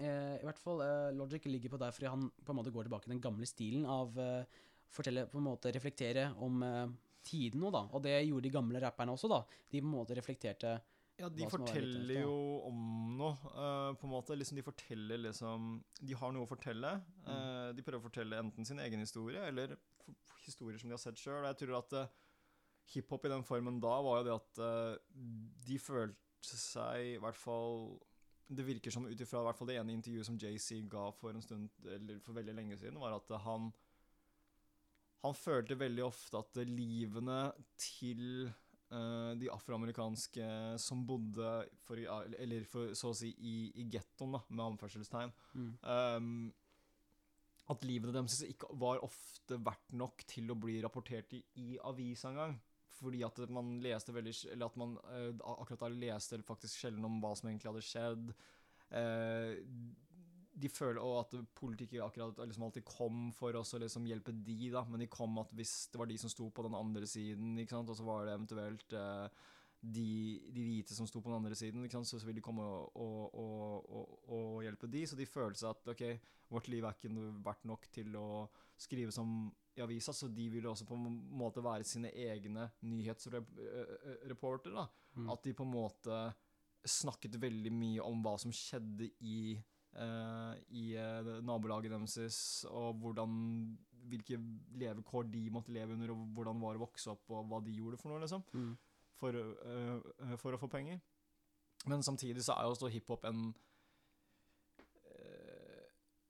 eh, 0.00 0.36
i 0.40 0.46
hvert 0.46 0.62
fall 0.62 0.80
eh, 0.84 1.10
Logic 1.16 1.44
ligger 1.50 1.74
på 1.74 1.80
der 1.82 1.94
fordi 1.94 2.12
han 2.12 2.30
på 2.30 2.54
en 2.54 2.60
måte 2.60 2.72
går 2.74 2.88
tilbake 2.88 3.10
i 3.10 3.14
den 3.14 3.24
gamle 3.24 3.48
stilen 3.48 3.86
av 3.90 4.16
uh, 4.16 4.62
fortelle, 4.92 5.26
på 5.30 5.40
en 5.40 5.48
måte 5.48 5.72
reflektere 5.74 6.30
om 6.42 6.62
eh, 6.64 6.84
tiden 7.26 7.62
nå, 7.62 7.72
da. 7.74 7.86
Og 7.92 8.04
det 8.04 8.18
gjorde 8.26 8.46
de 8.46 8.54
gamle 8.54 8.82
rapperne 8.82 9.14
også, 9.16 9.30
da. 9.30 9.42
De 9.70 9.80
på 9.80 9.88
en 9.88 9.96
måte 9.96 10.16
reflekterte 10.18 10.76
Ja, 11.18 11.30
de 11.32 11.48
forteller 11.48 12.20
jo 12.22 12.36
om 12.68 12.78
noe, 13.18 13.32
uh, 13.56 13.92
på 13.98 14.06
en 14.06 14.12
måte. 14.12 14.36
Liksom 14.38 14.60
de 14.60 14.66
forteller 14.66 15.22
liksom 15.24 15.80
De 16.00 16.16
har 16.20 16.34
noe 16.34 16.46
å 16.46 16.50
fortelle. 16.50 16.92
Eh, 17.26 17.70
de 17.76 17.84
prøver 17.84 18.02
å 18.02 18.06
fortelle 18.06 18.42
enten 18.44 18.68
sin 18.68 18.82
egen 18.84 19.02
historie, 19.02 19.42
eller 19.48 19.74
historier 20.44 20.78
som 20.78 20.90
de 20.90 20.94
har 20.94 21.02
sett 21.02 21.18
sjøl. 21.18 21.40
Og 21.40 21.50
jeg 21.50 21.60
tror 21.64 21.78
at 21.80 21.96
uh, 21.96 22.12
hiphop 22.94 23.26
i 23.26 23.32
den 23.32 23.46
formen 23.46 23.80
da 23.82 23.96
var 24.04 24.20
jo 24.20 24.28
det 24.28 24.36
at 24.36 24.62
eh, 24.62 24.92
de 25.66 25.80
følte 25.82 26.60
seg 26.60 27.16
i 27.16 27.18
hvert 27.18 27.38
fall 27.38 27.96
Det 28.46 28.62
virker 28.62 28.94
som 28.94 29.06
ut 29.08 29.20
ifra 29.20 29.40
i 29.42 29.46
hvert 29.48 29.58
fall 29.58 29.70
det 29.72 29.80
ene 29.80 29.94
intervjuet 29.96 30.28
som 30.28 30.38
JC 30.38 30.84
ga 30.90 31.08
for 31.18 31.34
en 31.34 31.42
stund 31.42 31.88
Eller 31.96 32.20
for 32.22 32.36
veldig 32.36 32.54
lenge 32.54 32.78
siden, 32.78 33.00
var 33.02 33.16
at 33.16 33.32
han 33.42 33.72
han 35.26 35.34
følte 35.34 35.78
veldig 35.78 36.04
ofte 36.06 36.38
at 36.38 36.60
livene 36.68 37.38
til 37.80 38.46
uh, 38.92 39.32
de 39.38 39.48
afroamerikanske 39.52 40.50
som 40.82 41.02
bodde 41.08 41.50
for, 41.86 41.98
Eller 42.38 42.66
for, 42.68 42.92
så 42.94 43.10
å 43.10 43.16
si 43.16 43.32
i, 43.34 43.56
i 43.80 43.88
gettoen, 43.92 44.36
med 44.48 44.64
anførselstegn 44.68 45.32
mm, 45.56 45.72
um, 45.82 46.30
At 47.72 47.86
livene 47.88 48.14
deres 48.14 48.42
ikke 48.46 48.70
var 48.78 49.02
ofte 49.06 49.58
verdt 49.58 49.96
nok 49.98 50.26
til 50.30 50.52
å 50.52 50.58
bli 50.60 50.78
rapportert 50.84 51.34
i, 51.34 51.42
i 51.62 51.68
avisa 51.82 52.30
engang. 52.30 52.58
Fordi 52.96 53.22
at 53.26 53.38
man 53.52 53.76
leste 53.84 54.14
veldig 54.14 54.32
Eller 54.54 54.70
at 54.70 54.76
man 54.80 54.96
eh, 55.12 55.30
akkurat 55.36 55.84
da 55.84 55.92
leste 55.92 56.40
faktisk 56.46 56.80
sjelden 56.80 57.04
om 57.04 57.20
hva 57.22 57.34
som 57.36 57.50
egentlig 57.50 57.72
hadde 57.72 57.84
skjedd. 57.84 58.34
Eh, 58.96 59.56
de 60.56 60.70
føler 60.72 61.02
også 61.02 61.40
at 61.40 61.50
politikere 61.58 62.06
akkurat 62.06 62.38
liksom 62.46 62.64
alltid 62.64 62.86
kom 62.88 63.26
for 63.36 63.56
oss 63.60 63.74
å 63.76 63.80
liksom 63.82 64.06
hjelpe 64.08 64.32
de, 64.32 64.70
da, 64.72 64.86
men 64.88 65.02
de 65.04 65.10
kom 65.12 65.36
at 65.42 65.52
hvis 65.56 65.74
det 65.92 66.00
var 66.00 66.08
de 66.08 66.16
som 66.20 66.32
sto 66.32 66.48
på 66.48 66.64
den 66.64 66.76
andre 66.78 67.04
siden, 67.10 67.58
ikke 67.60 67.76
sant, 67.76 67.92
og 67.92 67.98
så 67.98 68.06
var 68.06 68.24
det 68.24 68.36
eventuelt 68.38 68.96
eh, 68.96 69.42
de, 69.80 70.08
de 70.56 70.64
hvite 70.64 70.96
som 70.96 71.08
sto 71.08 71.20
på 71.20 71.28
den 71.28 71.42
andre 71.42 71.58
siden, 71.58 71.84
så, 71.92 72.16
så 72.16 72.24
vil 72.24 72.38
de 72.38 72.44
komme 72.44 72.64
og, 72.64 72.96
og, 72.96 73.36
og, 73.36 73.90
og, 73.98 74.14
og 74.38 74.64
hjelpe 74.64 74.88
de, 74.88 75.04
så 75.06 75.18
de 75.18 75.28
føler 75.28 75.58
seg 75.60 75.74
at 75.74 75.92
ok, 75.92 76.06
vårt 76.54 76.70
liv 76.72 76.86
er 76.86 76.96
ikke 76.96 77.28
verdt 77.44 77.68
nok 77.68 77.90
til 77.92 78.16
å 78.16 78.28
skrive 78.76 79.12
som 79.12 79.52
i 79.76 79.82
avisa, 79.84 80.12
så 80.12 80.28
de 80.32 80.48
vil 80.52 80.66
også 80.66 80.86
på 80.88 80.94
en 80.96 81.16
måte 81.36 81.62
være 81.64 81.84
sine 81.84 82.10
egne 82.16 82.70
nyhetsreportere. 82.88 84.86
Mm. 85.16 85.30
At 85.32 85.44
de 85.44 85.52
på 85.56 85.64
en 85.66 85.72
måte 85.74 86.20
snakket 86.86 87.36
veldig 87.42 87.72
mye 87.74 88.04
om 88.04 88.22
hva 88.24 88.36
som 88.40 88.52
skjedde 88.54 89.10
i, 89.26 89.58
i 90.70 90.84
nabolaget 91.44 91.90
deres, 91.92 92.38
og 92.70 92.94
hvordan, 93.02 93.30
hvilke 94.06 94.38
levekår 94.78 95.28
de 95.32 95.50
måtte 95.50 95.74
leve 95.74 95.92
under, 95.96 96.12
og 96.14 96.18
hvordan 96.36 96.60
var 96.62 96.74
å 96.78 96.84
vokse 96.86 97.10
opp, 97.12 97.24
og 97.34 97.48
hva 97.50 97.58
de 97.64 97.76
gjorde 97.76 97.98
for 98.00 98.12
noe, 98.12 98.22
liksom, 98.22 98.42
Mm. 98.54 98.76
for, 99.16 99.32
uh, 99.34 100.36
for 100.36 100.52
å 100.52 100.60
få 100.60 100.68
penger. 100.70 101.00
Men 101.86 102.02
samtidig 102.02 102.42
så 102.44 102.52
er 102.56 102.62
jo 102.64 102.74
også 102.74 102.90
hiphop 102.92 103.24
en 103.24 103.54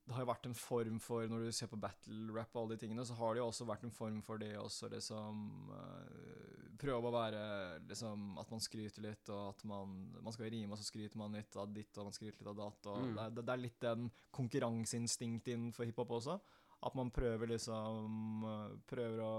Det 0.07 0.14
har 0.14 0.23
jo 0.23 0.29
vært 0.29 0.47
en 0.47 0.55
form 0.55 0.99
for 1.03 1.27
Når 1.27 1.49
du 1.49 1.55
ser 1.55 1.71
på 1.71 1.79
battle 1.83 2.35
rap 2.35 2.55
og 2.55 2.62
alle 2.62 2.77
de 2.77 2.85
tingene, 2.85 3.05
så 3.07 3.16
har 3.19 3.35
det 3.35 3.40
jo 3.42 3.49
også 3.49 3.66
vært 3.66 3.87
en 3.88 3.95
form 3.95 4.21
for 4.23 4.38
det 4.38 4.53
også, 4.61 4.90
liksom 4.92 5.40
eh, 5.75 6.66
Prøve 6.79 7.11
å 7.11 7.14
være 7.14 7.40
liksom 7.88 8.37
At 8.38 8.53
man 8.53 8.62
skryter 8.62 9.03
litt, 9.03 9.33
og 9.35 9.55
at 9.55 9.64
man, 9.66 9.97
man 10.21 10.35
skal 10.37 10.51
rime, 10.53 10.75
og 10.75 10.79
så 10.79 10.87
skryter 10.87 11.19
man 11.19 11.35
litt 11.35 11.59
av 11.59 11.73
ditt, 11.75 11.90
og 11.97 12.11
man 12.11 12.14
skryter 12.14 12.38
litt 12.42 12.53
av 12.53 12.59
datt. 12.61 12.90
Mm. 12.92 13.16
det, 13.16 13.42
det 13.42 13.55
er 13.55 13.62
litt 13.62 13.81
den 13.83 14.11
konkurranseinstinktet 14.37 15.55
innenfor 15.57 15.88
hiphop 15.88 16.14
også. 16.21 16.38
At 16.87 16.95
man 16.99 17.11
prøver 17.11 17.55
liksom 17.55 18.45
Prøver 18.87 19.23
å 19.25 19.33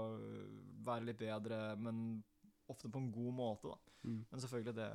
være 0.84 1.08
litt 1.08 1.22
bedre, 1.22 1.62
men 1.78 2.18
ofte 2.68 2.90
på 2.92 3.00
en 3.00 3.12
god 3.14 3.38
måte, 3.38 3.70
da. 3.70 3.94
Mm. 4.02 4.24
Men 4.30 4.42
selvfølgelig, 4.42 4.74
det, 4.76 4.90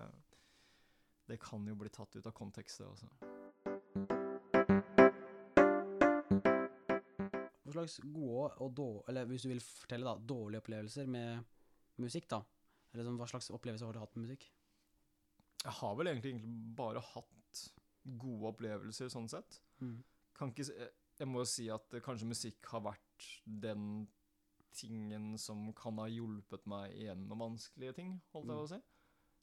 det 1.32 1.40
kan 1.42 1.66
jo 1.68 1.80
bli 1.80 1.90
tatt 1.90 2.20
ut 2.20 2.28
av 2.30 2.36
kontekst, 2.38 2.84
det 2.84 2.92
også. 2.92 3.42
Hva 7.74 7.82
slags 7.88 8.00
gode 8.14 8.50
og 8.62 8.74
dårlige 8.78 9.10
Eller 9.10 9.26
hvis 9.30 9.42
du 9.46 9.50
vil 9.50 9.60
fortelle, 9.66 10.06
da, 10.06 10.16
dårlige 10.34 10.62
opplevelser 10.64 11.08
med 11.08 11.44
musikk, 12.04 12.28
da? 12.30 12.42
Eller 12.94 13.08
sånn, 13.08 13.18
hva 13.18 13.28
slags 13.30 13.50
opplevelser 13.54 13.86
har 13.90 13.94
du 13.98 14.00
hatt 14.04 14.16
med 14.16 14.28
musikk? 14.28 14.48
Jeg 15.64 15.72
har 15.80 15.96
vel 15.96 16.08
egentlig, 16.12 16.34
egentlig 16.34 16.76
bare 16.76 17.02
hatt 17.02 17.62
gode 18.20 18.50
opplevelser, 18.52 19.08
sånn 19.10 19.30
sett. 19.32 19.60
Mm. 19.82 20.04
Kan 20.36 20.52
ikke, 20.52 20.66
jeg- 20.68 20.92
jeg 21.20 21.28
må 21.28 21.40
jo 21.40 21.46
si 21.46 21.70
at 21.70 21.94
eh, 21.94 22.02
kanskje 22.02 22.28
musikk 22.28 22.66
har 22.68 22.82
vært 22.82 23.28
den 23.46 24.08
tingen 24.74 25.38
som 25.38 25.72
kan 25.74 25.98
ha 25.98 26.08
hjulpet 26.10 26.66
meg 26.66 26.92
gjennom 26.98 27.40
vanskelige 27.40 27.96
ting, 27.96 28.22
holdt 28.34 28.48
jeg 28.48 28.56
Mm. 28.56 28.60
på 28.60 28.64
å 28.64 28.70
si. 28.70 28.82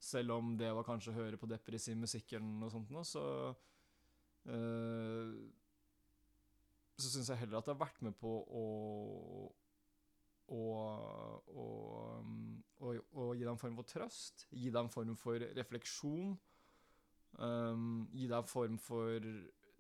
Selv 0.01 0.31
om 0.33 0.57
det 0.57 0.73
var 0.75 0.85
kanskje 0.85 1.13
å 1.13 1.15
høre 1.15 1.37
på 1.39 1.49
depressiv 1.49 1.97
musikk 1.97 2.33
eller 2.33 2.47
noe 2.47 2.71
sånt 2.71 2.91
nå, 2.91 3.01
så 3.05 3.57
eh, 4.47 5.35
Så 7.01 7.09
syns 7.09 7.31
jeg 7.33 7.41
heller 7.41 7.61
at 7.61 7.69
det 7.69 7.75
har 7.75 7.83
vært 7.87 8.03
med 8.05 8.17
på 8.21 8.35
å 8.45 8.65
å, 10.51 10.63
å, 11.55 11.65
um, 12.19 12.59
å, 12.83 12.95
å 13.23 13.27
gi 13.39 13.45
deg 13.45 13.53
en 13.53 13.61
form 13.61 13.79
for 13.79 13.87
trøst, 13.87 14.47
gi 14.51 14.71
deg 14.71 14.83
en 14.83 14.93
form 14.93 15.15
for 15.19 15.43
refleksjon. 15.57 16.35
Um, 17.39 18.09
gi 18.11 18.27
deg 18.27 18.35
en 18.41 18.51
form 18.51 18.79
for 18.83 19.23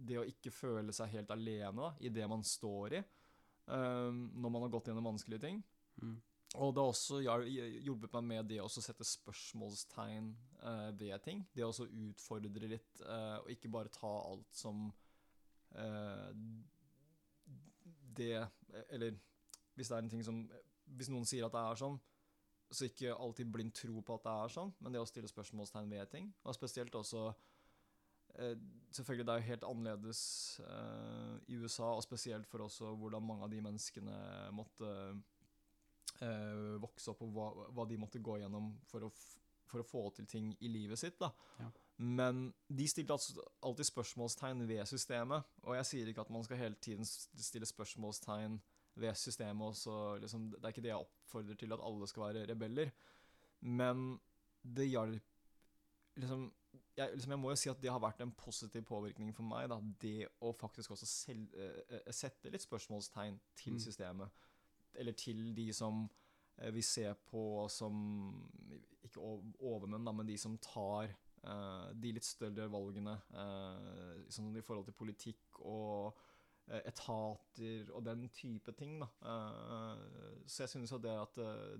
det 0.00 0.20
å 0.20 0.26
ikke 0.28 0.52
føle 0.54 0.94
seg 0.96 1.10
helt 1.16 1.32
alene 1.34 1.74
da, 1.74 1.90
i 2.00 2.12
det 2.14 2.26
man 2.30 2.44
står 2.46 3.00
i, 3.00 3.04
um, 3.66 4.28
når 4.38 4.54
man 4.54 4.66
har 4.66 4.74
gått 4.76 4.90
gjennom 4.92 5.10
vanskelige 5.10 5.42
ting. 5.48 5.58
Mm. 6.00 6.16
Og 6.58 6.72
det 6.74 6.82
har 6.82 6.90
også 6.90 7.20
hjulpet 7.22 8.14
meg 8.16 8.24
med 8.26 8.48
det 8.50 8.58
å 8.62 8.70
sette 8.70 9.06
spørsmålstegn 9.06 10.32
uh, 10.64 10.88
ved 10.98 11.18
ting. 11.26 11.44
Det 11.54 11.66
å 11.66 11.86
utfordre 11.86 12.70
litt, 12.70 13.02
uh, 13.04 13.42
og 13.42 13.52
ikke 13.54 13.70
bare 13.70 13.92
ta 13.94 14.10
alt 14.24 14.48
som 14.54 14.88
eh, 15.78 16.30
det 18.16 18.34
Eller 18.88 19.16
hvis 19.74 19.88
det 19.88 19.96
er 19.96 20.02
en 20.04 20.10
ting 20.12 20.24
som 20.24 20.40
Hvis 20.84 21.10
noen 21.12 21.28
sier 21.28 21.46
at 21.46 21.54
det 21.54 21.60
er 21.60 21.78
sånn, 21.80 22.00
så 22.70 22.86
ikke 22.86 23.14
alltid 23.14 23.50
blindt 23.50 23.80
tro 23.82 24.02
på 24.02 24.16
at 24.16 24.26
det 24.26 24.32
er 24.32 24.52
sånn, 24.54 24.72
men 24.78 24.94
det 24.94 25.00
å 25.02 25.08
stille 25.08 25.30
spørsmålstegn 25.30 25.90
ved 25.90 26.10
ting. 26.12 26.28
Og 26.46 26.54
spesielt 26.54 26.94
også 26.94 27.24
eh, 28.38 28.54
Selvfølgelig 28.94 29.26
det 29.26 29.34
er 29.34 29.42
jo 29.42 29.48
helt 29.48 29.66
annerledes 29.66 30.22
eh, 30.66 31.34
i 31.50 31.58
USA, 31.58 31.92
og 31.94 32.02
spesielt 32.06 32.46
for 32.50 32.66
også 32.66 32.92
hvordan 32.98 33.26
mange 33.26 33.46
av 33.46 33.52
de 33.52 33.60
menneskene 33.62 34.16
måtte 34.54 34.90
eh, 36.22 36.78
vokse 36.82 37.10
opp, 37.12 37.22
og 37.26 37.62
hva 37.74 37.86
de 37.90 37.98
måtte 38.02 38.22
gå 38.22 38.38
gjennom 38.42 38.72
for 38.90 39.06
å, 39.06 39.12
for 39.70 39.82
å 39.82 39.86
få 39.86 40.04
til 40.18 40.30
ting 40.30 40.50
i 40.58 40.70
livet 40.70 40.98
sitt. 40.98 41.18
da. 41.22 41.30
Ja. 41.62 41.70
Men 42.00 42.46
de 42.72 42.86
stilte 42.88 43.12
altså 43.12 43.42
alltid 43.62 43.84
spørsmålstegn 43.90 44.62
ved 44.68 44.86
systemet, 44.88 45.42
og 45.68 45.74
jeg 45.76 45.86
sier 45.86 46.08
ikke 46.08 46.22
at 46.24 46.30
man 46.32 46.44
skal 46.46 46.56
hele 46.56 46.78
tiden 46.80 47.04
stille 47.04 47.66
spørsmålstegn 47.68 48.54
ved 48.96 49.14
systemet. 49.20 49.66
Også, 49.74 50.16
liksom, 50.22 50.46
det 50.54 50.64
er 50.64 50.72
ikke 50.72 50.82
det 50.86 50.94
jeg 50.94 51.02
oppfordrer 51.04 51.58
til, 51.60 51.72
at 51.76 51.82
alle 51.84 52.08
skal 52.08 52.22
være 52.22 52.46
rebeller. 52.48 52.90
Men 53.60 54.18
det 54.64 54.88
hjalp 54.88 55.22
liksom, 56.16 56.46
liksom, 56.96 57.30
jeg 57.36 57.38
må 57.42 57.50
jo 57.52 57.56
si 57.60 57.68
at 57.72 57.80
det 57.82 57.92
har 57.92 58.00
vært 58.00 58.20
en 58.24 58.32
positiv 58.32 58.82
påvirkning 58.88 59.34
for 59.36 59.44
meg. 59.44 59.68
Da, 59.72 59.78
det 60.00 60.28
å 60.40 60.52
faktisk 60.56 60.90
også 60.96 61.06
selv, 61.06 61.52
eh, 61.54 62.12
sette 62.16 62.50
litt 62.50 62.64
spørsmålstegn 62.64 63.38
til 63.56 63.72
Mm. 63.76 63.78
systemet. 63.84 64.28
Eller 64.94 65.12
til 65.12 65.54
de 65.54 65.72
som 65.72 66.08
uh, 66.58 66.70
vi 66.74 66.82
ser 66.82 67.14
på 67.14 67.68
som 67.70 68.48
Ikke 69.04 69.20
ov- 69.20 69.54
overmenn, 69.60 70.04
da, 70.04 70.12
men 70.12 70.26
de 70.26 70.36
som 70.38 70.58
tar 70.58 71.14
de 71.42 72.12
litt 72.12 72.26
større 72.26 72.68
valgene. 72.72 73.16
eh, 73.32 74.26
sånn 74.28 74.56
i 74.56 74.64
forhold 74.64 74.90
til 74.90 74.98
politikk 74.98 75.60
og 75.64 76.18
eh, 76.68 76.82
etater 76.84 77.90
og 77.94 78.04
den 78.04 78.28
type 78.28 78.74
ting. 78.78 78.98
Da. 79.00 79.08
Eh, 79.32 80.42
så 80.46 80.64
jeg 80.64 80.74
synes 80.74 80.92
jo 80.92 81.00
det 81.02 81.14
at, 81.16 81.38
eh, 81.38 81.78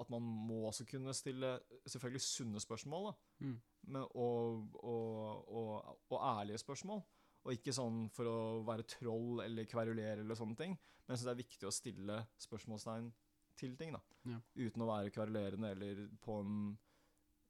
at 0.00 0.10
man 0.10 0.22
må 0.22 0.66
også 0.70 0.86
kunne 0.88 1.14
stille 1.14 1.58
selvfølgelig 1.84 2.24
sunne 2.24 2.60
spørsmål. 2.62 3.10
da. 3.10 3.46
Mm. 3.46 3.60
Men, 3.86 4.08
og, 4.14 4.66
og, 4.82 5.52
og, 5.60 6.00
og 6.10 6.18
ærlige 6.22 6.58
spørsmål. 6.64 7.04
Og 7.46 7.52
ikke 7.54 7.76
sånn 7.76 8.08
for 8.10 8.26
å 8.26 8.38
være 8.66 8.88
troll 8.90 9.44
eller 9.44 9.68
kverulere 9.70 10.24
eller 10.24 10.34
sånne 10.34 10.58
ting. 10.58 10.72
Men 10.74 11.14
jeg 11.14 11.20
synes 11.20 11.28
det 11.28 11.34
er 11.36 11.44
viktig 11.44 11.68
å 11.68 11.74
stille 11.74 12.16
spørsmålstegn 12.42 13.12
til 13.56 13.76
ting, 13.78 13.94
da. 13.94 14.00
Ja. 14.26 14.40
Uten 14.66 14.82
å 14.82 14.88
være 14.90 15.12
kverulerende 15.14 15.70
eller 15.76 16.00
på 16.20 16.40
en 16.42 16.56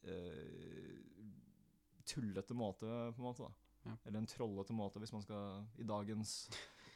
eh, 0.04 0.92
tullete 2.06 2.54
måte, 2.56 2.86
på 3.16 3.20
en 3.22 3.26
måte. 3.28 3.46
da. 3.46 3.52
Ja. 3.86 3.94
Eller 4.06 4.18
en 4.22 4.26
trollete 4.30 4.74
måte, 4.74 4.98
hvis 5.02 5.12
man 5.14 5.22
skal 5.22 5.66
I 5.78 5.86
dagens, 5.86 6.32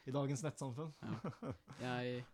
i 0.07 0.14
dagens 0.14 0.42
nettsamfunn. 0.46 0.92
Jeg 1.81 2.25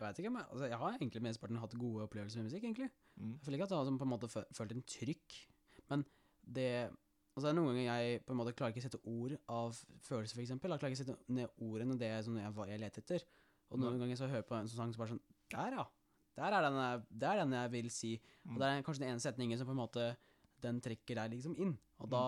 jeg 0.00 0.08
vet 0.08 0.18
ikke, 0.22 0.30
men 0.32 0.46
altså, 0.48 0.64
jeg 0.64 0.78
har 0.80 0.94
egentlig 0.96 1.20
mesteparten 1.20 1.58
hatt 1.60 1.74
gode 1.76 2.06
opplevelser 2.06 2.40
med 2.40 2.46
musikk, 2.48 2.62
egentlig. 2.64 2.86
Mm. 3.20 3.34
Jeg 3.34 3.42
føler 3.44 3.58
ikke 3.58 3.66
at 3.66 3.72
jeg 3.74 3.80
har 3.84 3.98
på 4.00 4.06
en 4.06 4.12
måte 4.14 4.30
følt 4.32 4.72
en 4.72 4.82
trykk, 4.88 5.38
men 5.92 6.04
det 6.56 6.70
Altså, 7.36 7.52
noen 7.54 7.76
ganger 7.76 8.00
jeg 8.02 8.22
på 8.26 8.32
en 8.34 8.38
måte 8.40 8.52
klarer 8.58 8.72
ikke 8.74 8.80
å 8.82 8.84
sette 8.88 8.98
ord 9.06 9.32
av 9.54 9.76
følelser, 10.02 10.40
eksempel. 10.42 10.72
Jeg 10.74 10.80
klarer 10.82 10.92
ikke 10.92 10.98
å 10.98 11.04
sette 11.04 11.32
ned 11.36 11.60
ordene 11.62 11.94
det 12.00 12.08
sånn 12.26 12.40
jeg, 12.40 12.50
hva 12.56 12.66
jeg 12.68 12.80
leter 12.82 13.04
etter. 13.04 13.24
Og 13.70 13.78
noen 13.78 13.94
Nei. 13.94 14.00
ganger 14.02 14.18
så 14.18 14.26
hører 14.26 14.40
jeg 14.42 14.48
på 14.48 14.56
en 14.58 14.66
sånn 14.68 14.80
sang 14.80 14.92
som 14.92 15.00
bare 15.04 15.12
sånn 15.14 15.20
Der, 15.54 15.76
ja. 15.78 15.84
Der 16.40 16.56
er 16.58 16.66
den 16.66 16.76
jeg, 16.80 17.04
der 17.22 17.30
er 17.36 17.44
den 17.44 17.54
jeg 17.54 17.70
vil 17.76 17.88
si. 17.94 18.10
Og 18.48 18.56
Mm. 18.56 18.58
det 18.58 18.66
er 18.72 18.82
kanskje 18.82 19.04
den 19.04 19.12
ene 19.14 19.22
setningen 19.22 19.58
som 19.60 19.70
på 19.70 19.76
en 19.76 19.82
måte 19.84 20.08
Den 20.62 20.80
trekker 20.84 21.22
deg 21.22 21.36
liksom 21.36 21.58
inn. 21.58 21.76
Og 22.00 22.10
da 22.12 22.24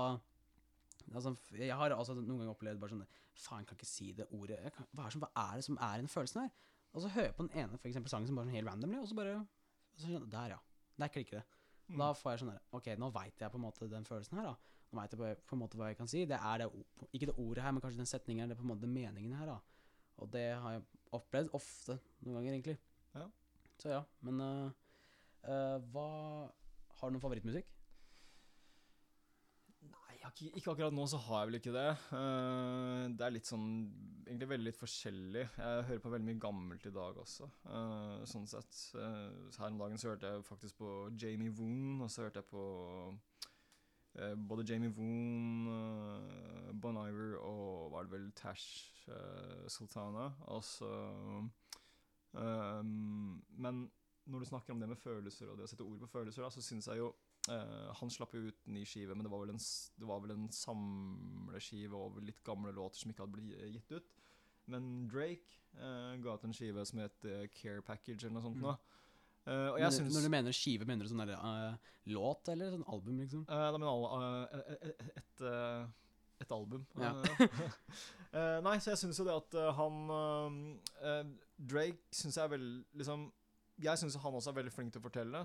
Altså, 1.13 1.33
jeg 1.59 1.75
har 1.75 1.91
altså 1.91 2.15
noen 2.15 2.39
ganger 2.39 2.53
opplevd 2.53 2.81
bare 2.81 2.95
sånn 2.95 3.07
Faen, 3.43 3.65
kan 3.67 3.75
ikke 3.75 3.89
si 3.89 4.13
det 4.17 4.29
ordet. 4.37 4.59
Kan, 4.77 4.87
hva, 4.93 5.07
er 5.09 5.15
som, 5.15 5.23
hva 5.25 5.31
er 5.51 5.59
det 5.59 5.65
som 5.67 5.79
er 5.81 6.03
den 6.03 6.11
følelsen 6.13 6.45
her? 6.45 6.53
Og 6.93 7.03
så 7.03 7.11
hører 7.15 7.31
jeg 7.31 7.37
på 7.39 7.47
den 7.47 7.63
ene 7.63 7.81
for 7.81 7.89
eksempel, 7.91 8.13
sangen 8.13 8.29
som 8.29 8.39
bare 8.39 8.49
sånn 8.49 8.59
helt 8.59 8.69
randomly, 8.69 9.01
og 9.01 9.09
så 9.09 9.17
bare 9.19 9.39
og 9.41 10.05
så 10.05 10.21
Der, 10.31 10.55
ja. 10.55 10.59
Der 11.01 11.13
klikker 11.13 11.41
det. 11.41 11.59
Mm. 11.89 11.99
Da 11.99 12.11
får 12.17 12.35
jeg 12.35 12.43
sånn 12.43 12.53
der 12.53 12.79
Ok, 12.79 12.93
nå 13.01 13.09
veit 13.15 13.43
jeg 13.43 13.53
på 13.53 13.59
en 13.59 13.65
måte 13.65 13.89
den 13.91 14.07
følelsen 14.09 14.39
her, 14.39 14.53
da. 14.53 14.79
Nå 14.93 15.01
veit 15.01 15.15
jeg 15.15 15.23
på, 15.23 15.33
på 15.49 15.57
en 15.57 15.63
måte 15.63 15.81
hva 15.81 15.91
jeg 15.91 15.99
kan 15.99 16.11
si. 16.13 16.25
Det 16.29 16.39
er 16.39 16.63
det 16.63 16.69
Ikke 17.11 17.31
det 17.33 17.37
ordet 17.41 17.65
her, 17.65 17.75
men 17.75 17.85
kanskje 17.85 18.03
den 18.05 18.13
setningen 18.13 18.47
eller 18.47 18.61
på 18.61 18.67
en 18.67 18.73
måte 18.75 18.85
den 18.85 18.95
meningen 18.95 19.37
her, 19.41 19.55
da. 19.55 19.59
Og 20.23 20.31
det 20.33 20.47
har 20.53 20.77
jeg 20.77 20.85
opplevd 21.17 21.53
ofte 21.57 21.97
noen 22.23 22.39
ganger, 22.39 22.53
egentlig. 22.53 22.79
Ja. 23.17 23.29
Så 23.81 23.95
ja. 23.97 24.03
Men 24.21 24.41
uh, 24.41 24.69
uh, 25.49 25.79
hva 25.93 26.09
Har 27.01 27.11
du 27.11 27.17
noen 27.17 27.25
favorittmusikk? 27.25 27.73
Ikke, 30.23 30.49
ikke 30.55 30.73
akkurat 30.73 30.95
nå 30.95 31.05
så 31.11 31.19
har 31.25 31.43
jeg 31.43 31.51
vel 31.51 31.59
ikke 31.59 31.75
det. 31.75 31.89
Uh, 32.13 33.11
det 33.11 33.27
er 33.27 33.35
litt 33.35 33.49
sånn 33.49 33.69
Egentlig 34.23 34.49
veldig 34.53 34.69
litt 34.69 34.79
forskjellig. 34.79 35.43
Jeg 35.59 35.87
hører 35.89 36.01
på 36.01 36.13
veldig 36.13 36.29
mye 36.29 36.41
gammelt 36.41 36.87
i 36.89 36.93
dag 36.95 37.17
også, 37.21 37.49
uh, 37.67 38.23
sånn 38.29 38.47
sett. 38.49 38.79
Uh, 38.95 39.51
her 39.59 39.73
om 39.73 39.81
dagen 39.83 40.01
så 40.01 40.13
hørte 40.13 40.31
jeg 40.31 40.45
faktisk 40.47 40.79
på 40.79 40.93
Jamie 41.21 41.53
Woon, 41.59 42.01
og 42.01 42.09
så 42.13 42.25
hørte 42.25 42.41
jeg 42.41 42.49
på 42.53 42.65
både 44.47 44.67
Jamie 44.69 44.93
Woon, 44.93 45.69
Bon 46.85 46.99
Iver 47.01 47.39
og 47.41 47.95
var 47.95 48.05
det 48.05 48.13
vel 48.13 48.27
Tash 48.37 49.07
Sultana. 49.73 50.27
Altså 50.53 50.85
så 50.85 52.83
Men 52.85 53.87
når 54.27 54.39
du 54.39 54.45
snakker 54.45 54.73
om 54.73 54.81
det 54.81 54.89
med 54.89 55.01
følelser 55.01 55.49
og 55.49 55.57
det 55.59 55.65
å 55.65 55.71
sette 55.71 55.87
ord 55.87 55.99
på 56.05 56.11
følelser, 56.13 56.45
da, 56.45 56.51
så 56.53 56.63
syns 56.65 56.89
jeg 56.91 57.01
jo 57.01 57.09
eh, 57.51 57.91
Han 57.99 58.13
slapp 58.13 58.35
jo 58.37 58.45
ut 58.51 58.69
ny 58.71 58.85
skive, 58.87 59.17
men 59.17 59.27
det 59.27 59.33
var 59.33 59.43
vel 59.45 59.55
en, 59.55 59.63
det 59.99 60.09
var 60.09 60.23
vel 60.25 60.37
en 60.37 60.49
samleskive 60.55 61.99
over 61.99 62.25
litt 62.25 62.43
gamle 62.47 62.75
låter 62.77 63.03
som 63.03 63.13
ikke 63.13 63.25
hadde 63.25 63.39
blitt 63.39 63.75
gitt 63.79 63.97
ut. 63.99 64.15
Men 64.71 65.09
Drake 65.11 65.59
uh, 65.75 66.15
ga 66.23 66.37
ut 66.37 66.45
en 66.47 66.55
skive 66.55 66.85
som 66.87 67.01
het 67.03 67.25
eh, 67.27 67.49
Care 67.51 67.83
Package 67.83 68.23
eller 68.23 68.39
noe 68.39 68.47
sånt. 68.47 68.61
Mm. 68.61 68.69
nå. 68.69 68.77
Eh, 69.43 69.81
jeg 69.81 69.83
Men 69.83 69.93
syns 69.97 70.15
Når 70.15 70.23
du 70.23 70.31
mener 70.31 70.55
skive, 70.55 70.87
mener 70.87 71.03
du 71.03 71.11
sånn 71.11 71.25
der, 71.25 71.35
eh, 71.35 71.91
låt 72.15 72.49
eller 72.53 72.71
sånn 72.77 72.87
album, 72.87 73.19
liksom? 73.25 73.43
Uh, 73.51 73.75
alle 73.75 74.29
eh, 74.53 74.75
et, 74.77 75.03
et, 75.19 75.43
eh, 75.51 75.89
et 76.45 76.55
album. 76.55 76.85
Ja. 77.01 77.11
Eh, 77.19 77.43
eh, 78.39 78.59
nei, 78.63 78.77
så 78.79 78.93
jeg 78.93 79.03
syns 79.03 79.19
jo 79.19 79.27
det 79.27 79.35
at 79.35 79.59
eh, 79.59 79.73
han 79.81 80.15
eh, 80.19 80.61
eh, 81.11 81.33
Drake 81.59 82.15
syns 82.15 82.39
jeg 82.39 82.47
er 82.47 82.55
vel 82.55 82.69
liksom 82.99 83.27
Jeg 83.83 83.99
syns 83.99 84.17
han 84.23 84.37
også 84.39 84.53
er 84.53 84.59
veldig 84.61 84.73
flink 84.75 84.93
til 84.95 85.03
å 85.03 85.07
fortelle, 85.09 85.43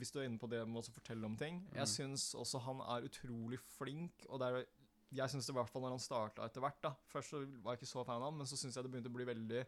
hvis 0.00 0.10
du 0.10 0.18
er 0.18 0.26
inne 0.26 0.40
på 0.40 0.50
det 0.50 0.64
med 0.66 0.80
å 0.80 0.94
fortelle 0.96 1.28
om 1.28 1.36
ting. 1.38 1.60
Mm. 1.68 1.76
Jeg 1.78 1.92
syns 1.92 2.32
også 2.38 2.60
han 2.64 2.82
er 2.96 3.06
utrolig 3.06 3.60
flink, 3.76 4.26
og 4.28 4.42
det 4.42 4.48
er 4.50 4.64
jeg 5.16 5.32
syns 5.32 5.46
det 5.48 5.54
i 5.54 5.56
hvert 5.56 5.70
fall 5.72 5.86
når 5.86 5.94
han 5.94 6.02
starta 6.04 6.44
etter 6.44 6.60
hvert 6.60 6.82
da 6.84 6.90
Først 7.08 7.32
så 7.32 7.38
var 7.64 7.72
jeg 7.72 7.80
ikke 7.80 7.90
så 7.94 8.02
fan 8.04 8.20
av 8.20 8.28
han, 8.28 8.40
men 8.40 8.48
så 8.48 8.58
syns 8.60 8.76
jeg 8.76 8.84
det 8.84 8.90
begynte 8.92 9.08
å 9.08 9.14
bli 9.14 9.24
veldig 9.28 9.62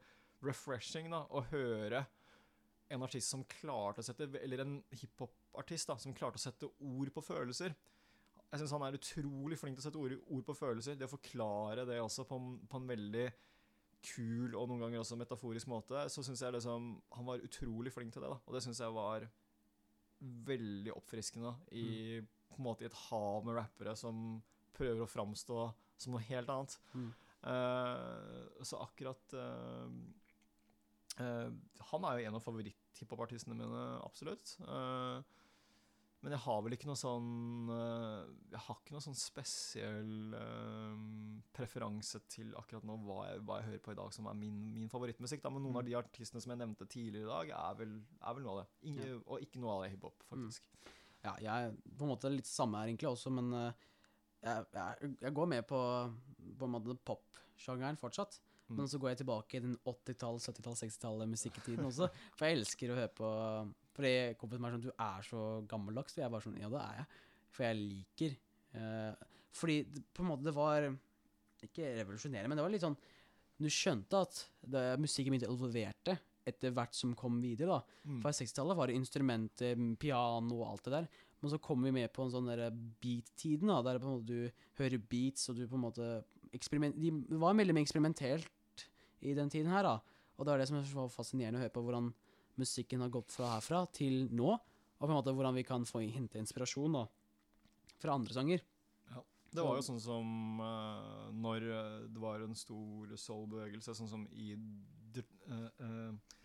refreshing 0.44 1.08
da 1.12 1.22
å 1.32 1.40
høre 1.48 2.02
en 2.90 3.06
artist 3.06 3.32
som 3.32 3.46
klarte 3.48 4.02
å 4.02 4.06
sette 4.06 4.26
Eller 4.40 4.64
en 4.64 4.74
hiphop-artist 4.92 5.88
da 5.88 5.96
som 6.02 6.16
klarte 6.16 6.40
å 6.40 6.42
sette 6.42 6.68
ord 6.68 7.12
på 7.14 7.24
følelser. 7.24 7.76
Jeg 8.50 8.60
syns 8.60 8.74
han 8.74 8.84
er 8.84 8.98
utrolig 8.98 9.56
flink 9.60 9.78
til 9.78 9.84
å 9.84 9.86
sette 9.86 10.00
ord, 10.00 10.16
ord 10.26 10.46
på 10.48 10.56
følelser. 10.58 10.98
Det 10.98 11.06
å 11.06 11.12
forklare 11.12 11.86
det 11.88 12.00
også 12.02 12.26
på 12.26 12.38
en, 12.40 12.56
på 12.66 12.80
en 12.80 12.90
veldig 12.90 13.28
kul 14.04 14.54
og 14.56 14.68
noen 14.68 14.84
ganger 14.84 15.02
også 15.02 15.18
metaforisk 15.20 15.70
måte. 15.70 16.06
Så 16.12 16.24
syns 16.26 16.42
jeg 16.44 16.54
liksom 16.56 16.92
han 17.16 17.28
var 17.28 17.44
utrolig 17.44 17.92
flink 17.94 18.14
til 18.14 18.24
det. 18.24 18.32
da 18.32 18.38
Og 18.46 18.56
det 18.56 18.64
syns 18.64 18.80
jeg 18.82 18.96
var 18.96 19.26
veldig 20.20 20.92
oppfriskende 20.92 21.54
i 21.72 22.20
på 22.50 22.58
en 22.58 22.66
måte 22.66 22.84
i 22.84 22.88
et 22.90 23.02
hav 23.08 23.44
med 23.46 23.56
rappere 23.56 23.94
som 23.96 24.40
prøver 24.76 25.04
å 25.04 25.10
framstå 25.10 25.58
som 26.00 26.14
noe 26.14 26.24
helt 26.28 26.50
annet. 26.52 26.76
Mm. 26.94 27.10
Uh, 27.40 28.64
så 28.66 28.82
akkurat 28.84 29.32
uh, 29.32 29.88
uh, 31.20 31.48
Han 31.88 32.04
er 32.04 32.18
jo 32.18 32.26
en 32.28 32.36
av 32.36 32.44
favoritt-hiphopartistene 32.44 33.56
mine, 33.56 33.84
absolutt. 34.04 34.58
Eh, 34.60 35.38
men 36.22 36.34
jeg 36.34 36.42
har 36.44 36.58
vel 36.66 36.74
ikke 36.76 36.88
noe 36.90 36.98
sånn 37.00 37.70
eh, 37.72 38.24
Jeg 38.52 38.60
har 38.66 38.76
ikke 38.80 38.92
noe 38.92 39.04
sånn 39.04 39.16
spesiell 39.16 40.34
eh, 40.36 41.40
preferanse 41.56 42.20
til 42.28 42.50
akkurat 42.60 42.84
nå 42.84 42.96
hva 43.06 43.18
jeg, 43.30 43.42
hva 43.48 43.58
jeg 43.60 43.68
hører 43.70 43.82
på 43.86 43.94
i 43.94 43.98
dag 44.00 44.12
som 44.16 44.28
er 44.30 44.36
min, 44.38 44.58
min 44.74 44.90
favorittmusikk. 44.92 45.42
Da. 45.44 45.52
Men 45.54 45.64
noen 45.64 45.74
Mm. 45.78 45.80
av 45.80 45.88
de 45.88 45.96
artistene 46.00 46.42
som 46.44 46.52
jeg 46.52 46.60
nevnte 46.60 46.88
tidligere 46.92 47.24
i 47.24 47.30
dag, 47.32 47.52
er 47.56 47.78
vel, 47.80 47.94
er 48.20 48.34
vel 48.36 48.44
noe 48.44 48.52
av 48.52 48.60
det. 48.64 48.68
Ingen, 48.92 49.22
Og 49.26 49.40
ikke 49.46 49.60
noe 49.64 49.76
av 49.78 49.82
det 49.86 49.92
hiphop, 49.94 50.22
faktisk. 50.28 50.68
Ja, 51.24 51.34
jeg 51.40 51.48
er 51.70 51.74
på 51.96 52.04
en 52.06 52.12
måte 52.14 52.30
litt 52.32 52.48
samme 52.48 52.78
her 52.80 52.88
egentlig 52.88 53.10
også, 53.10 53.30
men 53.32 53.52
eh, 53.52 53.72
jeg, 54.44 54.64
jeg, 54.72 55.16
jeg 55.20 55.34
går 55.36 55.46
med 55.56 55.66
på 55.68 55.80
på 56.60 56.64
en 56.68 56.72
måte 56.72 56.96
pop-sjangeren 57.04 57.96
fortsatt. 58.00 58.38
Mm. 58.70 58.76
Men 58.78 58.88
så 58.88 58.98
går 59.02 59.10
jeg 59.10 59.18
tilbake 59.24 59.56
i 59.58 59.60
den 59.64 59.76
80-tall, 59.84 60.38
70-tall, 60.38 60.76
60-tall 60.78 61.24
musikktiden 61.26 61.84
også. 61.88 62.06
For 62.36 62.46
jeg 62.46 62.60
elsker 62.60 62.92
å 62.92 62.96
høre 63.00 63.12
på 63.18 63.30
Fordi 64.00 64.14
kompisen 64.40 64.64
min 64.64 64.70
er 64.72 64.78
sånn 64.78 64.86
Du 64.88 64.92
er 64.96 65.28
så 65.28 65.44
gammeldags. 65.70 66.16
Og 66.16 66.24
jeg 66.24 66.32
bare 66.32 66.46
sånn 66.46 66.58
Ja, 66.60 66.72
det 66.72 66.80
er 66.86 66.98
jeg. 67.02 67.20
For 67.50 67.66
jeg 67.66 67.78
liker 67.80 68.34
eh, 68.80 69.28
Fordi 69.60 69.76
på 70.16 70.24
en 70.24 70.30
måte 70.32 70.48
det 70.48 70.56
var 70.56 70.88
Ikke 71.66 71.94
revolusjonerende, 72.00 72.50
men 72.50 72.60
det 72.60 72.66
var 72.66 72.74
litt 72.74 72.86
sånn 72.86 72.98
Du 73.60 73.68
skjønte 73.68 74.24
at 74.24 74.42
det, 74.64 74.84
musikken 75.02 75.34
min 75.34 75.44
å 75.44 75.52
evolverte 75.52 76.16
etter 76.48 76.72
hvert 76.74 76.96
som 76.96 77.12
kom 77.14 77.36
videre. 77.42 77.76
da 77.76 77.98
Mm. 78.08 78.22
For 78.22 78.32
60-tallet 78.32 78.78
var 78.78 78.88
det 78.88 78.96
instrumenter, 78.96 79.76
piano 80.00 80.62
og 80.62 80.70
alt 80.70 80.86
det 80.86 80.92
der. 80.94 81.08
Men 81.40 81.52
så 81.52 81.58
kom 81.60 81.82
vi 81.84 81.92
med 81.92 82.08
på 82.12 82.24
en 82.24 82.32
sånn 82.32 82.48
der 82.48 82.70
beat-tiden, 82.72 83.68
da, 83.68 83.82
der 83.84 84.00
på 84.00 84.08
en 84.08 84.14
måte 84.16 84.26
du 84.26 84.64
hører 84.80 85.04
beats, 85.12 85.48
og 85.48 85.56
du 85.56 85.66
på 85.68 85.76
en 85.76 85.84
måte. 85.84 86.08
De 86.50 87.12
var 87.40 87.54
veldig 87.54 87.76
mer 87.76 87.84
eksperimentelt 87.84 88.86
i 89.20 89.36
den 89.36 89.52
tiden 89.52 89.70
her, 89.70 89.84
da. 89.84 89.94
Og 90.36 90.44
det 90.44 90.52
var 90.52 90.62
det 90.62 90.68
som 90.70 90.80
var 90.96 91.12
fascinerende 91.12 91.60
å 91.60 91.64
høre 91.64 91.74
på, 91.74 91.84
hvordan 91.84 92.10
musikken 92.60 93.04
har 93.04 93.12
gått 93.12 93.32
fra 93.34 93.54
herfra 93.56 93.84
til 93.96 94.28
nå. 94.32 94.52
Og 95.00 95.06
på 95.06 95.08
en 95.08 95.16
måte 95.16 95.32
hvordan 95.32 95.56
vi 95.56 95.64
kan 95.64 95.86
få 95.88 96.02
hente 96.04 96.40
inspirasjon 96.40 96.98
da, 96.98 97.06
fra 98.02 98.16
andre 98.18 98.36
sanger. 98.36 98.66
Det 99.50 99.64
var 99.66 99.80
jo 99.80 99.82
sånn 99.82 100.02
som 100.02 100.60
uh, 100.62 101.30
når 101.34 101.64
eh, 101.66 101.94
det 102.14 102.20
var 102.22 102.44
en 102.44 102.54
stor 102.54 103.10
soul-bevegelse, 103.18 103.96
sånn 103.98 104.10
som 104.12 104.26
i, 104.30 104.52
uh, 104.54 105.56
eh, 105.58 106.36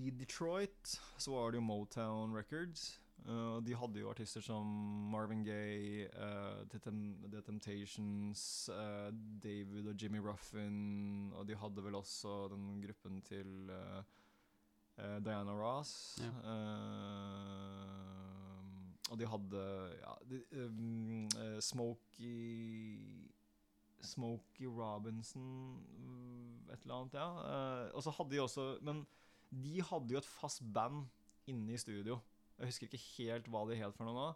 I 0.00 0.14
Detroit 0.16 0.94
så 1.20 1.34
var 1.34 1.52
det 1.52 1.60
jo 1.60 1.66
Motown 1.66 2.32
Records. 2.32 2.94
Uh, 3.22 3.60
de 3.62 3.76
hadde 3.78 4.00
jo 4.00 4.08
artister 4.10 4.42
som 4.42 4.66
Marvin 5.12 5.44
Gaye, 5.46 6.08
uh, 6.16 6.64
The, 6.72 6.80
Tem 6.82 7.02
The 7.30 7.42
Temptations, 7.44 8.70
uh, 8.72 9.12
David 9.44 9.92
og 9.92 9.94
Jimmy 10.00 10.18
Ruffin, 10.18 11.30
og 11.36 11.46
de 11.46 11.58
hadde 11.60 11.84
vel 11.84 12.00
også 12.00 12.48
den 12.50 12.80
gruppen 12.82 13.20
til 13.22 13.70
eh, 13.70 14.02
eh, 15.02 15.18
Diana 15.24 15.54
Ross. 15.56 16.18
Ja. 16.22 16.30
Uh, 16.46 17.88
og 19.12 19.18
de 19.20 19.26
hadde 19.28 19.62
ja, 19.98 20.12
de, 20.30 20.38
um, 20.64 21.26
uh, 21.36 21.58
Smokey 21.60 23.28
Smokey 24.02 24.66
Robinson 24.66 25.42
mm, 25.98 26.70
Et 26.72 26.80
eller 26.80 26.94
annet, 26.94 27.14
ja. 27.14 27.28
Og 27.92 28.02
så 28.02 28.10
hadde 28.16 28.32
de 28.32 28.40
også 28.40 28.78
Men 28.80 29.04
de 29.52 29.82
hadde 29.84 30.14
jo 30.14 30.18
et 30.22 30.30
fast 30.40 30.62
band 30.72 31.04
inne 31.46 31.74
i 31.74 31.78
studio. 31.78 32.16
Jeg 32.56 32.70
husker 32.70 32.88
ikke 32.88 33.04
helt 33.18 33.50
hva 33.52 33.66
de 33.68 33.76
het 33.76 33.94
for 33.98 34.08
noe 34.08 34.16
nå. 34.16 34.28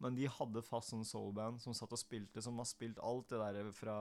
Men 0.00 0.16
de 0.16 0.28
hadde 0.30 0.62
fast 0.64 0.94
sånn 0.94 1.04
soul-band 1.04 1.60
som 1.60 1.74
satt 1.76 1.92
og 1.92 2.00
spilte, 2.00 2.40
som 2.44 2.56
har 2.60 2.68
spilt 2.68 3.00
alt 3.04 3.32
det 3.32 3.40
der 3.40 3.72
fra 3.76 3.96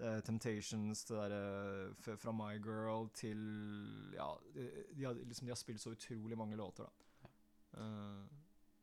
eh, 0.00 0.20
Temptations 0.26 1.04
til 1.04 1.16
det 1.16 1.28
der, 1.32 1.90
f- 2.02 2.16
fra 2.18 2.32
My 2.32 2.58
Girl 2.62 3.08
til 3.14 3.40
Ja, 4.14 4.30
de, 4.54 5.04
har, 5.04 5.14
liksom, 5.14 5.46
de 5.46 5.52
har 5.54 5.60
spilt 5.60 5.80
så 5.82 5.90
utrolig 5.96 6.38
mange 6.38 6.56
låter, 6.56 6.84
da. 6.88 7.30
Uh, 7.78 8.24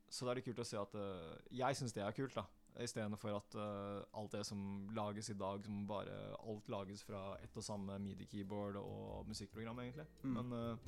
så 0.08 0.24
da 0.24 0.30
er 0.30 0.38
det 0.38 0.44
kult 0.46 0.60
å 0.62 0.64
se 0.64 0.78
at 0.78 0.92
eh, 0.94 1.56
Jeg 1.58 1.76
syns 1.76 1.92
det 1.96 2.04
er 2.04 2.14
kult, 2.14 2.36
da. 2.38 2.44
Istedenfor 2.84 3.32
at 3.34 3.54
eh, 3.56 4.04
alt 4.20 4.32
det 4.36 4.44
som 4.46 4.60
lages 4.94 5.30
i 5.32 5.34
dag, 5.40 5.64
som 5.64 5.86
bare 5.88 6.14
alt 6.38 6.68
lages 6.68 7.02
fra 7.08 7.22
ett 7.42 7.56
og 7.56 7.64
samme 7.64 7.96
midi-keyboard 8.04 8.76
og 8.76 9.26
musikkprogram, 9.30 9.80
egentlig. 9.80 10.04
Mm. 10.22 10.36
Men 10.36 10.52
eh, 10.52 10.86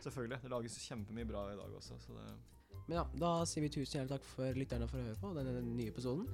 selvfølgelig, 0.00 0.38
det 0.44 0.50
lages 0.54 0.78
kjempemye 0.86 1.26
bra 1.28 1.42
i 1.52 1.56
dag 1.58 1.74
også, 1.74 1.98
så 2.06 2.16
det 2.20 2.28
Men 2.88 2.98
ja, 2.98 3.04
da 3.16 3.30
sier 3.48 3.64
vi 3.64 3.70
tusen 3.72 4.00
hjertelig 4.00 4.18
takk 4.18 4.26
for 4.28 4.58
lytterne 4.60 4.88
for 4.90 5.00
å 5.00 5.06
høre 5.06 5.20
på 5.22 5.30
denne 5.38 5.62
nye 5.64 5.88
episoden. 5.92 6.26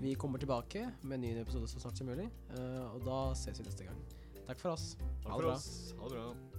Vi 0.00 0.14
kommer 0.14 0.38
tilbake 0.38 0.84
med 1.02 1.18
en 1.18 1.24
ny 1.26 1.32
episode 1.40 1.68
så 1.68 1.82
snart 1.82 1.98
som 1.98 2.06
mulig, 2.06 2.28
eh, 2.54 2.84
og 2.94 3.02
da 3.06 3.32
ses 3.34 3.58
vi 3.58 3.66
neste 3.66 3.88
gang. 3.88 3.98
Takk 4.46 4.60
for 4.62 4.76
oss. 4.76 4.94
Takk 5.24 5.32
Ha 5.32 5.36
det 5.36 5.42
for 5.42 5.48
bra. 5.48 5.56
oss. 5.56 5.94
Ha 5.98 6.08
det 6.08 6.20
bra. 6.20 6.55